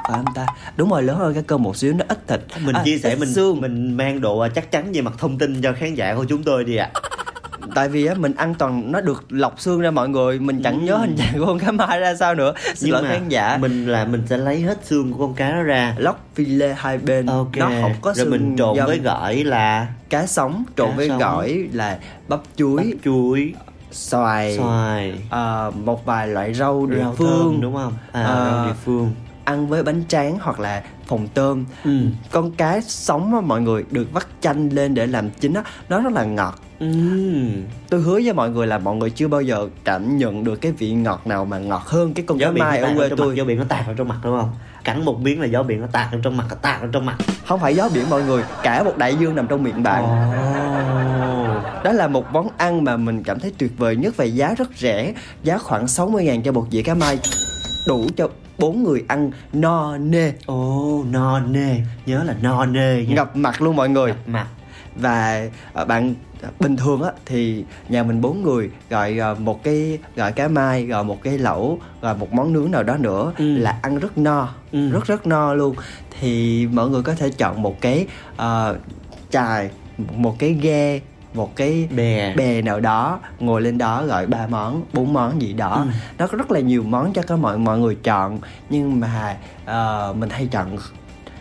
phải 0.08 0.18
không 0.18 0.34
ta? 0.36 0.46
Đúng 0.78 0.90
rồi 0.90 1.04
lớn 1.04 1.18
hơn 1.18 1.34
cái 1.34 1.44
cơm 1.44 1.64
một 1.64 1.78
xíu 1.78 1.94
nó 1.94 2.06
ít 2.08 2.28
thịt. 2.28 2.42
Mình 2.66 2.76
à, 2.76 2.82
chia 2.86 2.98
sẻ 2.98 3.16
mình 3.16 3.34
xương. 3.34 3.62
mình 3.62 3.98
mang 3.98 4.22
độ 4.22 4.48
chắc 4.56 4.72
chắn 4.72 4.92
về 4.94 5.02
mặt 5.02 5.14
thông 5.18 5.38
tin 5.38 5.62
cho 5.62 5.74
khán 5.74 5.96
giả 5.96 6.16
của 6.16 6.26
chúng 6.30 6.44
tôi 6.44 6.64
đi 6.64 6.76
ạ 6.76 6.90
tại 7.76 7.90
vì 7.90 8.06
á 8.06 8.14
mình 8.18 8.34
ăn 8.36 8.56
toàn 8.56 8.92
nó 8.92 9.02
được 9.02 9.26
lọc 9.30 9.60
xương 9.60 9.82
ra 9.82 9.92
mọi 9.92 10.10
người 10.10 10.40
mình 10.40 10.62
chẳng 10.64 10.86
nhớ 10.86 10.98
hình 10.98 11.16
dạng 11.18 11.40
của 11.40 11.46
con 11.46 11.60
cá 11.60 11.72
mai 11.72 12.00
ra 12.00 12.16
sao 12.16 12.36
nữa. 12.36 12.54
Xin 12.76 12.92
lỗi 12.92 13.04
khán 13.08 13.30
giả. 13.30 13.58
mình 13.62 13.86
là 13.88 14.06
mình 14.06 14.24
sẽ 14.30 14.38
lấy 14.38 14.62
hết 14.62 14.86
xương 14.86 15.14
của 15.14 15.20
con 15.20 15.34
cá 15.36 15.52
đó 15.52 15.62
ra. 15.62 15.96
Lóc 15.98 16.26
filet 16.36 16.74
hai 16.78 16.98
bên 16.98 17.26
Ok. 17.26 17.58
nó 17.58 17.66
không 17.82 17.94
có 18.02 18.14
Rồi 18.14 18.26
xương 18.26 18.32
mình 18.32 18.56
trộn 18.58 18.78
dâm. 18.78 18.86
với 18.86 19.00
gỏi 19.00 19.44
là? 19.44 19.88
Cá 20.10 20.26
sống 20.28 20.64
trộn 20.78 20.90
Cá 20.90 20.96
với 20.96 21.10
sống. 21.10 21.20
gỏi 21.20 21.68
là 21.72 22.00
bắp 22.28 22.40
chuối. 22.56 22.78
Bắp 22.78 23.04
chuối. 23.04 23.54
Xoài. 23.92 24.58
Xoài. 24.58 25.14
À, 25.30 25.70
một 25.86 26.06
vài 26.06 26.28
loại 26.28 26.54
rau 26.54 26.86
địa 26.86 27.00
rau 27.00 27.14
phương. 27.18 27.28
thơm 27.28 27.62
đúng 27.62 27.74
không? 27.76 27.94
À, 28.12 28.24
À, 28.24 28.52
rau 28.52 28.66
địa 28.68 28.74
phương. 28.86 29.12
ăn 29.44 29.68
với 29.68 29.84
bánh 29.84 30.04
tráng 30.08 30.38
hoặc 30.42 30.60
là 30.60 30.84
phồng 31.08 31.28
tôm. 31.28 31.66
Ừ. 31.84 31.92
con 32.32 32.52
cá 32.52 32.82
sống 32.82 33.36
á 33.36 33.42
mọi 33.42 33.62
người 33.62 33.84
được 33.92 34.08
vắt 34.14 34.28
chanh 34.42 34.70
lên 34.74 34.94
để 34.94 35.08
làm 35.08 35.30
chín 35.30 35.54
á. 35.54 35.64
Nó 35.90 36.00
rất 36.00 36.14
là 36.14 36.24
ngọt 36.24 36.56
Ừm. 36.80 37.64
tôi 37.90 38.02
hứa 38.02 38.20
với 38.24 38.34
mọi 38.34 38.50
người 38.50 38.68
là 38.68 38.78
mọi 38.78 38.96
người 38.96 39.10
chưa 39.10 39.28
bao 39.28 39.42
giờ 39.42 39.70
cảm 39.84 40.18
nhận 40.18 40.44
được 40.44 40.56
cái 40.56 40.72
vị 40.72 40.92
ngọt 40.92 41.22
nào 41.28 41.46
mà 41.46 41.60
ngọt 41.60 41.84
hơn 41.86 42.14
cái 42.14 42.26
con 42.28 42.40
gió 42.40 42.46
cá 42.46 42.52
mai 42.52 42.80
ở 42.80 42.94
quê 42.96 43.10
trong 43.10 43.20
mặt 43.20 43.24
tôi. 43.26 43.36
gió 43.36 43.44
biển 43.44 43.60
nó 43.60 43.66
tạt 43.70 43.86
vào 43.86 43.96
trong 43.96 44.08
mặt 44.08 44.18
đúng 44.24 44.38
không? 44.42 44.50
Cắn 44.84 45.06
một 45.06 45.22
miếng 45.22 45.42
là 45.42 45.48
gió 45.48 45.64
biển 45.64 45.82
nó 45.82 45.88
tạt 45.92 46.12
vào 46.12 46.22
trong 46.24 46.38
mặt 46.38 46.46
nó 46.50 46.56
tạt 46.56 46.82
vào 46.82 46.90
trong 46.94 47.06
mặt. 47.06 47.18
Không 47.46 47.60
phải 47.60 47.76
gió 47.76 47.90
biển 47.94 48.10
mọi 48.10 48.24
người 48.24 48.44
cả 48.64 48.84
một 48.84 48.98
đại 48.98 49.16
dương 49.16 49.36
nằm 49.36 49.48
trong 49.48 49.64
miệng 49.64 49.84
bạn. 49.84 50.04
Ồ. 50.04 51.82
đó 51.84 51.92
là 51.92 52.08
một 52.08 52.26
món 52.32 52.50
ăn 52.58 52.84
mà 52.84 52.98
mình 52.98 53.24
cảm 53.24 53.40
thấy 53.40 53.54
tuyệt 53.58 53.72
vời 53.78 53.96
nhất 53.96 54.18
và 54.18 54.26
giá 54.26 54.54
rất 54.58 54.70
rẻ. 54.78 55.14
Giá 55.44 55.58
khoảng 55.58 55.88
60 55.88 56.24
ngàn 56.24 56.44
cho 56.44 56.52
một 56.52 56.68
dĩa 56.72 56.82
cá 56.82 56.96
mai 56.96 57.20
đủ 57.88 58.08
cho 58.18 58.30
bốn 58.58 58.84
người 58.84 59.04
ăn 59.08 59.32
no 59.54 59.98
nê. 59.98 60.32
Ồ, 60.46 61.04
no 61.12 61.40
nê. 61.40 61.76
Nhớ 62.06 62.24
là 62.24 62.36
no 62.42 62.66
nê 62.66 63.06
nha. 63.08 63.16
Ngập 63.16 63.36
mặt 63.36 63.62
luôn 63.62 63.76
mọi 63.76 63.90
người. 63.90 64.14
Mặt 64.26 64.48
và 64.96 65.48
ờ, 65.74 65.86
bạn 65.86 66.14
bình 66.60 66.76
thường 66.78 67.02
á 67.04 67.12
thì 67.26 67.64
nhà 67.90 68.04
mình 68.04 68.22
bốn 68.22 68.44
người 68.44 68.70
gọi 68.90 69.18
ờ, 69.18 69.36
một 69.40 69.64
cái 69.64 70.00
gọi 70.16 70.32
cá 70.32 70.48
mai 70.48 70.86
gọi 70.86 71.04
một 71.04 71.22
cái 71.24 71.38
lẩu 71.38 71.80
gọi 72.02 72.16
một 72.18 72.34
món 72.34 72.54
nướng 72.54 72.72
nào 72.72 72.84
đó 72.84 72.98
nữa 72.98 73.32
Ừ. 73.38 73.58
là 73.58 73.80
ăn 73.82 74.00
rất 74.00 74.18
no 74.18 74.50
Ừ. 74.72 74.90
rất 74.90 75.06
rất 75.06 75.28
no 75.28 75.54
luôn 75.54 75.76
thì 76.20 76.68
mọi 76.68 76.90
người 76.90 77.02
có 77.04 77.14
thể 77.14 77.30
chọn 77.30 77.62
một 77.62 77.82
cái 77.82 78.08
ờ, 78.38 78.78
chài 79.30 79.70
một 80.16 80.36
cái 80.40 80.54
ghe 80.54 81.00
một 81.34 81.56
cái 81.56 81.88
bè 81.96 82.36
bè 82.36 82.62
nào 82.62 82.80
đó 82.80 83.20
ngồi 83.40 83.62
lên 83.62 83.78
đó 83.78 84.06
gọi 84.06 84.28
ba 84.28 84.48
món 84.48 84.84
bốn 84.94 85.14
món 85.14 85.42
gì 85.42 85.54
đó 85.54 85.72
Ừ. 85.76 85.92
nó 86.18 86.28
có 86.28 86.38
rất 86.38 86.52
là 86.52 86.60
nhiều 86.60 86.84
món 86.84 87.14
cho 87.14 87.22
các 87.22 87.36
mọi 87.40 87.58
mọi 87.58 87.80
người 87.80 87.96
chọn 88.04 88.40
nhưng 88.70 89.00
mà 89.00 89.38
ờ, 89.66 90.14
mình 90.20 90.30
hay 90.30 90.48
chọn 90.48 90.78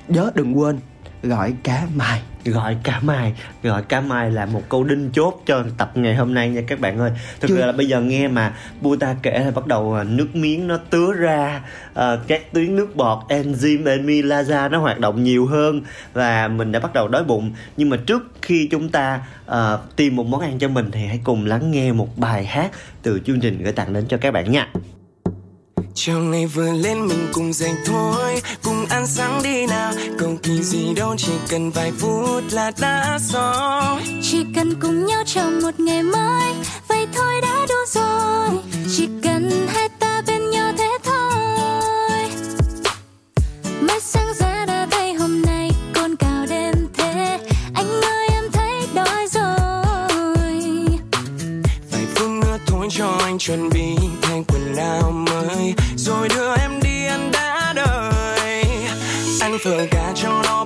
nhớ 0.09 0.31
đừng 0.35 0.59
quên 0.59 0.79
gọi 1.23 1.55
cá 1.63 1.87
mai 1.95 2.23
gọi 2.45 2.77
cá 2.83 3.01
mai. 3.01 3.33
Gọi 3.63 3.83
cá 3.83 4.01
mai 4.01 4.31
là 4.31 4.47
một 4.47 4.63
câu 4.69 4.85
đinh 4.85 5.11
chốt 5.13 5.43
cho 5.47 5.65
tập 5.79 5.91
ngày 5.95 6.15
hôm 6.15 6.35
nay 6.35 6.49
nha 6.49 6.61
các 6.67 6.81
bạn 6.81 6.99
ơi. 6.99 7.11
Thực 7.41 7.49
Chưa- 7.49 7.57
ra 7.59 7.67
là 7.67 7.73
bây 7.73 7.87
giờ 7.87 8.01
nghe 8.01 8.29
mà 8.29 8.55
Buta 8.81 9.15
kể 9.23 9.39
là 9.45 9.51
bắt 9.51 9.67
đầu 9.67 9.95
à, 9.95 10.05
nước 10.05 10.37
miếng 10.37 10.69
nó 10.69 10.77
tứa 10.91 11.13
ra 11.13 11.63
à, 11.95 12.17
các 12.27 12.53
tuyến 12.53 12.77
nước 12.77 12.97
bọt 12.97 13.19
enzyme 13.29 13.91
amylase 13.99 14.69
nó 14.69 14.79
hoạt 14.79 14.99
động 14.99 15.23
nhiều 15.25 15.47
hơn 15.47 15.83
và 16.13 16.49
mình 16.49 16.73
đã 16.73 16.81
bắt 16.81 16.95
đầu 16.95 17.09
đói 17.09 17.25
bụng. 17.25 17.53
Nhưng 17.77 17.91
mà 17.91 17.97
trước 18.07 18.31
khi 18.43 18.69
chúng 18.71 18.89
ta 18.89 19.21
à, 19.47 19.77
tìm 19.97 20.17
một 20.17 20.27
món 20.27 20.41
ăn 20.41 20.59
cho 20.59 20.69
mình 20.69 20.91
thì 20.93 21.07
hãy 21.07 21.21
cùng 21.25 21.47
lắng 21.47 21.71
nghe 21.71 21.93
một 21.93 22.19
bài 22.19 22.45
hát 22.45 22.71
từ 23.03 23.21
chương 23.27 23.41
trình 23.41 23.63
gửi 23.63 23.73
tặng 23.73 23.93
đến 23.93 24.05
cho 24.09 24.17
các 24.17 24.31
bạn 24.31 24.53
nha 24.53 24.69
Chiều 25.95 26.19
ngày 26.19 26.47
vừa 26.47 26.73
lên 26.73 27.07
mình 27.07 27.29
cùng 27.33 27.53
dậy 27.53 27.75
thôi 27.87 28.43
Cùng 28.63 28.87
ăn 28.87 29.07
sáng 29.07 29.43
đi 29.43 29.67
nào. 29.67 29.93
Cầu 30.19 30.37
kỳ 30.43 30.63
gì 30.63 30.95
đâu 30.95 31.15
chỉ 31.19 31.33
cần 31.49 31.71
vài 31.71 31.93
phút 31.99 32.45
là 32.51 32.73
đã 32.81 33.19
xong 33.21 34.01
Chỉ 34.23 34.45
cần 34.55 34.75
cùng 34.81 35.07
nhau 35.07 35.23
chào 35.27 35.51
một 35.63 35.81
ngày 35.81 36.03
mới 36.03 36.53
Vậy 36.89 37.07
thôi 37.15 37.41
đã 37.43 37.67
đủ 37.69 37.75
rồi. 37.89 38.63
Chỉ 38.97 39.09
cần 39.23 39.67
hai 39.69 39.89
ta 39.89 40.23
bên 40.27 40.51
nhau 40.51 40.73
thế 40.79 40.99
thôi. 41.05 42.29
Mới 43.81 44.01
sáng 44.01 44.35
ra 44.41 44.67
đã 44.67 44.87
thấy 44.91 45.15
hôm 45.15 45.43
nay 45.43 45.71
Cồn 45.95 46.17
cào 46.17 46.47
đêm 46.51 46.75
thế. 46.95 47.39
Anh 47.75 48.01
ơi 48.03 48.29
em 48.33 48.45
thấy 48.53 48.73
đói 48.95 49.27
rồi. 49.33 50.59
Vài 51.91 52.03
phút 52.15 52.29
nữa 52.31 52.59
thôi 52.67 52.89
cho 52.91 53.19
anh 53.21 53.39
chuẩn 53.39 53.69
bị 53.69 53.97
Thay 54.23 54.45
quần 54.49 54.77
áo 54.77 55.11
mới 55.11 55.75
rồi 56.05 56.29
đưa 56.29 56.55
em 56.55 56.81
đi 56.83 57.07
ăn 57.07 57.31
đã 57.33 57.73
đời. 57.77 58.65
Ăn 59.41 59.59
phở 59.65 59.87
cá 59.91 60.13
cho 60.15 60.43
nó 60.45 60.65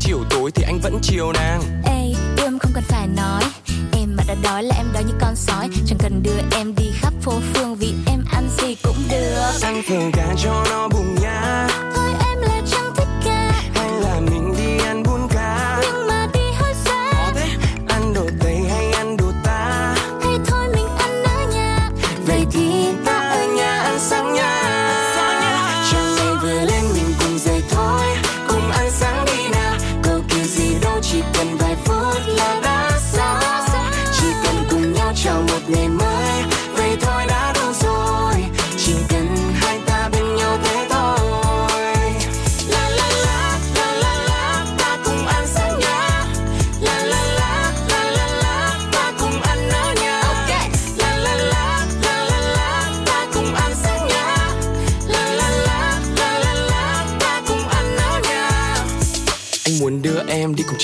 chiều 0.00 0.24
tối 0.30 0.50
thì 0.54 0.64
anh 0.66 0.78
vẫn 0.82 0.98
chiều 1.02 1.32
nàng. 1.32 1.62
Ê, 1.86 2.04
yêu 2.36 2.46
em 2.46 2.58
không 2.58 2.72
cần 2.74 2.84
phải 2.88 3.06
nói. 3.06 3.42
Em 3.92 4.16
mà 4.16 4.24
đã 4.28 4.34
đói 4.42 4.62
là 4.62 4.74
em 4.76 4.86
đói 4.92 5.04
như 5.04 5.14
con 5.20 5.36
sói. 5.36 5.68
Chẳng 5.86 5.98
cần 5.98 6.22
đưa 6.22 6.56
em 6.56 6.74
đi 6.74 6.90
khắp 6.94 7.12
phố 7.22 7.32
phường 7.54 7.74
Vì 7.74 7.94
em 8.06 8.24
ăn 8.32 8.48
gì 8.58 8.76
cũng 8.82 8.96
được. 9.10 9.52
Ăn 9.62 9.82
phở 9.88 10.10
cá 10.12 10.34
cho 10.42 10.64
nó 10.70 10.88
bùng 10.88 11.14
nha 11.22 11.68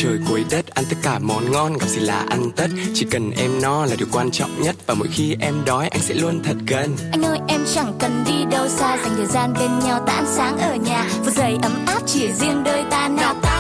trời 0.07 0.19
cuối 0.29 0.45
đất, 0.51 0.66
Ăn 0.66 0.85
tất 0.90 0.97
cả 1.03 1.19
món 1.19 1.53
ngon, 1.53 1.79
gặp 1.79 1.87
gì 1.87 2.01
là 2.01 2.25
ăn 2.29 2.51
tất. 2.57 2.66
Chỉ 2.95 3.07
cần 3.11 3.31
em 3.31 3.51
no 3.62 3.87
là 3.87 3.97
điều 3.99 4.09
quan 4.12 4.31
trọng 4.31 4.62
nhất, 4.62 4.77
Và 4.87 4.95
mỗi 4.95 5.09
khi 5.12 5.37
em 5.40 5.55
đói, 5.66 5.88
anh 5.88 6.01
sẽ 6.01 6.14
luôn 6.14 6.42
thật 6.45 6.57
gần. 6.66 6.97
Anh 7.12 7.23
ơi, 7.23 7.38
em 7.49 7.61
chẳng 7.75 7.92
cần 7.99 8.25
đi 8.27 8.45
đâu 8.51 8.69
xa, 8.69 8.97
Dành 9.05 9.16
thời 9.16 9.27
gian 9.27 9.55
bên 9.61 9.79
nhau 9.79 10.05
ta 10.07 10.12
ăn 10.12 10.25
sáng 10.37 10.59
ở 10.59 10.75
nhà. 10.75 11.09
Phút 11.25 11.35
giây 11.35 11.59
ấm 11.62 11.73
áp 11.87 12.03
chỉ 12.07 12.33
riêng 12.33 12.64
đôi 12.64 12.85
ta 12.90 13.09
nào 13.09 13.35
ta. 13.42 13.56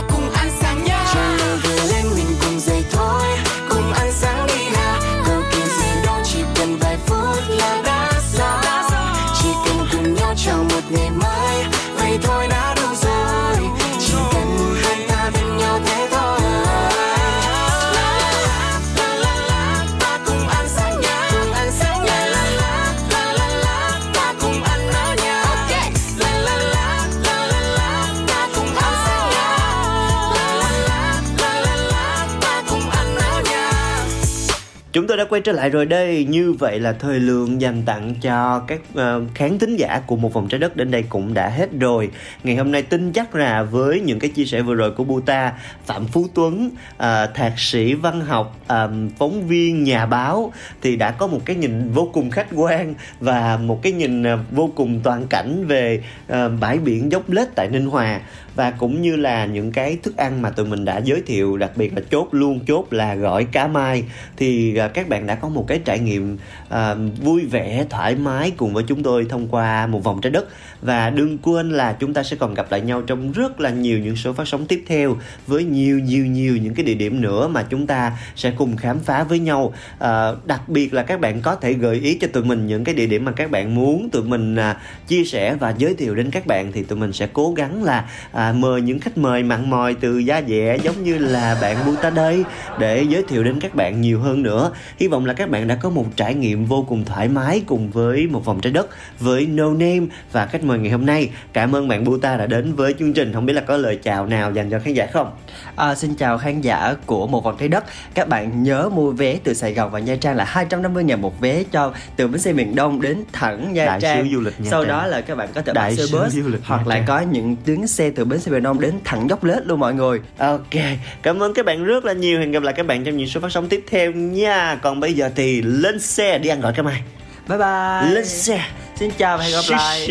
Chúng 34.96 35.06
tôi 35.06 35.16
đã 35.16 35.24
quay 35.24 35.40
trở 35.40 35.52
lại 35.52 35.70
rồi 35.70 35.86
đây. 35.86 36.24
Như 36.24 36.52
vậy 36.52 36.80
là 36.80 36.92
thời 36.92 37.20
lượng 37.20 37.60
dành 37.60 37.82
tặng 37.86 38.14
cho 38.20 38.62
các 38.66 38.80
uh, 38.92 39.34
khán 39.34 39.58
thính 39.58 39.76
giả 39.76 40.00
của 40.06 40.16
một 40.16 40.32
vòng 40.32 40.48
trái 40.48 40.58
đất 40.58 40.76
đến 40.76 40.90
đây 40.90 41.04
cũng 41.08 41.34
đã 41.34 41.48
hết 41.48 41.68
rồi. 41.80 42.10
Ngày 42.44 42.56
hôm 42.56 42.72
nay 42.72 42.82
tin 42.82 43.12
chắc 43.12 43.34
là 43.34 43.62
với 43.62 44.00
những 44.00 44.18
cái 44.18 44.30
chia 44.30 44.44
sẻ 44.44 44.62
vừa 44.62 44.74
rồi 44.74 44.90
của 44.90 45.04
Buta 45.04 45.52
Phạm 45.86 46.06
Phú 46.06 46.26
Tuấn, 46.34 46.70
uh, 46.94 47.00
thạc 47.34 47.52
sĩ 47.56 47.94
văn 47.94 48.20
học, 48.20 48.56
um, 48.68 49.10
phóng 49.18 49.46
viên, 49.46 49.84
nhà 49.84 50.06
báo 50.06 50.52
Thì 50.82 50.96
đã 50.96 51.10
có 51.10 51.26
một 51.26 51.40
cái 51.44 51.56
nhìn 51.56 51.90
vô 51.90 52.10
cùng 52.12 52.30
khách 52.30 52.48
quan 52.54 52.94
Và 53.20 53.56
một 53.56 53.82
cái 53.82 53.92
nhìn 53.92 54.22
uh, 54.22 54.40
vô 54.50 54.70
cùng 54.74 55.00
toàn 55.04 55.26
cảnh 55.26 55.66
về 55.66 56.02
uh, 56.32 56.36
bãi 56.60 56.78
biển 56.78 57.12
dốc 57.12 57.30
lết 57.30 57.48
tại 57.54 57.68
Ninh 57.68 57.86
Hòa 57.86 58.20
và 58.56 58.70
cũng 58.70 59.02
như 59.02 59.16
là 59.16 59.46
những 59.46 59.72
cái 59.72 59.98
thức 60.02 60.16
ăn 60.16 60.42
mà 60.42 60.50
tụi 60.50 60.66
mình 60.66 60.84
đã 60.84 60.98
giới 60.98 61.22
thiệu 61.26 61.56
đặc 61.56 61.70
biệt 61.76 61.92
là 61.96 62.02
chốt 62.10 62.28
luôn 62.32 62.60
chốt 62.66 62.86
là 62.90 63.14
gỏi 63.14 63.44
cá 63.44 63.66
mai 63.66 64.04
thì 64.36 64.76
à, 64.76 64.88
các 64.88 65.08
bạn 65.08 65.26
đã 65.26 65.34
có 65.34 65.48
một 65.48 65.64
cái 65.68 65.80
trải 65.84 65.98
nghiệm 65.98 66.38
à, 66.68 66.94
vui 67.22 67.46
vẻ 67.46 67.84
thoải 67.90 68.14
mái 68.14 68.52
cùng 68.56 68.74
với 68.74 68.84
chúng 68.86 69.02
tôi 69.02 69.26
thông 69.28 69.48
qua 69.48 69.86
một 69.86 70.04
vòng 70.04 70.20
trái 70.20 70.30
đất. 70.30 70.48
Và 70.82 71.10
đừng 71.10 71.38
quên 71.38 71.70
là 71.70 71.92
chúng 71.92 72.14
ta 72.14 72.22
sẽ 72.22 72.36
còn 72.36 72.54
gặp 72.54 72.66
lại 72.70 72.80
nhau 72.80 73.02
trong 73.02 73.32
rất 73.32 73.60
là 73.60 73.70
nhiều 73.70 73.98
những 73.98 74.16
số 74.16 74.32
phát 74.32 74.48
sóng 74.48 74.66
tiếp 74.66 74.84
theo 74.86 75.16
với 75.46 75.64
nhiều 75.64 75.98
nhiều 75.98 76.26
nhiều 76.26 76.56
những 76.56 76.74
cái 76.74 76.84
địa 76.84 76.94
điểm 76.94 77.20
nữa 77.20 77.48
mà 77.48 77.62
chúng 77.70 77.86
ta 77.86 78.12
sẽ 78.36 78.50
cùng 78.50 78.76
khám 78.76 78.98
phá 78.98 79.24
với 79.24 79.38
nhau. 79.38 79.72
À, 79.98 80.32
đặc 80.44 80.68
biệt 80.68 80.94
là 80.94 81.02
các 81.02 81.20
bạn 81.20 81.40
có 81.40 81.54
thể 81.54 81.72
gợi 81.72 82.00
ý 82.00 82.18
cho 82.20 82.26
tụi 82.32 82.44
mình 82.44 82.66
những 82.66 82.84
cái 82.84 82.94
địa 82.94 83.06
điểm 83.06 83.24
mà 83.24 83.32
các 83.32 83.50
bạn 83.50 83.74
muốn 83.74 84.10
tụi 84.10 84.22
mình 84.22 84.56
à, 84.56 84.76
chia 85.06 85.24
sẻ 85.24 85.54
và 85.54 85.74
giới 85.78 85.94
thiệu 85.94 86.14
đến 86.14 86.30
các 86.30 86.46
bạn 86.46 86.72
thì 86.72 86.82
tụi 86.82 86.98
mình 86.98 87.12
sẽ 87.12 87.28
cố 87.32 87.52
gắng 87.56 87.84
là 87.84 88.04
à, 88.32 88.45
mời 88.52 88.82
những 88.82 89.00
khách 89.00 89.18
mời 89.18 89.42
mặn 89.42 89.70
mòi 89.70 89.94
từ 89.94 90.18
da 90.18 90.42
dẻ 90.48 90.78
giống 90.82 91.04
như 91.04 91.18
là 91.18 91.58
bạn 91.60 91.76
Buta 91.86 92.10
đây 92.10 92.44
để 92.78 93.02
giới 93.02 93.22
thiệu 93.22 93.44
đến 93.44 93.60
các 93.60 93.74
bạn 93.74 94.00
nhiều 94.00 94.20
hơn 94.20 94.42
nữa. 94.42 94.70
Hy 94.98 95.08
vọng 95.08 95.26
là 95.26 95.32
các 95.32 95.50
bạn 95.50 95.68
đã 95.68 95.74
có 95.74 95.90
một 95.90 96.04
trải 96.16 96.34
nghiệm 96.34 96.64
vô 96.64 96.84
cùng 96.88 97.04
thoải 97.04 97.28
mái 97.28 97.62
cùng 97.66 97.90
với 97.90 98.26
một 98.26 98.44
vòng 98.44 98.60
trái 98.60 98.72
đất 98.72 98.86
với 99.20 99.46
No 99.46 99.70
Name 99.70 100.06
và 100.32 100.46
khách 100.46 100.64
mời 100.64 100.78
ngày 100.78 100.90
hôm 100.90 101.06
nay. 101.06 101.30
Cảm 101.52 101.76
ơn 101.76 101.88
bạn 101.88 102.04
Buta 102.04 102.36
đã 102.36 102.46
đến 102.46 102.74
với 102.74 102.94
chương 102.98 103.12
trình. 103.12 103.32
Không 103.32 103.46
biết 103.46 103.52
là 103.52 103.60
có 103.60 103.76
lời 103.76 103.98
chào 104.02 104.26
nào 104.26 104.52
dành 104.52 104.70
cho 104.70 104.78
khán 104.78 104.94
giả 104.94 105.06
không? 105.12 105.30
À, 105.76 105.94
xin 105.94 106.14
chào 106.14 106.38
khán 106.38 106.60
giả 106.60 106.94
của 107.06 107.26
một 107.26 107.44
vòng 107.44 107.56
trái 107.58 107.68
đất. 107.68 107.84
Các 108.14 108.28
bạn 108.28 108.62
nhớ 108.62 108.88
mua 108.88 109.10
vé 109.10 109.36
từ 109.44 109.54
Sài 109.54 109.74
Gòn 109.74 109.90
và 109.90 109.98
Nha 109.98 110.16
Trang 110.20 110.36
là 110.36 110.44
250 110.44 111.04
ngàn 111.04 111.22
một 111.22 111.40
vé 111.40 111.62
cho 111.72 111.92
từ 112.16 112.28
bến 112.28 112.40
xe 112.40 112.52
miền 112.52 112.74
Đông 112.74 113.00
đến 113.00 113.24
thẳng 113.32 113.72
Nha 113.72 113.86
Đại 113.86 114.00
Trang. 114.00 114.24
sứ 114.24 114.30
du 114.34 114.40
lịch 114.40 114.60
Nha 114.60 114.70
Sau 114.70 114.84
Trang. 114.84 114.88
đó 114.88 115.06
là 115.06 115.20
các 115.20 115.34
bạn 115.34 115.48
có 115.54 115.62
thể 115.62 115.72
Đại 115.72 115.90
bắt 115.90 115.96
xe 115.96 116.02
bus 116.12 116.34
lịch 116.34 116.60
Nha 116.60 116.66
Hoặc 116.66 116.86
là 116.86 116.94
Trang. 116.94 117.04
có 117.06 117.20
những 117.20 117.56
tuyến 117.64 117.86
xe 117.86 118.10
từ 118.10 118.24
bến 118.24 118.35
xe 118.40 118.50
miền 118.52 118.62
Đông 118.62 118.80
đến 118.80 118.94
thẳng 119.04 119.28
dốc 119.30 119.44
lết 119.44 119.66
luôn 119.66 119.80
mọi 119.80 119.94
người. 119.94 120.20
Ok, 120.38 120.74
cảm 121.22 121.42
ơn 121.42 121.54
các 121.54 121.66
bạn 121.66 121.84
rất 121.84 122.04
là 122.04 122.12
nhiều. 122.12 122.40
Hẹn 122.40 122.52
gặp 122.52 122.62
lại 122.62 122.74
các 122.76 122.86
bạn 122.86 123.04
trong 123.04 123.16
những 123.16 123.28
số 123.28 123.40
phát 123.40 123.52
sóng 123.52 123.68
tiếp 123.68 123.84
theo 123.90 124.12
nha. 124.12 124.78
Còn 124.82 125.00
bây 125.00 125.14
giờ 125.14 125.30
thì 125.36 125.62
lên 125.62 126.00
xe 126.00 126.38
đi 126.38 126.48
ăn 126.48 126.60
gỏi 126.60 126.72
cá 126.76 126.82
mai. 126.82 127.02
Bye 127.48 127.58
bye. 127.58 128.14
Lên 128.14 128.26
xe. 128.26 128.68
Xin 128.96 129.10
chào 129.18 129.38
và 129.38 129.44
hẹn 129.44 129.52
gặp 129.52 129.64
lại. 129.68 130.08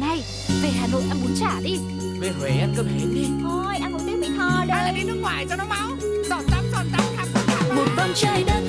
Này, 0.00 0.22
về 0.62 0.68
Hà 0.80 0.86
Nội 0.92 1.02
ăn 1.10 1.18
bún 1.22 1.32
chả 1.40 1.60
đi. 1.64 1.78
Về 2.20 2.30
Huế 2.40 2.50
ăn 2.50 2.74
cơm 2.76 2.86
hến 2.86 3.14
đi. 3.14 3.26
Thôi 3.42 3.74
ăn 3.82 3.92
một 3.92 3.98
tiếng 4.06 4.20
Mỹ 4.20 4.28
Tho 4.38 4.64
Hay 4.68 4.84
là 4.84 4.92
đi 4.96 5.02
nước 5.02 5.18
ngoài 5.22 5.46
cho 5.50 5.56
nó 5.56 5.64
máu. 5.64 5.88
Giọt 6.30 6.42
tắm, 6.50 6.64
giọt 6.72 6.84
tắm, 6.92 7.04
khắp 7.16 7.26
cả 7.46 7.74
Một 7.74 7.86
vòng 7.96 8.12
trái 8.14 8.44
đất 8.46 8.62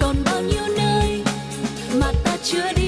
Còn 0.00 0.16
bao 0.24 0.40
nhiêu 0.42 0.62
nơi 0.78 1.22
Mà 1.94 2.12
ta 2.24 2.36
chưa 2.42 2.72
đi 2.76 2.79